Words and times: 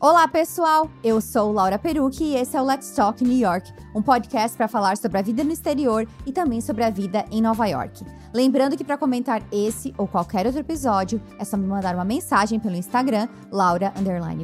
Olá, 0.00 0.28
pessoal! 0.28 0.88
Eu 1.02 1.20
sou 1.20 1.50
Laura 1.50 1.76
Perucci 1.76 2.22
e 2.22 2.36
esse 2.36 2.56
é 2.56 2.62
o 2.62 2.64
Let's 2.64 2.92
Talk 2.92 3.24
New 3.24 3.36
York, 3.36 3.72
um 3.92 4.00
podcast 4.00 4.56
para 4.56 4.68
falar 4.68 4.96
sobre 4.96 5.18
a 5.18 5.22
vida 5.22 5.42
no 5.42 5.50
exterior 5.50 6.06
e 6.24 6.30
também 6.30 6.60
sobre 6.60 6.84
a 6.84 6.90
vida 6.90 7.24
em 7.32 7.42
Nova 7.42 7.66
York. 7.66 8.04
Lembrando 8.32 8.76
que 8.76 8.84
para 8.84 8.96
comentar 8.96 9.42
esse 9.50 9.92
ou 9.98 10.06
qualquer 10.06 10.46
outro 10.46 10.60
episódio, 10.60 11.20
é 11.36 11.44
só 11.44 11.56
me 11.56 11.66
mandar 11.66 11.96
uma 11.96 12.04
mensagem 12.04 12.60
pelo 12.60 12.76
Instagram, 12.76 13.28
Laura 13.50 13.92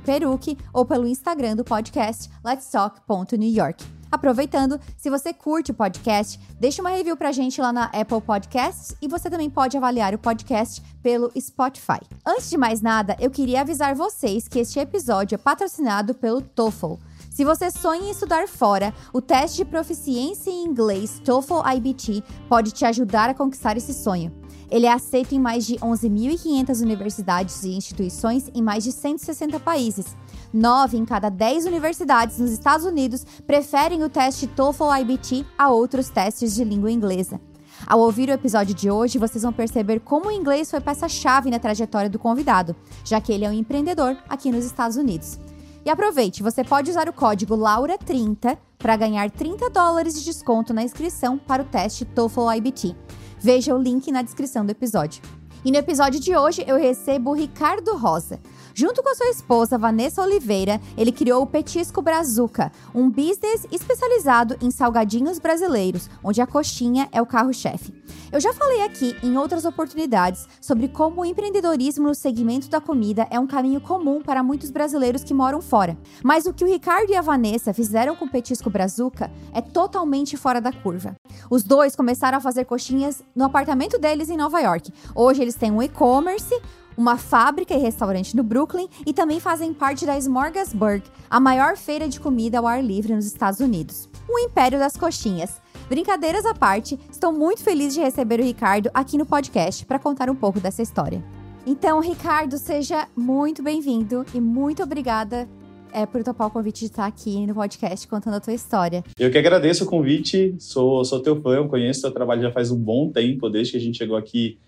Perucci, 0.04 0.58
ou 0.72 0.84
pelo 0.84 1.06
Instagram 1.06 1.54
do 1.54 1.62
podcast 1.62 2.28
Let's 2.44 2.68
Talk.newyork. 2.68 4.03
Aproveitando, 4.14 4.78
se 4.96 5.10
você 5.10 5.34
curte 5.34 5.72
o 5.72 5.74
podcast, 5.74 6.38
deixa 6.60 6.80
uma 6.80 6.90
review 6.90 7.16
pra 7.16 7.32
gente 7.32 7.60
lá 7.60 7.72
na 7.72 7.86
Apple 7.86 8.20
Podcasts 8.20 8.96
e 9.02 9.08
você 9.08 9.28
também 9.28 9.50
pode 9.50 9.76
avaliar 9.76 10.14
o 10.14 10.18
podcast 10.18 10.80
pelo 11.02 11.32
Spotify. 11.36 11.98
Antes 12.24 12.48
de 12.48 12.56
mais 12.56 12.80
nada, 12.80 13.16
eu 13.18 13.28
queria 13.28 13.62
avisar 13.62 13.92
vocês 13.96 14.46
que 14.46 14.60
este 14.60 14.78
episódio 14.78 15.34
é 15.34 15.38
patrocinado 15.38 16.14
pelo 16.14 16.40
TOEFL. 16.40 16.94
Se 17.28 17.44
você 17.44 17.72
sonha 17.72 18.06
em 18.06 18.10
estudar 18.12 18.46
fora, 18.46 18.94
o 19.12 19.20
teste 19.20 19.56
de 19.56 19.64
proficiência 19.64 20.48
em 20.48 20.62
inglês 20.62 21.20
TOEFL 21.24 21.66
IBT 21.74 22.22
pode 22.48 22.70
te 22.70 22.84
ajudar 22.84 23.30
a 23.30 23.34
conquistar 23.34 23.76
esse 23.76 23.92
sonho. 23.92 24.32
Ele 24.70 24.86
é 24.86 24.92
aceito 24.92 25.34
em 25.34 25.40
mais 25.40 25.66
de 25.66 25.74
11.500 25.74 26.80
universidades 26.82 27.64
e 27.64 27.70
instituições 27.70 28.48
em 28.54 28.62
mais 28.62 28.84
de 28.84 28.92
160 28.92 29.58
países. 29.58 30.16
Nove 30.54 30.96
em 30.96 31.04
cada 31.04 31.30
dez 31.30 31.66
universidades 31.66 32.38
nos 32.38 32.52
Estados 32.52 32.86
Unidos 32.86 33.26
preferem 33.44 34.04
o 34.04 34.08
teste 34.08 34.46
TOEFL 34.46 34.84
IBT 35.00 35.44
a 35.58 35.68
outros 35.68 36.08
testes 36.08 36.54
de 36.54 36.62
língua 36.62 36.92
inglesa. 36.92 37.40
Ao 37.84 37.98
ouvir 37.98 38.28
o 38.28 38.32
episódio 38.32 38.72
de 38.72 38.88
hoje, 38.88 39.18
vocês 39.18 39.42
vão 39.42 39.52
perceber 39.52 39.98
como 39.98 40.28
o 40.28 40.30
inglês 40.30 40.70
foi 40.70 40.80
peça-chave 40.80 41.50
na 41.50 41.58
trajetória 41.58 42.08
do 42.08 42.20
convidado, 42.20 42.76
já 43.04 43.20
que 43.20 43.32
ele 43.32 43.44
é 43.44 43.50
um 43.50 43.52
empreendedor 43.52 44.16
aqui 44.28 44.52
nos 44.52 44.64
Estados 44.64 44.96
Unidos. 44.96 45.40
E 45.84 45.90
aproveite, 45.90 46.40
você 46.40 46.62
pode 46.62 46.88
usar 46.88 47.08
o 47.08 47.12
código 47.12 47.56
LAURA30 47.56 48.56
para 48.78 48.96
ganhar 48.96 49.28
30 49.32 49.68
dólares 49.70 50.14
de 50.14 50.24
desconto 50.24 50.72
na 50.72 50.84
inscrição 50.84 51.36
para 51.36 51.64
o 51.64 51.66
teste 51.66 52.04
TOEFL 52.04 52.52
IBT. 52.52 52.94
Veja 53.40 53.74
o 53.74 53.82
link 53.82 54.12
na 54.12 54.22
descrição 54.22 54.64
do 54.64 54.70
episódio. 54.70 55.20
E 55.64 55.72
no 55.72 55.78
episódio 55.78 56.20
de 56.20 56.36
hoje 56.36 56.62
eu 56.64 56.76
recebo 56.76 57.30
o 57.30 57.34
Ricardo 57.34 57.96
Rosa. 57.96 58.38
Junto 58.76 59.04
com 59.04 59.14
sua 59.14 59.28
esposa 59.28 59.78
Vanessa 59.78 60.20
Oliveira, 60.20 60.80
ele 60.96 61.12
criou 61.12 61.40
o 61.40 61.46
Petisco 61.46 62.02
Brazuca, 62.02 62.72
um 62.92 63.08
business 63.08 63.64
especializado 63.70 64.56
em 64.60 64.68
salgadinhos 64.68 65.38
brasileiros, 65.38 66.10
onde 66.24 66.40
a 66.40 66.46
coxinha 66.46 67.08
é 67.12 67.22
o 67.22 67.26
carro-chefe. 67.26 67.94
Eu 68.32 68.40
já 68.40 68.52
falei 68.52 68.82
aqui 68.82 69.16
em 69.22 69.38
outras 69.38 69.64
oportunidades 69.64 70.48
sobre 70.60 70.88
como 70.88 71.20
o 71.20 71.24
empreendedorismo 71.24 72.08
no 72.08 72.16
segmento 72.16 72.68
da 72.68 72.80
comida 72.80 73.28
é 73.30 73.38
um 73.38 73.46
caminho 73.46 73.80
comum 73.80 74.20
para 74.20 74.42
muitos 74.42 74.72
brasileiros 74.72 75.22
que 75.22 75.32
moram 75.32 75.62
fora. 75.62 75.96
Mas 76.24 76.44
o 76.44 76.52
que 76.52 76.64
o 76.64 76.66
Ricardo 76.66 77.10
e 77.10 77.16
a 77.16 77.22
Vanessa 77.22 77.72
fizeram 77.72 78.16
com 78.16 78.24
o 78.24 78.28
Petisco 78.28 78.68
Brazuca 78.68 79.30
é 79.52 79.60
totalmente 79.60 80.36
fora 80.36 80.60
da 80.60 80.72
curva. 80.72 81.14
Os 81.48 81.62
dois 81.62 81.94
começaram 81.94 82.38
a 82.38 82.40
fazer 82.40 82.64
coxinhas 82.64 83.22
no 83.36 83.44
apartamento 83.44 84.00
deles 84.00 84.28
em 84.28 84.36
Nova 84.36 84.58
York. 84.58 84.92
Hoje 85.14 85.40
eles 85.40 85.54
têm 85.54 85.70
um 85.70 85.80
e-commerce, 85.80 86.60
uma 86.96 87.16
fábrica 87.16 87.74
e 87.74 87.78
restaurante 87.78 88.36
no 88.36 88.42
Brooklyn 88.42 88.88
e 89.06 89.12
também 89.12 89.40
fazem 89.40 89.72
parte 89.72 90.06
da 90.06 90.16
Smorgasburg, 90.18 91.02
a 91.28 91.40
maior 91.40 91.76
feira 91.76 92.08
de 92.08 92.20
comida 92.20 92.58
ao 92.58 92.66
ar 92.66 92.82
livre 92.82 93.14
nos 93.14 93.26
Estados 93.26 93.60
Unidos. 93.60 94.08
O 94.28 94.38
império 94.38 94.78
das 94.78 94.96
coxinhas. 94.96 95.60
Brincadeiras 95.88 96.46
à 96.46 96.54
parte, 96.54 96.98
estou 97.10 97.32
muito 97.32 97.62
feliz 97.62 97.92
de 97.92 98.00
receber 98.00 98.40
o 98.40 98.44
Ricardo 98.44 98.90
aqui 98.94 99.18
no 99.18 99.26
podcast 99.26 99.84
para 99.84 99.98
contar 99.98 100.30
um 100.30 100.34
pouco 100.34 100.58
dessa 100.58 100.82
história. 100.82 101.22
Então, 101.66 102.00
Ricardo, 102.00 102.58
seja 102.58 103.08
muito 103.16 103.62
bem-vindo 103.62 104.24
e 104.34 104.40
muito 104.40 104.82
obrigada 104.82 105.48
é, 105.94 106.04
por 106.04 106.22
topar 106.24 106.48
o 106.48 106.50
convite 106.50 106.80
de 106.80 106.86
estar 106.86 107.06
aqui 107.06 107.46
no 107.46 107.54
podcast 107.54 108.06
contando 108.08 108.34
a 108.34 108.40
tua 108.40 108.52
história. 108.52 109.04
Eu 109.18 109.30
que 109.30 109.38
agradeço 109.38 109.84
o 109.84 109.86
convite, 109.86 110.54
sou, 110.58 111.04
sou 111.04 111.20
teu 111.20 111.40
fã, 111.40 111.54
eu 111.54 111.68
conheço 111.68 112.02
teu 112.02 112.10
trabalho 112.10 112.42
já 112.42 112.50
faz 112.50 112.70
um 112.70 112.78
bom 112.78 113.10
tempo, 113.10 113.48
desde 113.48 113.72
que 113.72 113.78
a 113.78 113.80
gente 113.80 113.98
chegou 113.98 114.16
aqui 114.16 114.58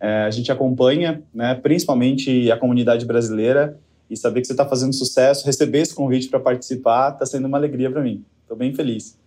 é, 0.00 0.24
a 0.24 0.30
gente 0.30 0.50
acompanha, 0.52 1.22
né, 1.32 1.54
principalmente 1.54 2.50
a 2.50 2.56
comunidade 2.56 3.04
brasileira, 3.06 3.78
e 4.08 4.16
saber 4.16 4.40
que 4.40 4.46
você 4.46 4.52
está 4.52 4.66
fazendo 4.66 4.92
sucesso, 4.94 5.44
receber 5.44 5.80
esse 5.80 5.94
convite 5.94 6.28
para 6.28 6.38
participar, 6.38 7.12
está 7.12 7.26
sendo 7.26 7.46
uma 7.46 7.58
alegria 7.58 7.90
para 7.90 8.02
mim. 8.02 8.24
Estou 8.42 8.56
bem 8.56 8.72
feliz. 8.72 9.18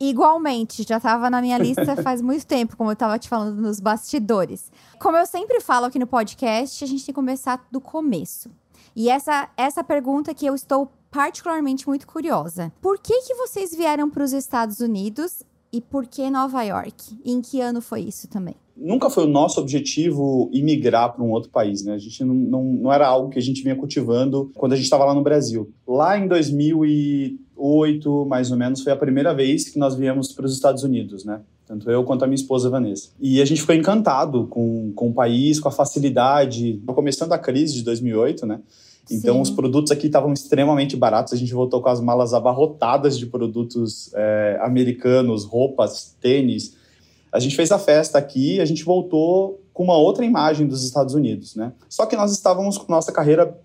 Igualmente, 0.00 0.84
já 0.86 0.98
estava 0.98 1.28
na 1.28 1.40
minha 1.40 1.58
lista 1.58 1.96
faz 2.02 2.22
muito 2.22 2.46
tempo, 2.46 2.76
como 2.76 2.90
eu 2.90 2.92
estava 2.92 3.18
te 3.18 3.28
falando 3.28 3.60
nos 3.60 3.80
bastidores. 3.80 4.70
Como 5.00 5.16
eu 5.16 5.26
sempre 5.26 5.60
falo 5.60 5.86
aqui 5.86 5.98
no 5.98 6.06
podcast, 6.06 6.84
a 6.84 6.86
gente 6.86 7.00
tem 7.00 7.06
que 7.06 7.12
começar 7.14 7.66
do 7.70 7.80
começo. 7.80 8.50
E 8.94 9.08
essa, 9.08 9.48
essa 9.56 9.82
pergunta 9.82 10.32
que 10.34 10.46
eu 10.46 10.54
estou 10.54 10.92
particularmente 11.10 11.88
muito 11.88 12.06
curiosa. 12.06 12.72
Por 12.80 12.98
que, 12.98 13.22
que 13.22 13.34
vocês 13.34 13.74
vieram 13.74 14.08
para 14.10 14.22
os 14.22 14.32
Estados 14.32 14.80
Unidos 14.80 15.42
e 15.72 15.80
por 15.80 16.06
que 16.06 16.30
Nova 16.30 16.62
York? 16.62 17.18
E 17.24 17.32
em 17.32 17.40
que 17.40 17.60
ano 17.60 17.80
foi 17.80 18.02
isso 18.02 18.28
também? 18.28 18.56
Nunca 18.80 19.10
foi 19.10 19.24
o 19.24 19.28
nosso 19.28 19.60
objetivo 19.60 20.48
imigrar 20.52 21.12
para 21.12 21.22
um 21.24 21.30
outro 21.30 21.50
país, 21.50 21.84
né? 21.84 21.94
A 21.94 21.98
gente 21.98 22.24
não, 22.24 22.34
não, 22.34 22.64
não 22.64 22.92
era 22.92 23.06
algo 23.06 23.28
que 23.30 23.38
a 23.38 23.42
gente 23.42 23.62
vinha 23.62 23.76
cultivando 23.76 24.50
quando 24.54 24.72
a 24.72 24.76
gente 24.76 24.84
estava 24.84 25.04
lá 25.04 25.14
no 25.14 25.22
Brasil. 25.22 25.70
Lá 25.86 26.18
em 26.18 26.26
2008, 26.28 28.26
mais 28.26 28.50
ou 28.50 28.56
menos, 28.56 28.82
foi 28.82 28.92
a 28.92 28.96
primeira 28.96 29.34
vez 29.34 29.68
que 29.68 29.78
nós 29.78 29.94
viemos 29.94 30.32
para 30.32 30.46
os 30.46 30.54
Estados 30.54 30.82
Unidos, 30.82 31.24
né? 31.24 31.40
Tanto 31.66 31.90
eu 31.90 32.02
quanto 32.02 32.24
a 32.24 32.26
minha 32.26 32.34
esposa 32.34 32.70
Vanessa. 32.70 33.10
E 33.20 33.42
a 33.42 33.44
gente 33.44 33.60
ficou 33.60 33.74
encantado 33.74 34.46
com, 34.46 34.90
com 34.94 35.10
o 35.10 35.12
país, 35.12 35.60
com 35.60 35.68
a 35.68 35.72
facilidade. 35.72 36.80
Começando 36.86 37.32
a 37.32 37.38
crise 37.38 37.74
de 37.74 37.82
2008, 37.82 38.46
né? 38.46 38.60
Então, 39.10 39.36
Sim. 39.36 39.40
os 39.42 39.50
produtos 39.50 39.90
aqui 39.90 40.06
estavam 40.06 40.32
extremamente 40.32 40.96
baratos. 40.96 41.32
A 41.32 41.36
gente 41.36 41.52
voltou 41.52 41.82
com 41.82 41.88
as 41.88 42.00
malas 42.00 42.32
abarrotadas 42.32 43.18
de 43.18 43.26
produtos 43.26 44.10
é, 44.14 44.58
americanos, 44.62 45.44
roupas, 45.44 46.16
tênis. 46.20 46.74
A 47.32 47.38
gente 47.38 47.56
fez 47.56 47.70
a 47.70 47.78
festa 47.78 48.18
aqui, 48.18 48.60
a 48.60 48.64
gente 48.64 48.84
voltou 48.84 49.60
com 49.72 49.84
uma 49.84 49.96
outra 49.96 50.24
imagem 50.24 50.66
dos 50.66 50.84
Estados 50.84 51.14
Unidos, 51.14 51.54
né? 51.54 51.72
Só 51.88 52.06
que 52.06 52.16
nós 52.16 52.32
estávamos 52.32 52.78
com 52.78 52.90
nossa 52.90 53.12
carreira 53.12 53.56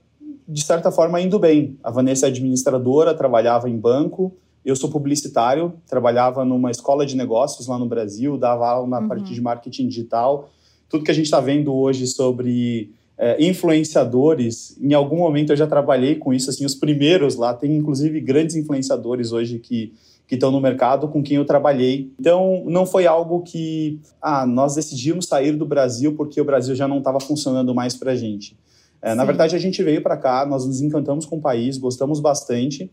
de 0.48 0.64
certa 0.64 0.92
forma 0.92 1.20
indo 1.22 1.40
bem. 1.40 1.78
A 1.84 1.90
Vanessa 1.90 2.26
é 2.26 2.30
administradora, 2.30 3.14
trabalhava 3.14 3.70
em 3.70 3.78
banco, 3.78 4.34
eu 4.66 4.76
sou 4.76 4.90
publicitário, 4.90 5.74
trabalhava 5.88 6.46
numa 6.46 6.72
escola 6.72 7.06
de 7.06 7.16
negócios 7.16 7.68
lá 7.68 7.78
no 7.78 7.88
Brasil, 7.88 8.38
dava 8.38 8.68
aula 8.68 8.88
na 8.88 9.00
uhum. 9.00 9.08
parte 9.08 9.34
de 9.34 9.42
marketing 9.42 9.88
digital. 9.88 10.50
Tudo 10.90 11.04
que 11.04 11.12
a 11.12 11.14
gente 11.14 11.26
está 11.26 11.40
vendo 11.40 11.74
hoje 11.74 12.08
sobre 12.08 12.92
é, 13.18 13.44
influenciadores, 13.44 14.78
em 14.80 14.94
algum 14.94 15.18
momento 15.18 15.52
eu 15.52 15.58
já 15.58 15.68
trabalhei 15.68 16.16
com 16.16 16.34
isso, 16.34 16.50
assim, 16.50 16.66
os 16.66 16.76
primeiros 16.76 17.36
lá, 17.36 17.54
tem 17.54 17.76
inclusive 17.76 18.20
grandes 18.20 18.56
influenciadores 18.56 19.32
hoje 19.32 19.60
que 19.60 19.94
que 20.28 20.36
estão 20.36 20.52
no 20.52 20.60
mercado 20.60 21.08
com 21.08 21.22
quem 21.22 21.38
eu 21.38 21.46
trabalhei. 21.46 22.12
Então, 22.20 22.64
não 22.66 22.86
foi 22.86 23.06
algo 23.06 23.42
que 23.42 24.00
ah, 24.22 24.46
nós 24.46 24.76
decidimos 24.76 25.26
sair 25.26 25.52
do 25.54 25.66
Brasil 25.66 26.16
porque 26.16 26.40
o 26.40 26.46
Brasil 26.46 26.76
já 26.76 26.88
não 26.88 27.00
estava 27.00 27.20
funcionando 27.20 27.74
mais 27.76 27.96
para 27.96 28.12
a 28.12 28.16
gente. 28.16 28.58
É, 29.02 29.14
na 29.14 29.26
verdade, 29.26 29.54
a 29.54 29.60
gente 29.60 29.84
veio 29.84 30.02
para 30.02 30.16
cá, 30.16 30.46
nós 30.46 30.66
nos 30.66 30.82
encantamos 30.82 31.26
com 31.26 31.36
o 31.36 31.42
país, 31.42 31.78
gostamos 31.78 32.22
bastante 32.22 32.90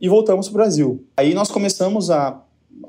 e 0.00 0.08
voltamos 0.08 0.48
para 0.48 0.54
o 0.54 0.58
Brasil. 0.58 1.04
Aí 1.16 1.32
nós 1.34 1.50
começamos 1.50 2.10
a 2.10 2.42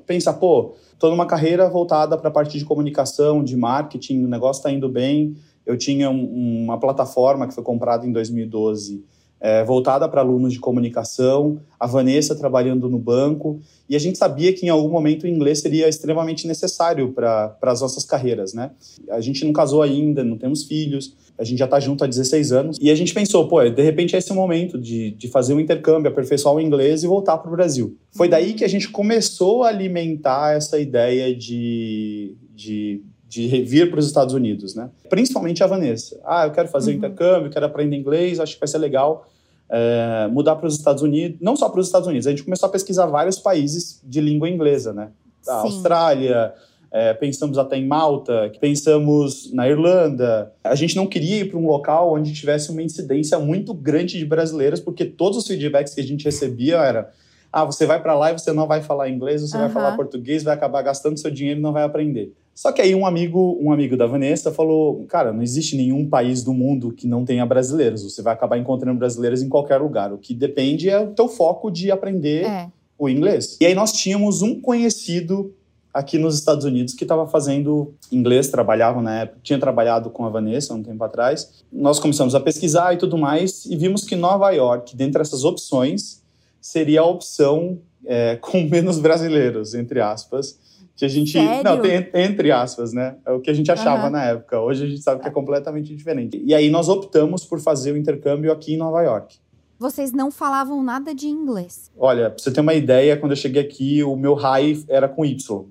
pensar, 0.07 0.33
pô, 0.33 0.73
estou 0.91 1.11
numa 1.11 1.27
carreira 1.27 1.69
voltada 1.69 2.17
para 2.17 2.29
a 2.29 2.31
parte 2.31 2.57
de 2.57 2.65
comunicação, 2.65 3.43
de 3.43 3.55
marketing, 3.55 4.23
o 4.23 4.27
negócio 4.27 4.59
está 4.59 4.71
indo 4.71 4.89
bem. 4.89 5.35
Eu 5.65 5.77
tinha 5.77 6.09
um, 6.09 6.63
uma 6.63 6.79
plataforma 6.79 7.47
que 7.47 7.53
foi 7.53 7.63
comprada 7.63 8.07
em 8.07 8.11
2012 8.11 9.05
é, 9.43 9.61
voltada 9.61 10.07
para 10.07 10.21
alunos 10.21 10.53
de 10.53 10.59
comunicação, 10.59 11.59
a 11.77 11.85
Vanessa 11.85 12.33
trabalhando 12.33 12.89
no 12.89 12.97
banco, 12.97 13.59
e 13.89 13.95
a 13.95 13.99
gente 13.99 14.17
sabia 14.17 14.53
que 14.53 14.65
em 14.65 14.69
algum 14.69 14.87
momento 14.87 15.23
o 15.23 15.27
inglês 15.27 15.59
seria 15.59 15.89
extremamente 15.89 16.47
necessário 16.47 17.11
para 17.11 17.57
as 17.61 17.81
nossas 17.81 18.05
carreiras, 18.05 18.53
né? 18.53 18.71
A 19.09 19.19
gente 19.19 19.43
não 19.43 19.51
casou 19.51 19.81
ainda, 19.81 20.23
não 20.23 20.37
temos 20.37 20.63
filhos, 20.63 21.13
a 21.37 21.43
gente 21.43 21.59
já 21.59 21.65
está 21.65 21.77
junto 21.77 22.05
há 22.05 22.07
16 22.07 22.53
anos, 22.53 22.77
e 22.81 22.89
a 22.89 22.95
gente 22.95 23.13
pensou, 23.13 23.45
pô, 23.49 23.61
de 23.69 23.83
repente 23.83 24.15
é 24.15 24.19
esse 24.19 24.31
o 24.31 24.35
momento 24.35 24.79
de, 24.79 25.11
de 25.11 25.27
fazer 25.27 25.53
um 25.53 25.59
intercâmbio, 25.59 26.09
aperfeiçoar 26.09 26.55
o 26.55 26.61
inglês 26.61 27.03
e 27.03 27.07
voltar 27.07 27.37
para 27.37 27.49
o 27.49 27.51
Brasil. 27.53 27.97
Foi 28.13 28.29
daí 28.29 28.53
que 28.53 28.63
a 28.63 28.69
gente 28.69 28.87
começou 28.87 29.63
a 29.63 29.67
alimentar 29.67 30.55
essa 30.55 30.79
ideia 30.79 31.35
de, 31.35 32.37
de 32.55 33.03
de 33.33 33.63
vir 33.63 33.89
para 33.89 33.99
os 33.99 34.05
Estados 34.05 34.33
Unidos, 34.33 34.75
né? 34.75 34.89
Principalmente 35.09 35.63
a 35.63 35.67
Vanessa. 35.67 36.19
Ah, 36.23 36.45
eu 36.45 36.51
quero 36.51 36.67
fazer 36.67 36.91
uhum. 36.91 36.95
um 36.95 36.99
intercâmbio, 36.99 37.49
quero 37.49 37.65
aprender 37.65 37.97
inglês, 37.97 38.39
acho 38.39 38.53
que 38.53 38.59
vai 38.59 38.67
ser 38.67 38.77
legal 38.77 39.27
é, 39.69 40.27
mudar 40.31 40.55
para 40.55 40.67
os 40.67 40.75
Estados 40.75 41.01
Unidos, 41.01 41.39
não 41.41 41.55
só 41.55 41.67
para 41.67 41.79
os 41.79 41.87
Estados 41.87 42.07
Unidos, 42.07 42.27
a 42.27 42.29
gente 42.29 42.43
começou 42.43 42.69
a 42.69 42.71
pesquisar 42.71 43.07
vários 43.07 43.39
países 43.39 43.99
de 44.03 44.21
língua 44.21 44.47
inglesa, 44.47 44.93
né? 44.93 45.09
A 45.47 45.55
Austrália, 45.61 46.53
é, 46.91 47.11
pensamos 47.13 47.57
até 47.57 47.75
em 47.75 47.87
Malta, 47.87 48.51
pensamos 48.61 49.51
na 49.51 49.67
Irlanda. 49.67 50.53
A 50.63 50.75
gente 50.75 50.95
não 50.95 51.07
queria 51.07 51.37
ir 51.37 51.49
para 51.49 51.57
um 51.57 51.65
local 51.65 52.13
onde 52.13 52.31
tivesse 52.31 52.69
uma 52.69 52.83
incidência 52.83 53.39
muito 53.39 53.73
grande 53.73 54.19
de 54.19 54.25
brasileiros, 54.25 54.79
porque 54.79 55.03
todos 55.05 55.39
os 55.39 55.47
feedbacks 55.47 55.95
que 55.95 56.01
a 56.01 56.03
gente 56.03 56.23
recebia 56.23 56.77
era 56.77 57.11
ah, 57.51 57.65
você 57.65 57.85
vai 57.85 58.01
para 58.01 58.15
lá 58.15 58.31
e 58.31 58.33
você 58.33 58.51
não 58.51 58.67
vai 58.67 58.81
falar 58.81 59.09
inglês, 59.09 59.41
você 59.41 59.55
vai 59.55 59.69
falar 59.69 59.95
português, 59.95 60.43
vai 60.43 60.55
acabar 60.55 60.81
gastando 60.81 61.19
seu 61.19 61.29
dinheiro 61.29 61.59
e 61.59 61.63
não 61.63 61.71
vai 61.71 61.83
aprender. 61.83 62.33
Só 62.55 62.71
que 62.71 62.81
aí 62.81 62.93
um 62.93 63.05
amigo, 63.05 63.57
um 63.61 63.71
amigo 63.71 63.97
da 63.97 64.05
Vanessa 64.05 64.51
falou: 64.51 65.05
"Cara, 65.07 65.33
não 65.33 65.41
existe 65.41 65.75
nenhum 65.75 66.07
país 66.07 66.43
do 66.43 66.53
mundo 66.53 66.91
que 66.91 67.07
não 67.07 67.25
tenha 67.25 67.45
brasileiros. 67.45 68.03
Você 68.03 68.21
vai 68.21 68.33
acabar 68.33 68.57
encontrando 68.57 68.97
brasileiros 68.97 69.41
em 69.41 69.49
qualquer 69.49 69.77
lugar. 69.77 70.13
O 70.13 70.17
que 70.17 70.33
depende 70.33 70.89
é 70.89 70.99
o 70.99 71.07
teu 71.07 71.27
foco 71.27 71.71
de 71.71 71.91
aprender 71.91 72.45
é. 72.45 72.69
o 72.97 73.09
inglês". 73.09 73.57
E 73.59 73.65
aí 73.65 73.73
nós 73.73 73.91
tínhamos 73.91 74.41
um 74.41 74.59
conhecido 74.61 75.53
aqui 75.93 76.17
nos 76.17 76.35
Estados 76.35 76.65
Unidos 76.65 76.93
que 76.95 77.03
estava 77.03 77.27
fazendo 77.27 77.93
inglês, 78.11 78.49
trabalhava 78.49 79.01
na 79.01 79.21
época, 79.21 79.39
tinha 79.43 79.59
trabalhado 79.59 80.09
com 80.09 80.25
a 80.25 80.29
Vanessa 80.29 80.73
um 80.73 80.81
tempo 80.81 81.03
atrás. 81.03 81.63
Nós 81.71 81.99
começamos 81.99 82.33
a 82.33 82.39
pesquisar 82.39 82.93
e 82.93 82.97
tudo 82.97 83.17
mais 83.17 83.65
e 83.65 83.75
vimos 83.75 84.03
que 84.03 84.15
Nova 84.15 84.49
York, 84.51 84.95
dentre 84.95 85.21
essas 85.21 85.43
opções, 85.43 86.23
seria 86.59 87.01
a 87.01 87.05
opção 87.05 87.77
é, 88.05 88.37
com 88.41 88.63
menos 88.63 88.97
brasileiros, 88.97 89.75
entre 89.75 90.01
aspas, 90.01 90.57
que 90.95 91.05
a 91.05 91.07
gente. 91.07 91.31
Sério? 91.31 91.63
Não, 91.63 91.81
tem 91.81 92.09
entre 92.13 92.51
aspas, 92.51 92.93
né? 92.93 93.15
É 93.25 93.31
o 93.31 93.39
que 93.39 93.49
a 93.49 93.53
gente 93.53 93.71
achava 93.71 94.05
uhum. 94.05 94.11
na 94.11 94.23
época. 94.25 94.59
Hoje 94.59 94.85
a 94.85 94.87
gente 94.87 95.01
sabe 95.01 95.21
que 95.21 95.27
é 95.27 95.31
completamente 95.31 95.95
diferente. 95.95 96.41
E 96.45 96.53
aí 96.53 96.69
nós 96.69 96.89
optamos 96.89 97.45
por 97.45 97.59
fazer 97.59 97.91
o 97.91 97.97
intercâmbio 97.97 98.51
aqui 98.51 98.73
em 98.73 98.77
Nova 98.77 99.01
York. 99.01 99.37
Vocês 99.79 100.13
não 100.13 100.31
falavam 100.31 100.81
nada 100.83 101.13
de 101.13 101.27
inglês? 101.27 101.91
Olha, 101.97 102.29
pra 102.29 102.41
você 102.41 102.51
ter 102.51 102.61
uma 102.61 102.73
ideia, 102.73 103.17
quando 103.17 103.31
eu 103.31 103.35
cheguei 103.35 103.61
aqui, 103.61 104.03
o 104.03 104.15
meu 104.15 104.33
high 104.33 104.81
era 104.87 105.09
com 105.09 105.25
Y. 105.25 105.65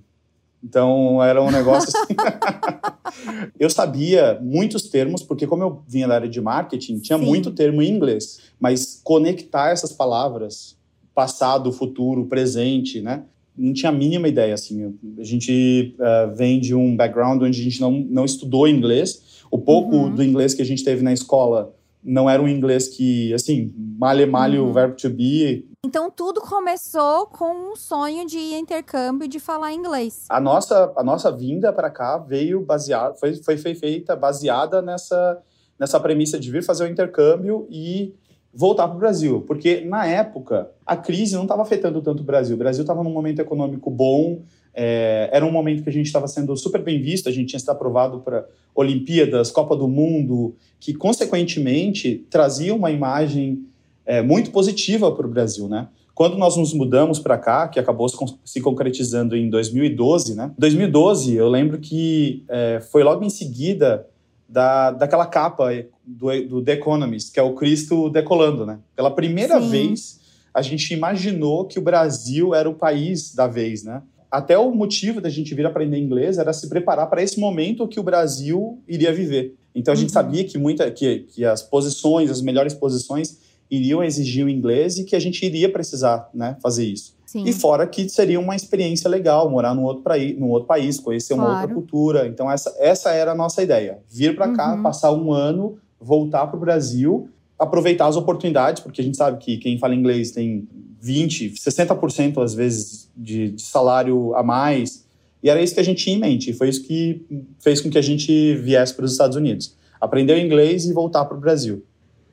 Então 0.63 1.23
era 1.23 1.43
um 1.43 1.51
negócio 1.51 1.89
assim. 1.89 2.15
eu 3.59 3.71
sabia 3.71 4.39
muitos 4.41 4.83
termos, 4.89 5.23
porque 5.23 5.47
como 5.47 5.63
eu 5.63 5.83
vinha 5.89 6.07
da 6.07 6.15
área 6.15 6.29
de 6.29 6.41
marketing, 6.41 6.99
tinha 6.99 7.19
Sim. 7.19 7.25
muito 7.25 7.53
termo 7.53 7.81
em 7.81 7.89
inglês. 7.89 8.41
Mas 8.61 9.01
conectar 9.03 9.71
essas 9.71 9.93
palavras, 9.93 10.77
passado, 11.15 11.73
futuro, 11.73 12.27
presente, 12.27 13.01
né? 13.01 13.25
Não 13.57 13.73
tinha 13.73 13.91
a 13.91 13.95
mínima 13.95 14.29
ideia, 14.29 14.55
assim. 14.55 14.95
A 15.19 15.25
gente 15.25 15.95
uh, 15.99 16.35
vem 16.35 16.61
de 16.61 16.75
um 16.75 16.97
background 16.97 17.43
onde 17.43 17.61
a 17.61 17.65
gente 17.65 17.81
não, 17.81 17.93
não 17.93 18.25
estudou 18.25 18.67
inglês. 18.67 19.45
O 19.51 19.59
pouco 19.59 19.97
uhum. 19.97 20.15
do 20.15 20.23
inglês 20.23 20.55
que 20.55 20.63
a 20.63 20.65
gente 20.65 20.83
teve 20.83 21.03
na 21.03 21.13
escola 21.13 21.75
não 22.03 22.29
era 22.29 22.43
um 22.43 22.49
inglês 22.49 22.89
que, 22.89 23.33
assim, 23.33 23.73
malhe 23.77 24.27
malhe 24.27 24.59
uhum. 24.59 24.71
o 24.71 24.73
verbo 24.73 24.97
to 24.97 25.09
be. 25.09 25.69
Então 25.85 26.11
tudo 26.11 26.41
começou 26.41 27.27
com 27.27 27.73
um 27.73 27.77
sonho 27.77 28.27
de 28.27 28.39
intercâmbio 28.55 29.29
de 29.29 29.39
falar 29.39 29.73
inglês. 29.73 30.27
A 30.29 30.41
nossa, 30.41 30.93
a 30.97 31.05
nossa 31.05 31.31
vinda 31.31 31.73
para 31.73 31.91
cá 31.91 32.19
veio 32.19 32.65
baseada, 32.65 33.15
foi, 33.15 33.35
foi 33.37 33.75
feita 33.75 34.17
baseada 34.17 34.81
nessa, 34.81 35.43
nessa 35.79 36.01
premissa 36.01 36.39
de 36.39 36.51
vir 36.51 36.65
fazer 36.65 36.85
o 36.85 36.89
intercâmbio 36.89 37.67
e 37.71 38.15
voltar 38.55 38.87
para 38.87 38.97
o 38.97 39.01
Brasil, 39.01 39.45
porque 39.47 39.81
na 39.81 40.07
época 40.07 40.71
a 40.85 40.97
crise 40.97 41.35
não 41.35 41.43
estava 41.43 41.63
afetando 41.63 42.03
tanto 42.03 42.21
o 42.21 42.25
Brasil. 42.25 42.55
O 42.55 42.59
Brasil 42.59 42.83
estava 42.83 43.03
num 43.03 43.11
momento 43.11 43.41
econômico 43.41 43.91
bom, 43.91 44.41
é, 44.75 45.29
era 45.33 45.45
um 45.45 45.51
momento 45.51 45.83
que 45.83 45.89
a 45.89 45.93
gente 45.93 46.07
estava 46.07 46.27
sendo 46.29 46.57
super 46.57 46.83
bem 46.83 47.01
visto, 47.01 47.29
a 47.29 47.33
gente 47.33 47.49
tinha 47.49 47.61
sido 47.61 47.71
aprovado 47.71 48.21
para 48.21 48.47
Olimpíadas, 48.75 49.51
Copa 49.51 49.77
do 49.77 49.89
Mundo, 49.89 50.55
que 50.81 50.95
consequentemente 50.95 52.27
trazia 52.31 52.75
uma 52.75 52.91
imagem 52.91 53.67
é, 54.05 54.23
muito 54.23 54.51
positiva 54.51 55.13
para 55.13 55.27
o 55.27 55.31
Brasil, 55.31 55.69
né? 55.69 55.89
Quando 56.15 56.37
nós 56.37 56.57
nos 56.57 56.75
mudamos 56.75 57.19
para 57.19 57.39
cá, 57.39 57.69
que 57.69 57.81
acabou 57.81 58.07
se 58.45 58.61
concretizando 58.61 59.35
em 59.35 59.49
2012, 59.49 60.35
né? 60.35 60.53
2012, 60.59 61.35
eu 61.35 61.49
lembro 61.49 61.79
que 61.79 62.45
é, 62.49 62.81
foi 62.91 63.03
logo 63.03 63.25
em 63.25 63.31
seguida 63.31 64.07
da, 64.53 64.91
daquela 64.91 65.25
capa 65.25 65.71
do, 66.05 66.47
do 66.47 66.63
The 66.63 66.75
Economist, 66.75 67.33
que 67.33 67.41
é 67.41 67.43
o 67.43 67.55
Cristo 67.55 68.11
decolando, 68.11 68.67
né? 68.67 68.79
Pela 68.95 69.11
primeira 69.11 69.59
Sim. 69.61 69.69
vez, 69.69 70.21
a 70.53 70.61
gente 70.61 70.93
imaginou 70.93 71.65
que 71.65 71.79
o 71.79 71.83
Brasil 71.83 72.55
era 72.55 72.69
o 72.69 72.75
país 72.75 73.35
da 73.35 73.47
vez, 73.47 73.83
né? 73.83 74.03
Até 74.31 74.59
o 74.59 74.71
motivo 74.71 75.23
da 75.23 75.31
gente 75.31 75.55
vir 75.55 75.65
aprender 75.65 75.99
inglês 75.99 76.37
era 76.37 76.53
se 76.53 76.69
preparar 76.69 77.09
para 77.09 77.23
esse 77.23 77.41
momento 77.41 77.89
que 77.89 77.99
o 77.99 78.03
Brasil 78.03 78.79
iria 78.87 79.13
viver. 79.13 79.55
Então 79.75 79.93
a 79.93 79.97
gente 79.97 80.09
uhum. 80.09 80.15
sabia 80.15 80.45
que 80.45 80.59
muita 80.59 80.91
que, 80.91 81.21
que 81.21 81.45
as 81.47 81.63
posições, 81.63 82.31
as 82.31 82.43
melhores 82.43 82.75
posições 82.75 83.39
iriam 83.71 84.05
exigir 84.05 84.45
o 84.45 84.51
inglês 84.51 84.99
e 84.99 85.05
que 85.05 85.17
a 85.17 85.19
gente 85.19 85.45
iria 85.47 85.73
precisar, 85.73 86.29
né, 86.35 86.59
fazer 86.63 86.85
isso. 86.85 87.15
Sim. 87.33 87.45
E 87.47 87.53
fora 87.55 87.87
que 87.87 88.07
seria 88.11 88.39
uma 88.39 88.55
experiência 88.55 89.09
legal 89.09 89.49
morar 89.49 89.75
num 89.75 89.85
outro, 89.85 90.03
país, 90.03 90.39
num 90.39 90.51
outro 90.51 90.69
país, 90.69 91.01
conhecer 91.01 91.33
claro. 91.35 91.49
uma 91.49 91.61
outra 91.61 91.75
cultura. 91.75 92.27
Então, 92.27 92.51
essa, 92.51 92.77
essa 92.79 93.11
era 93.11 93.33
a 93.33 93.35
nossa 93.35 93.63
ideia. 93.63 94.01
Vir 94.11 94.37
para 94.37 94.53
cá, 94.53 94.75
uhum. 94.75 94.83
passar 94.83 95.13
um 95.13 95.33
ano, 95.33 95.79
voltar 95.99 96.47
para 96.49 96.59
o 96.59 96.61
Brasil, 96.61 97.31
aproveitar 97.59 98.07
as 98.07 98.17
oportunidades, 98.17 98.83
porque 98.83 99.01
a 99.01 99.05
gente 99.05 99.17
sabe 99.17 99.39
que 99.39 99.57
quem 99.57 99.79
fala 99.79 99.95
inglês 99.95 100.31
tem 100.31 100.69
20, 101.01 101.53
60% 101.53 102.43
às 102.43 102.53
vezes 102.53 103.11
de, 103.17 103.53
de 103.53 103.63
salário 103.63 104.35
a 104.35 104.43
mais. 104.43 105.07
E 105.43 105.49
era 105.49 105.63
isso 105.63 105.73
que 105.73 105.81
a 105.81 105.85
gente 105.85 106.05
tinha 106.05 106.15
em 106.15 106.21
mente. 106.21 106.51
E 106.51 106.53
foi 106.53 106.69
isso 106.69 106.85
que 106.85 107.25
fez 107.61 107.81
com 107.81 107.89
que 107.89 107.97
a 107.97 108.03
gente 108.03 108.57
viesse 108.57 108.93
para 108.93 109.07
os 109.07 109.13
Estados 109.13 109.39
Unidos. 109.39 109.75
Aprender 109.99 110.39
inglês 110.39 110.85
e 110.85 110.93
voltar 110.93 111.25
para 111.25 111.39
o 111.39 111.41
Brasil. 111.41 111.83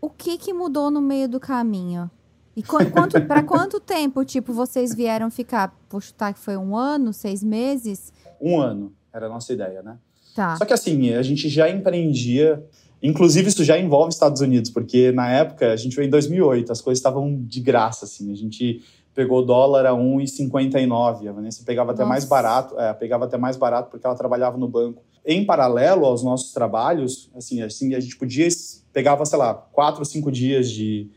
O 0.01 0.09
que, 0.09 0.37
que 0.37 0.51
mudou 0.51 0.91
no 0.91 0.99
meio 0.99 1.29
do 1.29 1.39
caminho? 1.39 2.11
E 2.59 2.61
quanto, 2.61 3.21
para 3.25 3.41
quanto 3.41 3.79
tempo, 3.79 4.25
tipo, 4.25 4.51
vocês 4.51 4.93
vieram 4.93 5.31
ficar? 5.31 5.73
Vou 5.89 6.01
chutar 6.01 6.33
que 6.33 6.39
foi 6.41 6.57
um 6.57 6.75
ano, 6.75 7.13
seis 7.13 7.41
meses? 7.41 8.11
Um 8.41 8.59
ano, 8.59 8.91
era 9.13 9.27
a 9.27 9.29
nossa 9.29 9.53
ideia, 9.53 9.81
né? 9.81 9.97
Tá. 10.35 10.57
Só 10.57 10.65
que 10.65 10.73
assim, 10.73 11.13
a 11.13 11.21
gente 11.21 11.47
já 11.47 11.69
empreendia. 11.69 12.61
Inclusive, 13.01 13.47
isso 13.47 13.63
já 13.63 13.79
envolve 13.79 14.11
Estados 14.11 14.41
Unidos, 14.41 14.69
porque 14.71 15.09
na 15.13 15.31
época, 15.31 15.71
a 15.71 15.75
gente 15.77 15.95
veio 15.95 16.07
em 16.07 16.09
2008, 16.09 16.69
as 16.69 16.81
coisas 16.81 16.99
estavam 16.99 17.41
de 17.41 17.61
graça, 17.61 18.03
assim. 18.03 18.29
A 18.29 18.35
gente 18.35 18.83
pegou 19.15 19.45
dólar 19.45 19.85
a 19.85 19.93
1,59. 19.93 21.29
A 21.29 21.31
Vanessa 21.31 21.63
pegava 21.65 21.91
até 21.91 22.01
Nossa. 22.01 22.09
mais 22.09 22.25
barato, 22.25 22.77
é, 22.77 22.93
pegava 22.93 23.23
até 23.23 23.37
mais 23.37 23.55
barato 23.55 23.89
porque 23.89 24.05
ela 24.05 24.17
trabalhava 24.17 24.57
no 24.57 24.67
banco. 24.67 25.01
Em 25.25 25.45
paralelo 25.45 26.05
aos 26.05 26.23
nossos 26.23 26.51
trabalhos, 26.51 27.31
assim, 27.33 27.61
assim 27.61 27.95
a 27.95 28.01
gente 28.01 28.17
podia 28.17 28.49
pegava, 28.91 29.25
sei 29.25 29.39
lá, 29.39 29.53
quatro 29.53 30.01
ou 30.01 30.05
cinco 30.05 30.29
dias 30.29 30.69
de, 30.69 31.09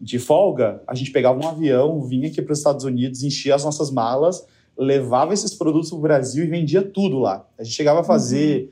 de 0.00 0.18
folga, 0.18 0.82
a 0.86 0.94
gente 0.94 1.10
pegava 1.10 1.38
um 1.38 1.46
avião, 1.46 2.00
vinha 2.00 2.28
aqui 2.28 2.40
para 2.40 2.52
os 2.52 2.58
Estados 2.58 2.84
Unidos, 2.84 3.22
enchia 3.22 3.54
as 3.54 3.64
nossas 3.64 3.90
malas, 3.90 4.46
levava 4.76 5.34
esses 5.34 5.54
produtos 5.54 5.90
para 5.90 5.98
o 5.98 6.00
Brasil 6.00 6.44
e 6.44 6.46
vendia 6.46 6.80
tudo 6.80 7.18
lá. 7.18 7.46
A 7.58 7.62
gente 7.62 7.76
chegava 7.76 8.00
a 8.00 8.04
fazer 8.04 8.62
uhum. 8.62 8.68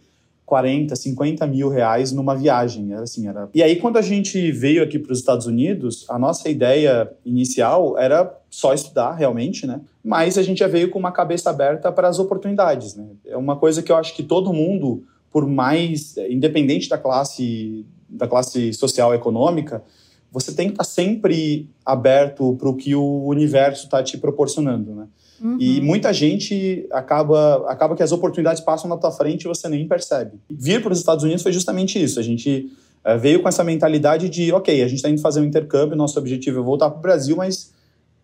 40, 0.46 0.96
50 0.96 1.46
mil 1.46 1.68
reais 1.68 2.10
numa 2.10 2.34
viagem. 2.34 2.90
Era 2.90 3.02
assim, 3.02 3.28
era. 3.28 3.50
E 3.52 3.62
aí, 3.62 3.76
quando 3.76 3.98
a 3.98 4.02
gente 4.02 4.50
veio 4.50 4.82
aqui 4.82 4.98
para 4.98 5.12
os 5.12 5.18
Estados 5.18 5.46
Unidos, 5.46 6.06
a 6.08 6.18
nossa 6.18 6.48
ideia 6.48 7.12
inicial 7.26 7.98
era 7.98 8.34
só 8.48 8.72
estudar 8.72 9.12
realmente, 9.12 9.66
né? 9.66 9.82
Mas 10.02 10.38
a 10.38 10.42
gente 10.42 10.58
já 10.58 10.66
veio 10.66 10.88
com 10.88 10.98
uma 10.98 11.12
cabeça 11.12 11.50
aberta 11.50 11.92
para 11.92 12.08
as 12.08 12.18
oportunidades, 12.18 12.94
né? 12.94 13.04
É 13.26 13.36
uma 13.36 13.56
coisa 13.56 13.82
que 13.82 13.92
eu 13.92 13.96
acho 13.96 14.16
que 14.16 14.22
todo 14.22 14.54
mundo, 14.54 15.04
por 15.30 15.46
mais 15.46 16.16
independente 16.16 16.88
da 16.88 16.96
classe, 16.96 17.84
da 18.08 18.26
classe 18.26 18.72
social 18.72 19.14
econômica, 19.14 19.84
você 20.30 20.52
tem 20.52 20.68
que 20.68 20.74
estar 20.74 20.84
sempre 20.84 21.68
aberto 21.84 22.56
para 22.58 22.68
o 22.68 22.74
que 22.74 22.94
o 22.94 23.26
universo 23.26 23.84
está 23.84 24.02
te 24.02 24.18
proporcionando, 24.18 24.94
né? 24.94 25.06
Uhum. 25.40 25.56
E 25.60 25.80
muita 25.80 26.12
gente 26.12 26.86
acaba, 26.90 27.70
acaba 27.70 27.94
que 27.94 28.02
as 28.02 28.12
oportunidades 28.12 28.60
passam 28.60 28.90
na 28.90 28.96
tua 28.96 29.12
frente 29.12 29.44
e 29.44 29.48
você 29.48 29.68
nem 29.68 29.86
percebe. 29.86 30.32
Vir 30.50 30.82
para 30.82 30.92
os 30.92 30.98
Estados 30.98 31.24
Unidos 31.24 31.42
foi 31.42 31.52
justamente 31.52 32.02
isso. 32.02 32.18
A 32.18 32.22
gente 32.22 32.70
é, 33.04 33.16
veio 33.16 33.40
com 33.40 33.48
essa 33.48 33.62
mentalidade 33.62 34.28
de, 34.28 34.52
ok, 34.52 34.82
a 34.82 34.88
gente 34.88 34.96
está 34.96 35.08
indo 35.08 35.20
fazer 35.20 35.40
um 35.40 35.44
intercâmbio, 35.44 35.96
nosso 35.96 36.18
objetivo 36.18 36.58
é 36.58 36.62
voltar 36.62 36.90
para 36.90 36.98
o 36.98 37.02
Brasil, 37.02 37.36
mas 37.36 37.72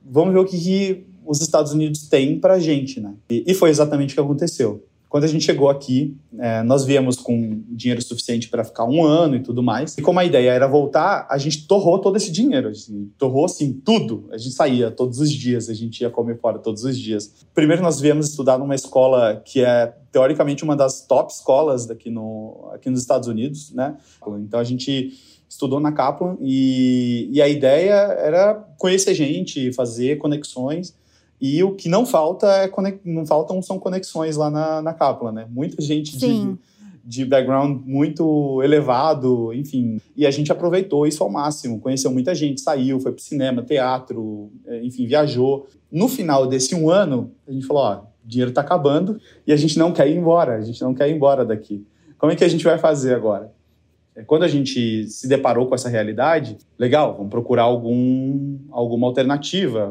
vamos 0.05 0.35
ver 0.35 0.41
o 0.41 0.45
que, 0.45 0.59
que 0.59 1.07
os 1.25 1.41
Estados 1.41 1.73
Unidos 1.73 2.09
têm 2.09 2.39
para 2.39 2.55
a 2.55 2.59
gente, 2.59 3.01
né? 3.01 3.15
E, 3.31 3.45
e 3.47 3.55
foi 3.55 3.71
exatamente 3.71 4.13
o 4.13 4.15
que 4.15 4.21
aconteceu. 4.21 4.85
Quando 5.15 5.23
a 5.23 5.29
gente 5.29 5.45
chegou 5.45 5.71
aqui, 5.71 6.19
é, 6.41 6.65
nós 6.65 6.85
viemos 6.85 7.19
com 7.19 7.63
dinheiro 7.69 8.03
suficiente 8.03 8.49
para 8.49 8.65
ficar 8.65 8.85
um 8.85 9.05
ano 9.05 9.37
e 9.37 9.41
tudo 9.41 9.63
mais. 9.63 9.97
E 9.97 10.03
como 10.03 10.19
a 10.19 10.25
ideia 10.25 10.51
era 10.51 10.67
voltar, 10.67 11.29
a 11.31 11.39
gente 11.39 11.69
torrou 11.69 12.01
todo 12.01 12.17
esse 12.17 12.33
dinheiro. 12.33 12.71
Assim, 12.71 13.13
torrou, 13.17 13.45
assim, 13.45 13.73
tudo. 13.73 14.29
A 14.33 14.37
gente 14.37 14.57
saía 14.57 14.91
todos 14.91 15.21
os 15.21 15.31
dias, 15.31 15.69
a 15.69 15.73
gente 15.73 16.01
ia 16.01 16.11
comer 16.11 16.41
fora 16.41 16.59
todos 16.59 16.83
os 16.83 16.99
dias. 16.99 17.33
Primeiro, 17.55 17.81
nós 17.81 18.01
viemos 18.01 18.29
estudar 18.29 18.59
numa 18.59 18.75
escola 18.75 19.41
que 19.45 19.61
é, 19.65 19.95
teoricamente, 20.11 20.65
uma 20.65 20.75
das 20.75 21.07
top 21.07 21.33
escolas 21.33 21.87
daqui 21.87 22.11
no, 22.11 22.69
aqui 22.73 22.91
nos 22.91 22.99
Estados 22.99 23.29
Unidos, 23.29 23.73
né? 23.73 23.97
Então, 24.41 24.59
a 24.59 24.65
gente 24.65 25.13
estudou 25.49 25.79
na 25.79 25.93
Kaplan 25.93 26.37
e, 26.41 27.29
e 27.31 27.41
a 27.41 27.47
ideia 27.47 27.95
era 27.95 28.55
conhecer 28.77 29.15
gente, 29.15 29.73
fazer 29.75 30.19
conexões. 30.19 30.93
E 31.41 31.63
o 31.63 31.75
que 31.75 31.89
não 31.89 32.07
falta 32.07 32.47
é 32.47 32.71
não 33.05 33.27
faltam 33.27 33.61
são 33.61 33.79
conexões 33.79 34.37
lá 34.37 34.51
na, 34.51 34.81
na 34.81 35.33
né? 35.33 35.47
Muita 35.51 35.83
gente 35.83 36.17
de, 36.17 36.57
de 37.05 37.25
background 37.25 37.83
muito 37.85 38.63
elevado, 38.63 39.53
enfim. 39.53 40.01
E 40.17 40.27
a 40.27 40.31
gente 40.31 40.51
aproveitou 40.51 41.07
isso 41.07 41.23
ao 41.23 41.31
máximo, 41.31 41.81
conheceu 41.81 42.11
muita 42.11 42.35
gente, 42.35 42.61
saiu, 42.61 43.01
foi 43.01 43.13
pro 43.13 43.23
cinema, 43.23 43.63
teatro, 43.63 44.51
é, 44.67 44.83
enfim, 44.85 45.07
viajou. 45.07 45.67
No 45.93 46.09
final 46.09 46.47
desse 46.47 46.75
um 46.75 46.89
ano, 46.89 47.31
a 47.47 47.53
gente 47.53 47.67
falou, 47.67 47.83
ó, 47.83 47.97
o 48.25 48.29
dinheiro 48.29 48.53
tá 48.53 48.63
acabando 48.63 49.21
e 49.47 49.53
a 49.53 49.57
gente 49.57 49.79
não 49.79 49.93
quer 49.93 50.09
ir 50.09 50.17
embora, 50.17 50.57
a 50.57 50.63
gente 50.63 50.81
não 50.81 50.95
quer 50.95 51.11
ir 51.11 51.15
embora 51.15 51.45
daqui. 51.45 51.87
Como 52.17 52.33
é 52.33 52.37
que 52.37 52.45
a 52.45 52.49
gente 52.49 52.65
vai 52.65 52.79
fazer 52.79 53.15
agora? 53.15 53.53
É, 54.17 54.23
quando 54.23 54.45
a 54.45 54.49
gente 54.49 55.07
se 55.09 55.29
deparou 55.29 55.67
com 55.67 55.75
essa 55.75 55.89
realidade, 55.89 56.57
legal, 56.79 57.15
vamos 57.15 57.31
procurar 57.31 57.65
algum, 57.65 58.57
alguma 58.71 59.07
alternativa 59.07 59.91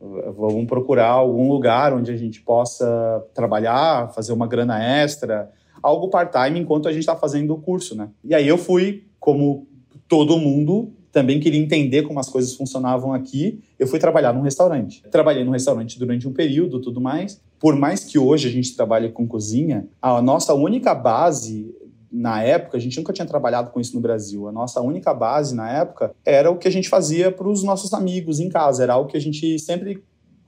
Vamos 0.00 0.66
procurar 0.66 1.08
algum 1.08 1.50
lugar 1.50 1.92
onde 1.94 2.10
a 2.10 2.16
gente 2.16 2.42
possa 2.42 3.24
trabalhar, 3.34 4.12
fazer 4.12 4.32
uma 4.32 4.46
grana 4.46 4.82
extra, 4.82 5.50
algo 5.82 6.08
part-time 6.08 6.60
enquanto 6.60 6.88
a 6.88 6.92
gente 6.92 7.00
está 7.00 7.16
fazendo 7.16 7.54
o 7.54 7.58
curso, 7.58 7.96
né? 7.96 8.08
E 8.22 8.34
aí 8.34 8.46
eu 8.46 8.58
fui, 8.58 9.04
como 9.18 9.66
todo 10.06 10.38
mundo, 10.38 10.92
também 11.10 11.40
queria 11.40 11.58
entender 11.58 12.02
como 12.02 12.20
as 12.20 12.28
coisas 12.28 12.54
funcionavam 12.54 13.14
aqui. 13.14 13.60
Eu 13.78 13.86
fui 13.86 13.98
trabalhar 13.98 14.34
num 14.34 14.42
restaurante. 14.42 15.02
Trabalhei 15.10 15.44
num 15.44 15.52
restaurante 15.52 15.98
durante 15.98 16.28
um 16.28 16.32
período, 16.32 16.78
tudo 16.78 17.00
mais. 17.00 17.40
Por 17.58 17.74
mais 17.74 18.04
que 18.04 18.18
hoje 18.18 18.48
a 18.48 18.50
gente 18.50 18.76
trabalhe 18.76 19.08
com 19.08 19.26
cozinha, 19.26 19.88
a 20.00 20.20
nossa 20.20 20.52
única 20.52 20.94
base 20.94 21.74
na 22.10 22.42
época, 22.42 22.76
a 22.76 22.80
gente 22.80 22.96
nunca 22.96 23.12
tinha 23.12 23.26
trabalhado 23.26 23.70
com 23.70 23.80
isso 23.80 23.94
no 23.94 24.00
Brasil. 24.00 24.48
A 24.48 24.52
nossa 24.52 24.80
única 24.80 25.12
base 25.12 25.54
na 25.54 25.70
época 25.70 26.14
era 26.24 26.50
o 26.50 26.56
que 26.56 26.68
a 26.68 26.70
gente 26.70 26.88
fazia 26.88 27.30
para 27.32 27.48
os 27.48 27.62
nossos 27.62 27.92
amigos 27.92 28.40
em 28.40 28.48
casa. 28.48 28.82
Era 28.82 28.94
algo 28.94 29.10
que 29.10 29.16
a 29.16 29.20
gente 29.20 29.58
sempre 29.58 30.02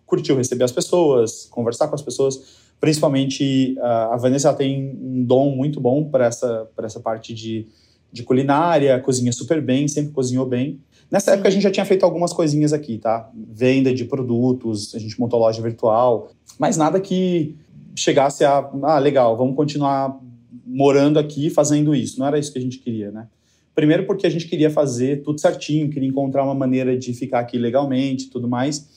curtiu 0.07 0.37
receber 0.37 0.65
as 0.65 0.73
pessoas, 0.73 1.47
conversar 1.51 1.89
com 1.89 1.95
as 1.95 2.03
pessoas. 2.03 2.69
Principalmente 2.81 3.77
a 3.81 4.17
Vanessa 4.17 4.53
tem 4.55 4.97
um 5.01 5.25
dom 5.25 5.55
muito 5.55 5.81
bom 5.81 6.05
para 6.05 6.27
essa, 6.27 6.69
essa 6.83 7.01
parte 7.01 7.35
de, 7.35 7.67
de 8.13 8.23
culinária, 8.23 8.99
cozinha 9.01 9.33
super 9.33 9.61
bem, 9.61 9.89
sempre 9.89 10.13
cozinhou 10.13 10.47
bem. 10.47 10.81
Nessa 11.11 11.33
época 11.33 11.49
a 11.49 11.51
gente 11.51 11.63
já 11.63 11.71
tinha 11.71 11.87
feito 11.87 12.05
algumas 12.05 12.33
coisinhas 12.33 12.73
aqui, 12.73 12.99
tá? 12.99 13.31
Venda 13.35 13.93
de 13.93 14.05
produtos, 14.05 14.95
a 14.95 14.99
gente 14.99 15.19
montou 15.19 15.41
loja 15.41 15.61
virtual, 15.61 16.31
mas 16.59 16.77
nada 16.77 17.01
que 17.01 17.57
chegasse 17.97 18.45
a, 18.45 18.71
ah, 18.83 18.99
legal, 18.99 19.37
vamos 19.37 19.57
continuar 19.57 20.19
morando 20.67 21.19
aqui 21.19 21.51
fazendo 21.51 21.95
isso. 21.95 22.19
Não 22.19 22.27
era 22.27 22.39
isso 22.39 22.53
que 22.53 22.59
a 22.59 22.63
gente 22.63 22.79
queria, 22.79 23.11
né? 23.11 23.29
Primeiro 23.75 24.07
porque 24.07 24.27
a 24.27 24.31
gente 24.31 24.49
queria 24.49 24.71
fazer 24.71 25.23
tudo 25.23 25.41
certinho, 25.41 25.89
queria 25.89 26.09
encontrar 26.09 26.45
uma 26.45 26.55
maneira 26.55 26.99
de 26.99 27.13
ficar 27.15 27.41
aqui 27.41 27.57
legalmente 27.57 28.29
tudo 28.29 28.49
mais. 28.49 28.89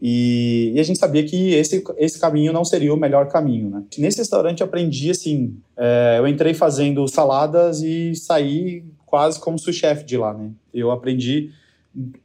E, 0.00 0.72
e, 0.76 0.78
a 0.78 0.82
gente 0.84 0.98
sabia 0.98 1.24
que 1.24 1.54
esse, 1.54 1.82
esse 1.96 2.20
caminho 2.20 2.52
não 2.52 2.64
seria 2.64 2.94
o 2.94 2.96
melhor 2.96 3.26
caminho, 3.28 3.68
né? 3.68 3.82
Nesse 3.98 4.18
restaurante 4.18 4.60
eu 4.60 4.66
aprendi, 4.66 5.10
assim, 5.10 5.56
é, 5.76 6.16
eu 6.18 6.28
entrei 6.28 6.54
fazendo 6.54 7.08
saladas 7.08 7.82
e 7.82 8.14
saí 8.14 8.84
quase 9.04 9.40
como 9.40 9.58
sous-chefe 9.58 10.04
de 10.04 10.16
lá, 10.16 10.32
né? 10.32 10.52
Eu 10.72 10.92
aprendi 10.92 11.50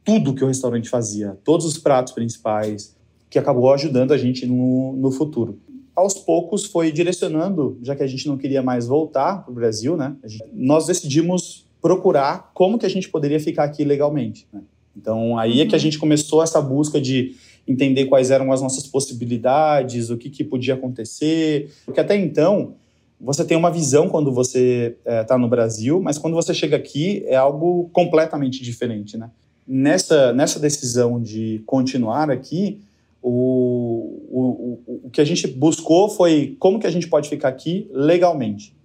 tudo 0.04 0.34
que 0.34 0.44
o 0.44 0.46
restaurante 0.46 0.88
fazia, 0.88 1.36
todos 1.42 1.66
os 1.66 1.78
pratos 1.78 2.12
principais, 2.12 2.94
que 3.28 3.40
acabou 3.40 3.72
ajudando 3.72 4.12
a 4.12 4.16
gente 4.16 4.46
no, 4.46 4.92
no 4.92 5.10
futuro 5.10 5.58
aos 5.94 6.14
poucos 6.14 6.64
foi 6.64 6.90
direcionando, 6.90 7.78
já 7.82 7.94
que 7.94 8.02
a 8.02 8.06
gente 8.06 8.26
não 8.26 8.36
queria 8.36 8.62
mais 8.62 8.86
voltar 8.86 9.44
para 9.44 9.52
o 9.52 9.54
Brasil, 9.54 9.96
né? 9.96 10.16
Gente, 10.24 10.44
nós 10.52 10.86
decidimos 10.86 11.64
procurar 11.80 12.50
como 12.54 12.78
que 12.78 12.86
a 12.86 12.90
gente 12.90 13.08
poderia 13.08 13.38
ficar 13.38 13.64
aqui 13.64 13.84
legalmente. 13.84 14.46
Né? 14.52 14.62
Então 14.96 15.38
aí 15.38 15.60
é 15.60 15.66
que 15.66 15.74
a 15.74 15.76
uhum. 15.76 15.82
gente 15.82 15.98
começou 15.98 16.42
essa 16.42 16.60
busca 16.60 17.00
de 17.00 17.34
entender 17.66 18.06
quais 18.06 18.30
eram 18.30 18.52
as 18.52 18.60
nossas 18.60 18.86
possibilidades, 18.86 20.10
o 20.10 20.16
que, 20.16 20.30
que 20.30 20.44
podia 20.44 20.74
acontecer, 20.74 21.70
porque 21.84 22.00
até 22.00 22.16
então 22.16 22.74
você 23.20 23.44
tem 23.44 23.56
uma 23.56 23.70
visão 23.70 24.08
quando 24.08 24.32
você 24.32 24.96
está 25.04 25.34
eh, 25.34 25.38
é, 25.38 25.40
no 25.40 25.48
Brasil, 25.48 26.00
mas 26.00 26.18
quando 26.18 26.34
você 26.34 26.52
chega 26.52 26.76
aqui 26.76 27.24
é 27.26 27.36
algo 27.36 27.88
completamente 27.92 28.62
diferente, 28.62 29.16
né? 29.16 29.30
Nessa, 29.66 30.32
nessa 30.34 30.60
decisão 30.60 31.20
de 31.22 31.62
continuar 31.64 32.30
aqui, 32.30 32.82
o, 33.26 34.20
o, 34.28 35.00
o, 35.06 35.10
que 35.10 35.18
a 35.18 35.24
gente 35.24 35.48
buscou 35.48 36.10
foi 36.10 36.56
como 36.60 36.78
que 36.78 36.86
a 36.86 36.90
gente 36.90 37.08
pode 37.08 37.30
ficar 37.30 37.48
aqui 37.48 37.88
legalmente. 37.90 38.76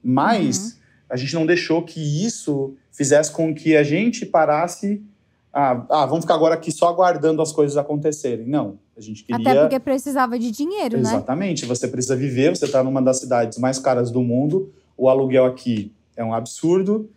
Mas 0.00 0.58
uhum. 0.58 0.78
a 1.10 1.16
gente 1.16 1.34
não 1.34 1.44
deixou 1.44 1.82
que 1.82 2.00
isso 2.00 2.76
fizesse 2.92 3.32
com 3.32 3.52
que 3.52 3.76
a 3.76 3.82
gente 3.82 4.24
parasse. 4.24 5.02
Ah, 5.52 5.84
ah, 5.90 6.06
vamos 6.06 6.24
ficar 6.24 6.34
agora 6.34 6.54
aqui 6.54 6.70
só 6.70 6.86
aguardando 6.86 7.42
as 7.42 7.50
coisas 7.50 7.76
acontecerem. 7.76 8.46
Não. 8.46 8.78
A 8.96 9.00
gente 9.00 9.24
queria. 9.24 9.50
Até 9.50 9.60
porque 9.62 9.80
precisava 9.80 10.38
de 10.38 10.52
dinheiro, 10.52 10.98
Exatamente. 10.98 11.02
né? 11.02 11.16
Exatamente. 11.16 11.66
Você 11.66 11.88
precisa 11.88 12.14
viver, 12.14 12.56
você 12.56 12.66
está 12.66 12.84
numa 12.84 13.02
das 13.02 13.18
cidades 13.18 13.58
mais 13.58 13.80
caras 13.80 14.12
do 14.12 14.22
mundo, 14.22 14.72
o 14.96 15.08
aluguel 15.08 15.44
aqui 15.44 15.92
é 16.16 16.24
um 16.24 16.32
absurdo. 16.32 17.10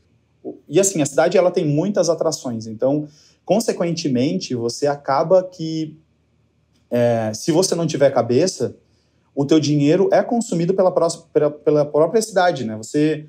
E 0.68 0.80
assim, 0.80 1.00
a 1.00 1.06
cidade 1.06 1.38
ela 1.38 1.52
tem 1.52 1.64
muitas 1.64 2.10
atrações. 2.10 2.66
Então, 2.66 3.08
consequentemente, 3.46 4.56
você 4.56 4.88
acaba 4.88 5.44
que 5.44 5.96
é, 6.92 7.34
se 7.34 7.52
você 7.52 7.74
não 7.74 7.88
tiver 7.88 8.12
cabeça, 8.12 8.76
o 9.34 9.46
teu 9.46 9.60
dinheiro 9.60 10.10
é 10.12 10.22
consumido 10.22 10.74
pela, 10.74 10.92
pela, 10.92 11.50
pela 11.50 11.86
própria 11.86 12.22
cidade, 12.22 12.66
né? 12.66 12.76
Você 12.76 13.26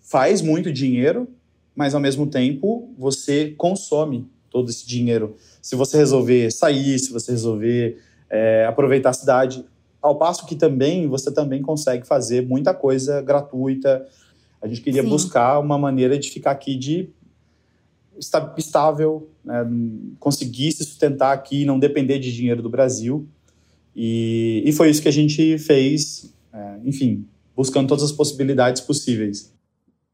faz 0.00 0.42
muito 0.42 0.72
dinheiro, 0.72 1.28
mas 1.76 1.94
ao 1.94 2.00
mesmo 2.00 2.26
tempo 2.26 2.92
você 2.98 3.54
consome 3.56 4.28
todo 4.50 4.68
esse 4.68 4.86
dinheiro. 4.86 5.36
Se 5.62 5.76
você 5.76 5.96
resolver 5.96 6.50
sair, 6.50 6.98
se 6.98 7.12
você 7.12 7.30
resolver 7.30 7.98
é, 8.28 8.66
aproveitar 8.66 9.10
a 9.10 9.14
cidade, 9.14 9.64
ao 10.02 10.16
passo 10.16 10.44
que 10.44 10.56
também 10.56 11.06
você 11.08 11.32
também 11.32 11.62
consegue 11.62 12.06
fazer 12.06 12.46
muita 12.46 12.74
coisa 12.74 13.22
gratuita. 13.22 14.06
A 14.60 14.66
gente 14.66 14.80
queria 14.80 15.02
Sim. 15.02 15.08
buscar 15.08 15.58
uma 15.60 15.78
maneira 15.78 16.18
de 16.18 16.30
ficar 16.30 16.50
aqui 16.50 16.76
de 16.76 17.10
estável, 18.56 19.28
né, 19.44 19.66
conseguir 20.18 20.72
se 20.72 20.84
sustentar 20.84 21.32
aqui, 21.32 21.64
não 21.64 21.78
depender 21.78 22.18
de 22.18 22.32
dinheiro 22.32 22.62
do 22.62 22.70
Brasil. 22.70 23.26
E, 23.94 24.62
e 24.64 24.72
foi 24.72 24.90
isso 24.90 25.02
que 25.02 25.08
a 25.08 25.12
gente 25.12 25.58
fez, 25.58 26.32
é, 26.52 26.78
enfim, 26.84 27.26
buscando 27.54 27.88
todas 27.88 28.04
as 28.04 28.12
possibilidades 28.12 28.80
possíveis. 28.80 29.52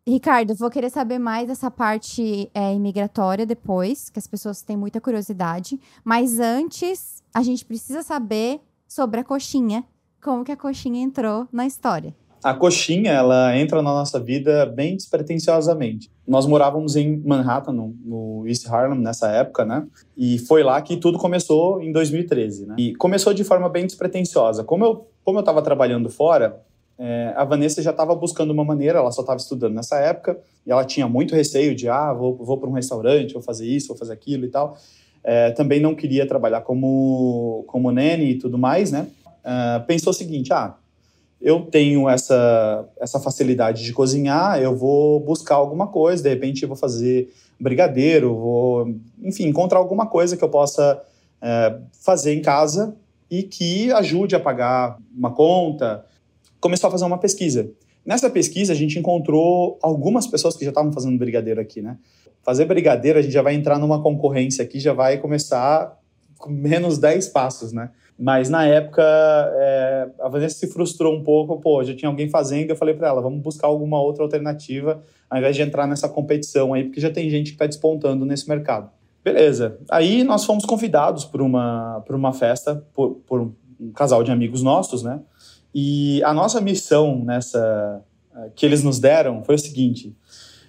Ricardo, 0.07 0.55
vou 0.55 0.71
querer 0.71 0.91
saber 0.91 1.19
mais 1.19 1.47
dessa 1.47 1.71
parte 1.71 2.51
é, 2.55 2.75
imigratória 2.75 3.47
depois, 3.47 4.11
que 4.11 4.19
as 4.19 4.27
pessoas 4.27 4.63
têm 4.63 4.77
muita 4.77 5.01
curiosidade. 5.01 5.79
Mas 6.05 6.41
antes, 6.41 7.23
a 7.33 7.43
gente 7.43 7.65
precisa 7.65 8.03
saber 8.03 8.61
sobre 8.89 9.21
a 9.21 9.25
coxinha. 9.25 9.85
Como 10.21 10.45
que 10.45 10.53
a 10.53 10.57
coxinha 10.57 11.03
entrou 11.03 11.47
na 11.53 11.67
história? 11.67 12.15
A 12.43 12.55
coxinha, 12.55 13.13
ela 13.13 13.57
entra 13.57 13.83
na 13.83 13.91
nossa 13.91 14.19
vida 14.19 14.67
bem 14.67 14.97
despretensiosamente. 14.97 16.11
Nós 16.27 16.47
morávamos 16.47 16.97
em 16.97 17.19
Manhattan, 17.19 17.73
no, 17.73 17.95
no, 18.05 18.45
East 18.47 18.67
Harlem, 18.69 18.99
nessa 18.99 19.29
época, 19.31 19.65
né? 19.65 19.87
E 20.17 20.39
foi 20.39 20.63
lá 20.63 20.81
que 20.81 20.97
tudo 20.97 21.19
começou 21.19 21.83
em 21.83 21.93
2013, 21.93 22.67
né? 22.67 22.77
E 22.79 22.95
começou 22.95 23.35
de 23.35 23.45
forma 23.45 23.69
bem 23.69 23.85
despretensiosa. 23.87 24.65
Como 24.65 24.85
eu 24.85 25.07
como 25.25 25.39
eu 25.39 25.41
estava 25.41 25.63
trabalhando 25.63 26.09
fora, 26.09 26.61
é, 26.99 27.33
a 27.37 27.45
Vanessa 27.45 27.83
já 27.83 27.91
estava 27.91 28.15
buscando 28.15 28.51
uma 28.51 28.65
maneira, 28.65 28.99
ela 28.99 29.13
só 29.13 29.21
estava 29.21 29.39
estudando 29.39 29.75
nessa 29.75 29.99
época, 29.99 30.39
e 30.67 30.71
ela 30.71 30.85
tinha 30.85 31.09
muito 31.09 31.35
receio 31.35 31.75
de, 31.75 31.89
ah, 31.89 32.13
vou, 32.13 32.37
vou 32.37 32.59
para 32.59 32.69
um 32.69 32.73
restaurante, 32.73 33.33
vou 33.33 33.43
fazer 33.43 33.67
isso, 33.67 33.89
vou 33.89 33.97
fazer 33.97 34.13
aquilo 34.13 34.45
e 34.45 34.49
tal. 34.49 34.77
É, 35.23 35.51
também 35.51 35.81
não 35.81 35.95
queria 35.95 36.27
trabalhar 36.27 36.63
como, 36.63 37.65
como 37.67 37.91
nene 37.91 38.33
e 38.33 38.39
tudo 38.39 38.59
mais, 38.59 38.91
né? 38.91 39.07
É, 39.45 39.79
pensou 39.81 40.11
o 40.11 40.15
seguinte, 40.15 40.53
ah, 40.53 40.75
eu 41.41 41.63
tenho 41.63 42.09
essa, 42.09 42.87
essa 43.01 43.19
facilidade 43.19 43.83
de 43.83 43.93
cozinhar, 43.93 44.61
eu 44.61 44.77
vou 44.77 45.21
buscar 45.21 45.55
alguma 45.55 45.87
coisa, 45.87 46.23
de 46.23 46.29
repente 46.29 46.63
eu 46.63 46.69
vou 46.69 46.77
fazer 46.77 47.33
brigadeiro, 47.59 48.35
vou, 48.35 48.95
enfim, 49.23 49.47
encontrar 49.47 49.79
alguma 49.79 50.07
coisa 50.07 50.37
que 50.37 50.45
eu 50.45 50.49
possa 50.49 51.01
é, 51.41 51.79
fazer 52.05 52.35
em 52.35 52.43
casa 52.43 52.95
e 53.31 53.43
que 53.43 53.91
ajude 53.93 54.35
a 54.35 54.41
pagar 54.41 54.99
uma 55.17 55.31
conta. 55.31 56.05
Começou 56.61 56.89
a 56.89 56.91
fazer 56.91 57.05
uma 57.05 57.19
pesquisa. 57.19 57.71
Nessa 58.05 58.29
pesquisa, 58.29 58.73
a 58.73 58.77
gente 58.77 58.99
encontrou 58.99 59.79
algumas 59.83 60.27
pessoas 60.27 60.57
que 60.57 60.65
já 60.65 60.71
estavam 60.71 60.93
fazendo 60.93 61.19
brigadeiro 61.19 61.61
aqui, 61.61 61.81
né? 61.81 61.97
Fazer 62.43 62.65
brigadeiro, 62.65 63.19
a 63.19 63.23
gente 63.23 63.33
já 63.33 63.43
vai 63.43 63.55
entrar 63.55 63.79
numa 63.79 64.03
concorrência 64.03 64.65
aqui, 64.65 64.81
já 64.81 64.93
vai 64.93 65.19
começar 65.19 65.99
com 66.39 66.51
menos 66.51 66.99
10 66.99 67.29
passos, 67.29 67.73
né? 67.73 67.91
Mas 68.21 68.51
na 68.51 68.67
época 68.67 69.03
é, 69.03 70.09
a 70.21 70.29
Vanessa 70.29 70.59
se 70.59 70.67
frustrou 70.67 71.17
um 71.17 71.25
pouco, 71.25 71.59
pô, 71.59 71.83
já 71.83 71.97
tinha 71.97 72.11
alguém 72.11 72.29
fazendo, 72.29 72.69
eu 72.69 72.77
falei 72.77 72.95
para 72.95 73.09
ela, 73.09 73.23
vamos 73.23 73.41
buscar 73.41 73.67
alguma 73.67 73.99
outra 73.99 74.23
alternativa 74.23 75.03
ao 75.31 75.39
invés 75.39 75.57
de 75.57 75.63
entrar 75.63 75.87
nessa 75.87 76.07
competição 76.07 76.75
aí, 76.75 76.85
porque 76.85 77.01
já 77.01 77.11
tem 77.11 77.31
gente 77.31 77.47
que 77.47 77.55
está 77.55 77.65
despontando 77.65 78.27
nesse 78.27 78.47
mercado. 78.47 78.91
Beleza. 79.25 79.79
Aí 79.91 80.23
nós 80.23 80.45
fomos 80.45 80.67
convidados 80.67 81.25
por 81.25 81.41
uma, 81.41 82.03
por 82.07 82.15
uma 82.15 82.35
festa, 82.35 82.85
por, 82.93 83.23
por 83.27 83.41
um 83.81 83.93
casal 83.95 84.23
de 84.23 84.31
amigos 84.31 84.63
nossos, 84.63 85.03
né? 85.03 85.21
E 85.75 86.23
a 86.23 86.35
nossa 86.35 86.61
missão 86.61 87.25
nessa 87.25 88.03
que 88.55 88.67
eles 88.67 88.83
nos 88.83 88.99
deram 88.99 89.43
foi 89.45 89.55
o 89.55 89.59
seguinte: 89.59 90.15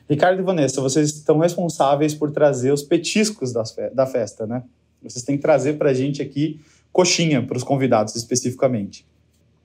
Ricardo 0.10 0.40
e 0.40 0.44
Vanessa, 0.44 0.80
vocês 0.80 1.10
estão 1.10 1.40
responsáveis 1.40 2.14
por 2.14 2.32
trazer 2.32 2.72
os 2.72 2.84
petiscos 2.84 3.52
da 3.52 4.06
festa, 4.06 4.48
né? 4.48 4.64
Vocês 5.02 5.26
têm 5.26 5.36
que 5.36 5.42
trazer 5.42 5.78
para 5.78 5.90
a 5.90 5.94
gente 5.94 6.22
aqui 6.22 6.62
coxinha 6.92 7.42
para 7.42 7.58
os 7.58 7.64
convidados 7.64 8.16
especificamente. 8.16 9.06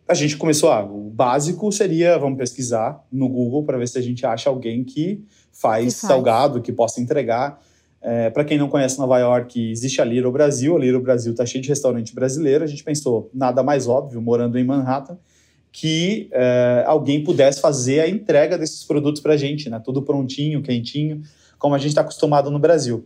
A 0.09 0.14
gente 0.14 0.37
começou, 0.37 0.71
ah, 0.71 0.85
o 0.85 1.11
básico 1.11 1.71
seria, 1.73 2.16
vamos 2.16 2.38
pesquisar 2.38 3.04
no 3.11 3.28
Google 3.28 3.64
para 3.64 3.76
ver 3.76 3.88
se 3.88 3.99
a 3.99 4.02
gente 4.02 4.25
acha 4.25 4.49
alguém 4.49 4.85
que 4.85 5.25
faz, 5.52 5.95
que 5.95 6.00
faz. 6.00 6.09
salgado, 6.09 6.62
que 6.62 6.73
possa 6.73 7.00
entregar. 7.00 7.61
É, 8.00 8.30
para 8.30 8.45
quem 8.45 8.56
não 8.56 8.68
conhece 8.68 8.99
Nova 9.00 9.18
York, 9.18 9.71
existe 9.71 10.00
a 10.00 10.04
Little 10.04 10.30
Brasil. 10.30 10.76
A 10.76 10.78
Little 10.78 11.00
Brasil 11.00 11.33
está 11.33 11.45
cheia 11.45 11.61
de 11.61 11.68
restaurante 11.68 12.14
brasileiro. 12.14 12.62
A 12.62 12.66
gente 12.68 12.85
pensou, 12.85 13.28
nada 13.35 13.64
mais 13.64 13.88
óbvio, 13.88 14.23
morando 14.23 14.56
em 14.56 14.64
Manhattan, 14.64 15.18
que 15.73 16.28
é, 16.30 16.85
alguém 16.87 17.25
pudesse 17.25 17.61
fazer 17.61 17.99
a 17.99 18.09
entrega 18.09 18.56
desses 18.56 18.85
produtos 18.85 19.21
para 19.21 19.35
a 19.35 19.37
gente, 19.37 19.68
né? 19.68 19.83
Tudo 19.85 20.02
prontinho, 20.02 20.62
quentinho, 20.62 21.21
como 21.59 21.75
a 21.75 21.78
gente 21.78 21.88
está 21.88 22.02
acostumado 22.02 22.49
no 22.49 22.61
Brasil. 22.61 23.04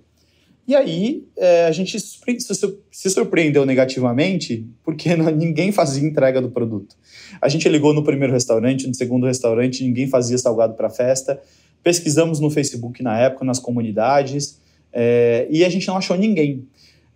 E 0.67 0.75
aí 0.75 1.27
é, 1.37 1.67
a 1.67 1.73
gente 1.73 1.99
se 1.99 3.11
surpreendeu 3.11 3.67
negativamente 3.67 4.67
porque 4.85 5.15
ninguém 5.33 5.73
fazia 5.73 6.07
entrega 6.07 6.41
do 6.41 6.51
produto. 6.51 6.97
A 7.41 7.49
gente 7.49 7.69
ligou 7.69 7.93
no 7.93 8.05
primeiro 8.05 8.33
restaurante, 8.33 8.87
no 8.87 8.95
segundo 8.95 9.27
restaurante, 9.27 9.85
ninguém 9.85 10.07
fazia 10.07 10.39
salgado 10.39 10.75
para 10.75 10.89
festa. 10.91 11.41
Pesquisamos 11.83 12.41
no 12.41 12.51
Facebook 12.51 13.03
na 13.03 13.19
época, 13.19 13.45
nas 13.45 13.59
comunidades, 13.59 14.61
é, 14.93 15.47
e 15.51 15.65
a 15.65 15.69
gente 15.69 15.89
não 15.89 15.97
achou 15.97 16.17
ninguém. 16.17 16.67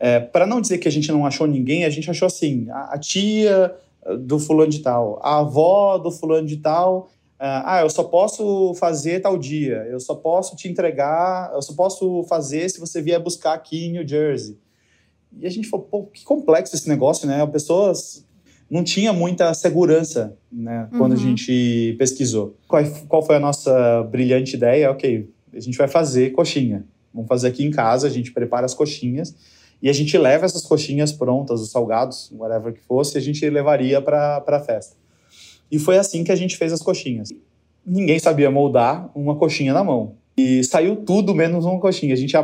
É, 0.01 0.21
para 0.21 0.47
não 0.47 0.61
dizer 0.61 0.79
que 0.79 0.89
a 0.89 0.91
gente 0.91 1.11
não 1.13 1.27
achou 1.27 1.47
ninguém, 1.47 1.85
a 1.85 1.91
gente 1.91 2.11
achou 2.11 2.27
assim: 2.27 2.67
a, 2.71 2.95
a 2.95 2.99
tia 2.99 3.75
do 4.21 4.39
fulano 4.39 4.71
de 4.71 4.81
tal, 4.81 5.21
a 5.23 5.39
avó 5.41 5.99
do 5.99 6.11
fulano 6.11 6.47
de 6.47 6.57
tal. 6.57 7.11
Ah, 7.39 7.81
eu 7.83 7.91
só 7.91 8.05
posso 8.05 8.75
fazer 8.75 9.21
tal 9.21 9.37
dia, 9.37 9.87
eu 9.91 10.01
só 10.01 10.15
posso 10.15 10.57
te 10.57 10.69
entregar, 10.69 11.51
eu 11.53 11.61
só 11.61 11.75
posso 11.75 12.25
fazer 12.25 12.69
se 12.71 12.81
você 12.81 13.03
vier 13.03 13.21
buscar 13.21 13.55
aqui 13.55 13.87
em 13.87 13.93
New 13.93 14.07
Jersey. 14.07 14.57
E 15.39 15.47
a 15.47 15.51
gente 15.51 15.69
falou, 15.69 15.87
pô, 15.87 16.05
que 16.05 16.25
complexo 16.25 16.75
esse 16.75 16.89
negócio, 16.89 17.27
né? 17.27 17.43
As 17.43 17.51
pessoas 17.51 18.25
não 18.71 18.85
tinha 18.85 19.13
muita 19.13 19.53
segurança, 19.53 20.37
né? 20.51 20.89
Quando 20.97 21.13
uhum. 21.13 21.19
a 21.19 21.21
gente 21.21 21.97
pesquisou. 21.99 22.57
Qual, 22.69 22.83
qual 23.09 23.23
foi 23.23 23.37
a 23.37 23.41
nossa 23.41 24.03
brilhante 24.05 24.57
ideia? 24.57 24.91
Ok, 24.91 25.29
a 25.53 25.61
gente 25.61 25.77
vai 25.77 25.89
fazer 25.89 26.31
coxinha. 26.33 26.87
Vamos 27.13 27.29
fazer 27.29 27.49
aqui 27.49 27.65
em 27.65 27.71
casa, 27.71 28.07
a 28.07 28.11
gente 28.11 28.33
prepara 28.33 28.65
as 28.65 28.75
coxinhas 28.75 29.35
e 29.83 29.89
a 29.89 29.93
gente 29.93 30.17
leva 30.17 30.47
essas 30.47 30.63
coxinhas 30.63 31.13
prontas, 31.13 31.61
os 31.61 31.71
salgados, 31.71 32.33
whatever 32.33 32.73
que 32.73 32.81
fosse, 32.81 33.19
a 33.19 33.21
gente 33.21 33.49
levaria 33.51 34.01
para 34.01 34.43
a 34.47 34.61
festa. 34.61 34.97
E 35.71 35.79
foi 35.79 35.99
assim 35.99 36.25
que 36.25 36.33
a 36.33 36.37
gente 36.37 36.57
fez 36.57 36.73
as 36.73 36.83
coxinhas. 36.83 37.31
Ninguém 37.85 38.19
sabia 38.19 38.51
moldar 38.51 39.11
uma 39.15 39.37
coxinha 39.37 39.73
na 39.73 39.85
mão. 39.85 40.15
E 40.37 40.65
saiu 40.65 40.97
tudo 40.97 41.35
menos 41.35 41.65
uma 41.65 41.79
coxinha. 41.79 42.15
A 42.15 42.17
gente 42.17 42.35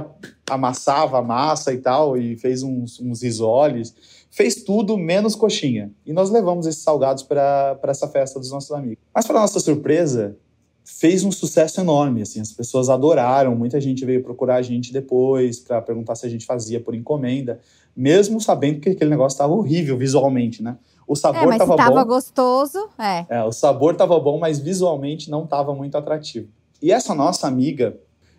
amassava 0.49 1.19
a 1.19 1.23
massa 1.23 1.73
e 1.73 1.79
tal, 1.79 2.17
e 2.17 2.37
fez 2.37 2.63
uns, 2.63 3.01
uns 3.01 3.23
risoles 3.23 3.95
fez 4.31 4.63
tudo 4.63 4.97
menos 4.97 5.35
coxinha. 5.35 5.91
E 6.07 6.13
nós 6.13 6.31
levamos 6.31 6.67
esses 6.67 6.83
salgados 6.83 7.23
para 7.23 7.79
essa 7.85 8.09
festa 8.09 8.39
dos 8.39 8.51
nossos 8.51 8.71
amigos. 8.71 8.99
Mas, 9.13 9.27
para 9.27 9.41
nossa 9.41 9.59
surpresa, 9.59 10.37
fez 10.85 11.25
um 11.25 11.33
sucesso 11.33 11.81
enorme. 11.81 12.23
Assim, 12.23 12.41
as 12.41 12.53
pessoas 12.53 12.89
adoraram, 12.89 13.55
muita 13.57 13.81
gente 13.81 14.05
veio 14.05 14.23
procurar 14.23 14.57
a 14.57 14.63
gente 14.63 14.93
depois 14.93 15.59
para 15.59 15.83
perguntar 15.83 16.15
se 16.15 16.25
a 16.25 16.29
gente 16.29 16.47
fazia 16.47 16.81
por 16.81 16.95
encomenda, 16.95 17.59
mesmo 17.95 18.41
sabendo 18.41 18.81
que 18.81 18.91
aquele 18.91 19.11
negócio 19.11 19.35
estava 19.35 19.53
horrível 19.53 19.99
visualmente, 19.99 20.63
né? 20.63 20.79
O 21.11 21.17
sabor 21.17 21.53
estava 21.53 21.65
é, 21.65 21.67
bom. 21.67 21.77
Tava 21.77 22.05
gostoso, 22.05 22.89
é. 22.97 23.27
é 23.29 23.43
o 23.43 23.51
sabor 23.51 23.95
estava 23.95 24.21
bom, 24.21 24.39
mas 24.39 24.61
visualmente 24.61 25.29
não 25.29 25.43
estava 25.43 25.75
muito 25.75 25.99
atrativo. 25.99 26.47
E 26.81 26.93
essa 26.93 27.17
nossa 27.17 27.49
amiga, 27.49 27.99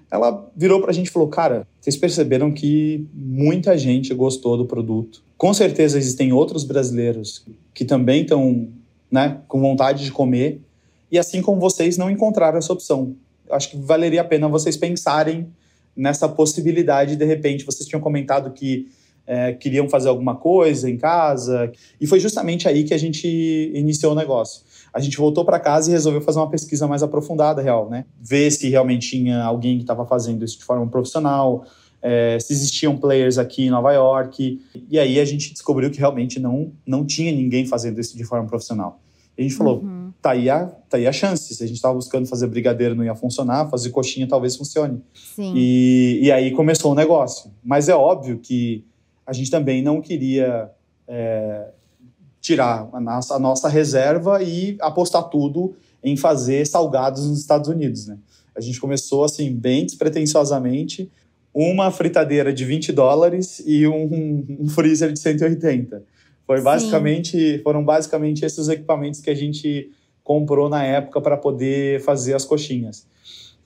ela 0.10 0.50
virou 0.56 0.80
para 0.80 0.92
a 0.92 0.94
gente 0.94 1.08
e 1.08 1.12
falou: 1.12 1.28
Cara, 1.28 1.68
vocês 1.82 1.98
perceberam 1.98 2.50
que 2.50 3.06
muita 3.14 3.78
gente 3.78 4.14
gostou 4.14 4.56
do 4.56 4.66
produto. 4.66 5.22
Com 5.38 5.54
certeza 5.54 5.98
existem 5.98 6.32
outros 6.32 6.64
brasileiros 6.64 7.46
que 7.74 7.84
também 7.84 8.22
estão 8.22 8.70
né, 9.12 9.42
com 9.50 9.60
vontade 9.60 10.06
de 10.06 10.12
comer, 10.14 10.62
e 11.12 11.20
assim 11.20 11.42
como 11.42 11.60
vocês 11.60 11.98
não 11.98 12.10
encontraram 12.10 12.58
essa 12.58 12.72
opção. 12.72 13.18
Acho 13.50 13.72
que 13.72 13.76
valeria 13.76 14.22
a 14.22 14.24
pena 14.24 14.48
vocês 14.48 14.78
pensarem 14.78 15.46
nessa 15.94 16.30
possibilidade, 16.30 17.18
de 17.18 17.26
repente. 17.26 17.66
Vocês 17.66 17.86
tinham 17.86 18.00
comentado 18.00 18.50
que 18.52 18.88
é, 19.26 19.54
queriam 19.54 19.88
fazer 19.88 20.10
alguma 20.10 20.36
coisa 20.36 20.90
em 20.90 20.98
casa, 20.98 21.72
e 22.00 22.08
foi 22.08 22.20
justamente 22.20 22.68
aí 22.68 22.84
que 22.84 22.94
a 22.94 22.98
gente 22.98 23.72
iniciou 23.74 24.14
o 24.14 24.16
negócio. 24.16 24.64
A 24.94 25.00
gente 25.00 25.18
voltou 25.18 25.46
para 25.46 25.60
casa 25.60 25.90
e 25.90 25.94
resolveu 25.94 26.22
fazer 26.22 26.40
uma 26.40 26.50
pesquisa 26.50 26.86
mais 26.86 27.02
aprofundada, 27.02 27.62
real, 27.62 27.90
né? 27.90 28.06
Ver 28.20 28.52
se 28.52 28.70
realmente 28.70 29.10
tinha 29.10 29.42
alguém 29.42 29.78
que 29.78 29.84
estava 29.84 30.06
fazendo 30.06 30.44
isso 30.44 30.58
de 30.58 30.66
forma 30.66 30.86
profissional, 30.88 31.66
é, 32.02 32.38
se 32.40 32.52
existiam 32.52 32.98
players 32.98 33.38
aqui 33.38 33.68
em 33.68 33.70
Nova 33.70 33.94
York. 33.94 34.60
E 34.90 35.00
aí 35.00 35.20
a 35.20 35.26
gente 35.26 35.54
descobriu 35.54 35.90
que 35.92 36.00
realmente 36.00 36.40
não, 36.40 36.74
não 36.86 37.06
tinha 37.06 37.32
ninguém 37.32 37.66
fazendo 37.66 38.00
isso 38.02 38.18
de 38.18 38.24
forma 38.24 38.48
profissional. 38.48 39.00
E 39.38 39.42
a 39.42 39.44
gente 39.44 39.56
falou, 39.56 39.80
uhum. 39.80 40.12
tá, 40.22 40.32
aí 40.32 40.50
a, 40.50 40.66
tá 40.66 40.98
aí 40.98 41.08
a 41.08 41.14
chance. 41.14 41.56
Se 41.56 41.64
a 41.64 41.68
gente 41.68 41.78
estava 41.78 41.94
buscando 41.94 42.28
fazer 42.28 42.48
brigadeiro 42.48 42.96
não 42.96 43.04
ia 43.04 43.16
funcionar, 43.16 43.70
fazer 43.70 43.92
coxinha 43.92 44.28
talvez 44.28 44.58
funcione. 44.58 45.02
Sim. 45.14 45.54
E, 45.56 46.20
e 46.24 46.32
aí 46.32 46.52
começou 46.52 46.92
o 46.92 46.96
negócio. 46.96 47.50
Mas 47.64 47.88
é 47.88 47.96
óbvio 47.96 48.40
que 48.40 48.84
a 49.26 49.34
gente 49.34 49.52
também 49.52 49.82
não 49.82 50.02
queria 50.02 50.72
é, 51.08 51.70
tirar 52.40 52.90
a 52.92 53.00
nossa, 53.00 53.36
a 53.36 53.40
nossa 53.40 53.70
reserva 53.70 54.42
e 54.42 54.78
apostar 54.82 55.24
tudo 55.30 55.76
em 56.04 56.18
fazer 56.18 56.66
salgados 56.66 57.28
nos 57.28 57.40
Estados 57.40 57.70
Unidos, 57.70 58.08
né? 58.08 58.18
A 58.56 58.60
gente 58.60 58.80
começou 58.80 59.24
assim, 59.24 59.54
bem 59.54 59.86
despretensiosamente, 59.86 61.10
uma 61.54 61.92
fritadeira 61.92 62.52
de 62.52 62.66
20 62.66 62.92
dólares 62.92 63.62
e 63.66 63.88
um, 63.88 64.46
um 64.60 64.68
freezer 64.68 65.12
de 65.12 65.20
180. 65.20 66.04
Foi 66.46 66.62
basicamente, 66.62 67.60
foram 67.60 67.84
basicamente 67.84 68.44
esses 68.44 68.68
equipamentos 68.68 69.22
que 69.22 69.30
a 69.30 69.36
gente 69.36 69.92
comprou 70.24 70.70
na 70.70 70.84
época 70.84 71.22
para 71.22 71.38
poder 71.38 72.02
fazer 72.02 72.34
as 72.34 72.44
coxinhas. 72.44 73.06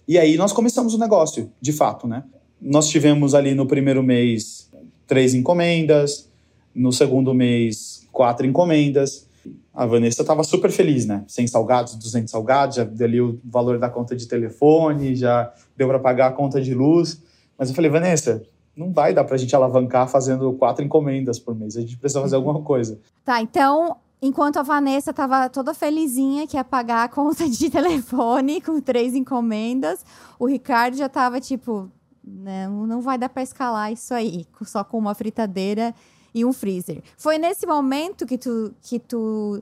E 0.07 0.19
aí 0.19 0.37
nós 0.37 0.51
começamos 0.51 0.93
o 0.93 0.97
negócio, 0.99 1.51
de 1.59 1.71
fato, 1.71 2.07
né? 2.07 2.23
Nós 2.61 2.87
tivemos 2.87 3.33
ali 3.33 3.55
no 3.55 3.65
primeiro 3.65 4.03
mês 4.03 4.69
três 5.07 5.33
encomendas, 5.33 6.29
no 6.73 6.91
segundo 6.91 7.33
mês 7.33 8.05
quatro 8.11 8.45
encomendas. 8.45 9.27
A 9.73 9.85
Vanessa 9.85 10.21
estava 10.21 10.43
super 10.43 10.71
feliz, 10.71 11.05
né? 11.05 11.23
100 11.27 11.47
salgados, 11.47 11.95
200 11.95 12.31
salgados, 12.31 12.77
já 12.77 12.83
deu 12.85 13.05
ali 13.05 13.21
o 13.21 13.39
valor 13.43 13.77
da 13.77 13.89
conta 13.89 14.15
de 14.15 14.25
telefone, 14.25 15.15
já 15.15 15.53
deu 15.75 15.87
para 15.87 15.99
pagar 15.99 16.27
a 16.27 16.31
conta 16.31 16.61
de 16.61 16.73
luz. 16.73 17.21
Mas 17.57 17.69
eu 17.69 17.75
falei, 17.75 17.91
Vanessa, 17.91 18.41
não 18.75 18.91
vai 18.91 19.13
dar 19.13 19.25
pra 19.25 19.37
gente 19.37 19.55
alavancar 19.55 20.07
fazendo 20.07 20.51
quatro 20.53 20.83
encomendas 20.83 21.37
por 21.39 21.53
mês. 21.53 21.75
A 21.75 21.81
gente 21.81 21.97
precisa 21.97 22.21
fazer 22.21 22.37
alguma 22.37 22.61
coisa. 22.61 22.97
Tá, 23.23 23.41
então, 23.41 23.97
enquanto 24.21 24.57
a 24.57 24.63
Vanessa 24.63 25.13
tava 25.13 25.49
toda 25.49 25.73
felizinha 25.73 26.47
que 26.47 26.57
ia 26.57 26.63
pagar 26.63 27.03
a 27.03 27.09
conta 27.09 27.47
de 27.47 27.67
telefone 27.71 28.61
com 28.61 28.79
três 28.79 29.13
encomendas, 29.13 30.05
o 30.39 30.45
Ricardo 30.45 30.95
já 30.95 31.09
tava 31.09 31.39
tipo, 31.39 31.91
não, 32.25 32.87
não 32.87 33.01
vai 33.01 33.17
dar 33.17 33.29
pra 33.29 33.43
escalar 33.43 33.91
isso 33.91 34.13
aí, 34.13 34.45
só 34.63 34.83
com 34.83 34.97
uma 34.97 35.13
fritadeira 35.13 35.93
e 36.33 36.43
um 36.43 36.51
freezer. 36.51 37.01
Foi 37.17 37.37
nesse 37.37 37.65
momento 37.65 38.25
que 38.25 38.37
tu, 38.37 38.73
que 38.81 38.99
tu 38.99 39.61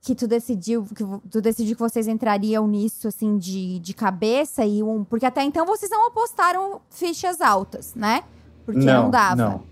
que 0.00 0.14
tu 0.14 0.28
decidiu 0.28 0.84
que 0.84 1.04
tu 1.28 1.40
decidiu 1.40 1.74
que 1.74 1.82
vocês 1.82 2.06
entrariam 2.06 2.66
nisso 2.68 3.08
assim 3.08 3.36
de, 3.36 3.80
de 3.80 3.92
cabeça 3.92 4.64
e 4.64 4.82
um 4.82 5.04
porque 5.04 5.26
até 5.26 5.42
então 5.42 5.66
vocês 5.66 5.90
não 5.90 6.06
apostaram 6.06 6.80
fichas 6.88 7.40
altas, 7.40 7.94
né? 7.94 8.22
Porque 8.64 8.84
não, 8.84 9.04
não 9.04 9.10
dava. 9.10 9.36
Não. 9.36 9.62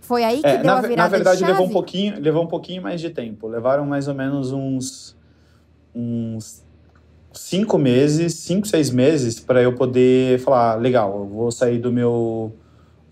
Foi 0.00 0.24
aí 0.24 0.40
que 0.40 0.46
é, 0.46 0.58
deu 0.58 0.64
na, 0.64 0.78
a 0.78 0.80
virada 0.80 1.02
Na 1.02 1.08
verdade 1.08 1.44
levou 1.44 1.66
um 1.66 1.70
pouquinho 1.70 2.20
levou 2.20 2.44
um 2.44 2.46
pouquinho 2.46 2.82
mais 2.82 3.00
de 3.00 3.10
tempo. 3.10 3.46
Levaram 3.46 3.84
mais 3.84 4.08
ou 4.08 4.14
menos 4.14 4.52
uns 4.52 5.16
uns 5.94 6.64
cinco 7.38 7.78
meses, 7.78 8.34
cinco 8.34 8.66
seis 8.66 8.90
meses 8.90 9.38
para 9.38 9.62
eu 9.62 9.74
poder 9.74 10.38
falar 10.40 10.74
legal, 10.74 11.18
eu 11.18 11.26
vou 11.26 11.50
sair 11.50 11.78
do 11.78 11.92
meu 11.92 12.52